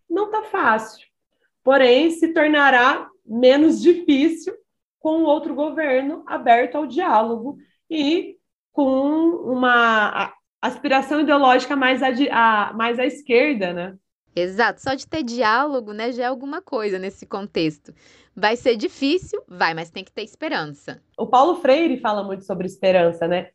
não 0.09 0.27
está 0.27 0.43
fácil. 0.45 1.07
Porém, 1.65 2.11
se 2.11 2.29
tornará 2.33 3.09
menos 3.25 3.81
difícil 3.81 4.55
com 5.01 5.25
outro 5.25 5.55
governo 5.55 6.23
aberto 6.27 6.77
ao 6.77 6.87
diálogo 6.87 7.57
e 7.91 8.37
com 8.73 9.29
uma 9.45 10.33
aspiração 10.63 11.21
ideológica 11.21 11.75
mais, 11.75 12.01
a, 12.03 12.09
a, 12.31 12.73
mais 12.73 12.99
à 12.99 13.05
esquerda, 13.05 13.73
né? 13.73 13.97
Exato, 14.35 14.81
só 14.81 14.95
de 14.95 15.07
ter 15.07 15.23
diálogo, 15.23 15.93
né, 15.93 16.11
já 16.11 16.23
é 16.23 16.27
alguma 16.27 16.63
coisa 16.63 16.99
nesse 16.99 17.27
contexto. 17.27 17.93
Vai 18.35 18.57
ser 18.57 18.77
difícil, 18.77 19.43
vai, 19.47 19.75
mas 19.75 19.91
tem 19.91 20.03
que 20.03 20.13
ter 20.13 20.23
esperança. 20.23 21.03
O 21.19 21.27
Paulo 21.27 21.57
Freire 21.57 21.99
fala 21.99 22.23
muito 22.23 22.45
sobre 22.45 22.67
esperança, 22.67 23.29
né? 23.29 23.49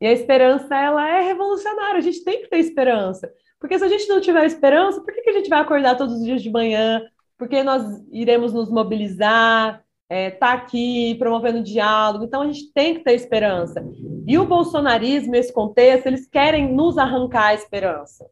E 0.00 0.06
a 0.06 0.12
esperança, 0.12 0.74
ela 0.74 1.08
é 1.08 1.22
revolucionária, 1.22 1.98
a 1.98 2.00
gente 2.00 2.24
tem 2.24 2.42
que 2.42 2.48
ter 2.48 2.58
esperança. 2.58 3.32
Porque 3.60 3.78
se 3.78 3.84
a 3.84 3.88
gente 3.88 4.08
não 4.08 4.20
tiver 4.20 4.44
esperança, 4.44 5.00
por 5.00 5.14
que, 5.14 5.22
que 5.22 5.30
a 5.30 5.34
gente 5.34 5.48
vai 5.48 5.60
acordar 5.60 5.96
todos 5.96 6.16
os 6.16 6.24
dias 6.24 6.42
de 6.42 6.50
manhã? 6.50 7.00
Porque 7.38 7.62
nós 7.62 7.82
iremos 8.10 8.52
nos 8.52 8.68
mobilizar, 8.68 9.84
está 10.10 10.14
é, 10.14 10.30
tá 10.30 10.52
aqui 10.52 11.14
promovendo 11.14 11.62
diálogo, 11.62 12.24
então 12.24 12.42
a 12.42 12.46
gente 12.46 12.72
tem 12.72 12.94
que 12.94 13.04
ter 13.04 13.14
esperança. 13.14 13.80
E 14.26 14.38
o 14.38 14.46
bolsonarismo, 14.46 15.32
nesse 15.32 15.52
contexto, 15.52 16.06
eles 16.06 16.26
querem 16.26 16.72
nos 16.72 16.96
arrancar 16.96 17.48
a 17.48 17.54
esperança. 17.54 18.28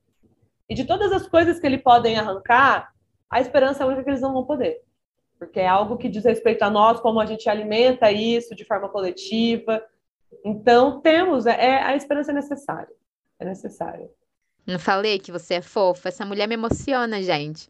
E 0.69 0.75
de 0.75 0.85
todas 0.85 1.13
as 1.13 1.27
coisas 1.27 1.61
que 1.61 1.67
eles 1.67 1.83
podem 1.83 2.17
arrancar, 2.19 2.93
a 3.29 3.41
esperança 3.41 3.83
é 3.83 3.85
a 3.85 3.87
única 3.87 4.05
que 4.05 4.11
eles 4.11 4.21
não 4.21 4.33
vão 4.33 4.45
poder. 4.45 4.81
porque 5.39 5.59
é 5.59 5.67
algo 5.67 5.97
que 5.97 6.09
diz 6.09 6.25
respeito 6.25 6.63
a 6.63 6.71
nós, 6.71 7.01
como 7.01 7.19
a 7.19 7.27
gente 7.27 7.49
alimenta 7.49 8.13
isso 8.13 8.55
de 8.55 8.65
forma 8.65 8.89
coletiva. 8.89 9.83
Então, 10.45 11.01
temos, 11.01 11.47
é, 11.47 11.67
é 11.67 11.83
a 11.83 11.97
esperança 11.97 12.31
é 12.31 12.35
necessária. 12.35 12.95
É 13.41 13.45
necessária. 13.45 14.09
Não 14.65 14.79
falei 14.79 15.19
que 15.19 15.33
você 15.33 15.55
é 15.55 15.61
fofa? 15.63 16.09
Essa 16.09 16.25
mulher 16.25 16.47
me 16.47 16.55
emociona, 16.55 17.21
gente. 17.21 17.69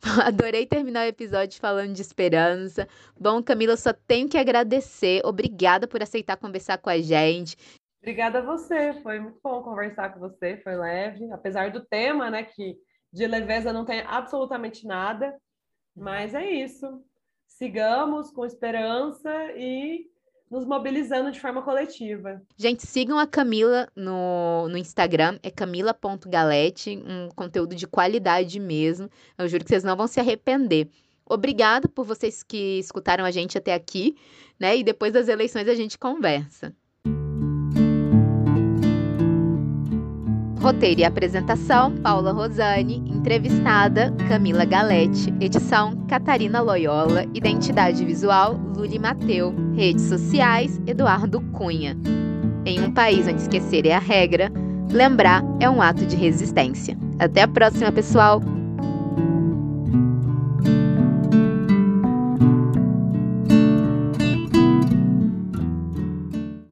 Adorei 0.24 0.66
terminar 0.66 1.06
o 1.06 1.08
episódio 1.08 1.60
falando 1.60 1.92
de 1.92 2.02
esperança. 2.02 2.88
Bom, 3.18 3.42
Camila, 3.42 3.76
só 3.76 3.92
tenho 3.92 4.28
que 4.28 4.38
agradecer. 4.38 5.20
Obrigada 5.24 5.86
por 5.86 6.02
aceitar 6.02 6.36
conversar 6.36 6.78
com 6.78 6.90
a 6.90 6.98
gente. 6.98 7.56
Obrigada 8.00 8.38
a 8.38 8.42
você. 8.42 8.94
Foi 9.02 9.18
muito 9.18 9.40
bom 9.42 9.62
conversar 9.62 10.12
com 10.12 10.20
você. 10.20 10.56
Foi 10.58 10.76
leve, 10.76 11.30
apesar 11.32 11.70
do 11.70 11.84
tema, 11.84 12.30
né, 12.30 12.44
que 12.44 12.76
de 13.12 13.26
leveza 13.26 13.72
não 13.72 13.84
tem 13.84 14.00
absolutamente 14.00 14.86
nada. 14.86 15.36
Mas 15.96 16.34
é 16.34 16.48
isso. 16.48 17.02
Sigamos 17.46 18.30
com 18.30 18.46
esperança 18.46 19.30
e 19.56 20.06
nos 20.50 20.64
mobilizando 20.64 21.30
de 21.30 21.40
forma 21.40 21.62
coletiva. 21.62 22.42
Gente, 22.56 22.86
sigam 22.86 23.18
a 23.18 23.26
Camila 23.26 23.88
no, 23.94 24.68
no 24.68 24.76
Instagram, 24.76 25.38
é 25.42 25.50
camila.galete, 25.50 27.02
um 27.06 27.28
conteúdo 27.34 27.74
de 27.74 27.86
qualidade 27.86 28.58
mesmo. 28.58 29.10
Eu 29.36 29.48
juro 29.48 29.64
que 29.64 29.70
vocês 29.70 29.84
não 29.84 29.96
vão 29.96 30.06
se 30.06 30.20
arrepender. 30.20 30.88
Obrigada 31.26 31.88
por 31.88 32.04
vocês 32.04 32.42
que 32.42 32.78
escutaram 32.78 33.24
a 33.24 33.30
gente 33.30 33.58
até 33.58 33.74
aqui, 33.74 34.16
né? 34.58 34.78
E 34.78 34.82
depois 34.82 35.12
das 35.12 35.28
eleições 35.28 35.68
a 35.68 35.74
gente 35.74 35.98
conversa. 35.98 36.74
Roteiro 40.68 41.00
e 41.00 41.04
apresentação: 41.04 41.96
Paula 41.96 42.30
Rosane. 42.30 43.02
Entrevistada: 43.06 44.12
Camila 44.28 44.66
Galete. 44.66 45.32
Edição: 45.40 45.96
Catarina 46.06 46.60
Loyola. 46.60 47.24
Identidade 47.32 48.04
visual: 48.04 48.60
Luli 48.76 48.98
Mateu. 48.98 49.54
Redes 49.74 50.04
sociais: 50.04 50.78
Eduardo 50.86 51.40
Cunha. 51.52 51.96
Em 52.66 52.82
um 52.82 52.92
país 52.92 53.26
onde 53.26 53.40
esquecer 53.40 53.86
é 53.86 53.94
a 53.94 53.98
regra, 53.98 54.52
lembrar 54.90 55.42
é 55.58 55.70
um 55.70 55.80
ato 55.80 56.04
de 56.04 56.16
resistência. 56.16 56.98
Até 57.18 57.44
a 57.44 57.48
próxima, 57.48 57.90
pessoal! 57.90 58.42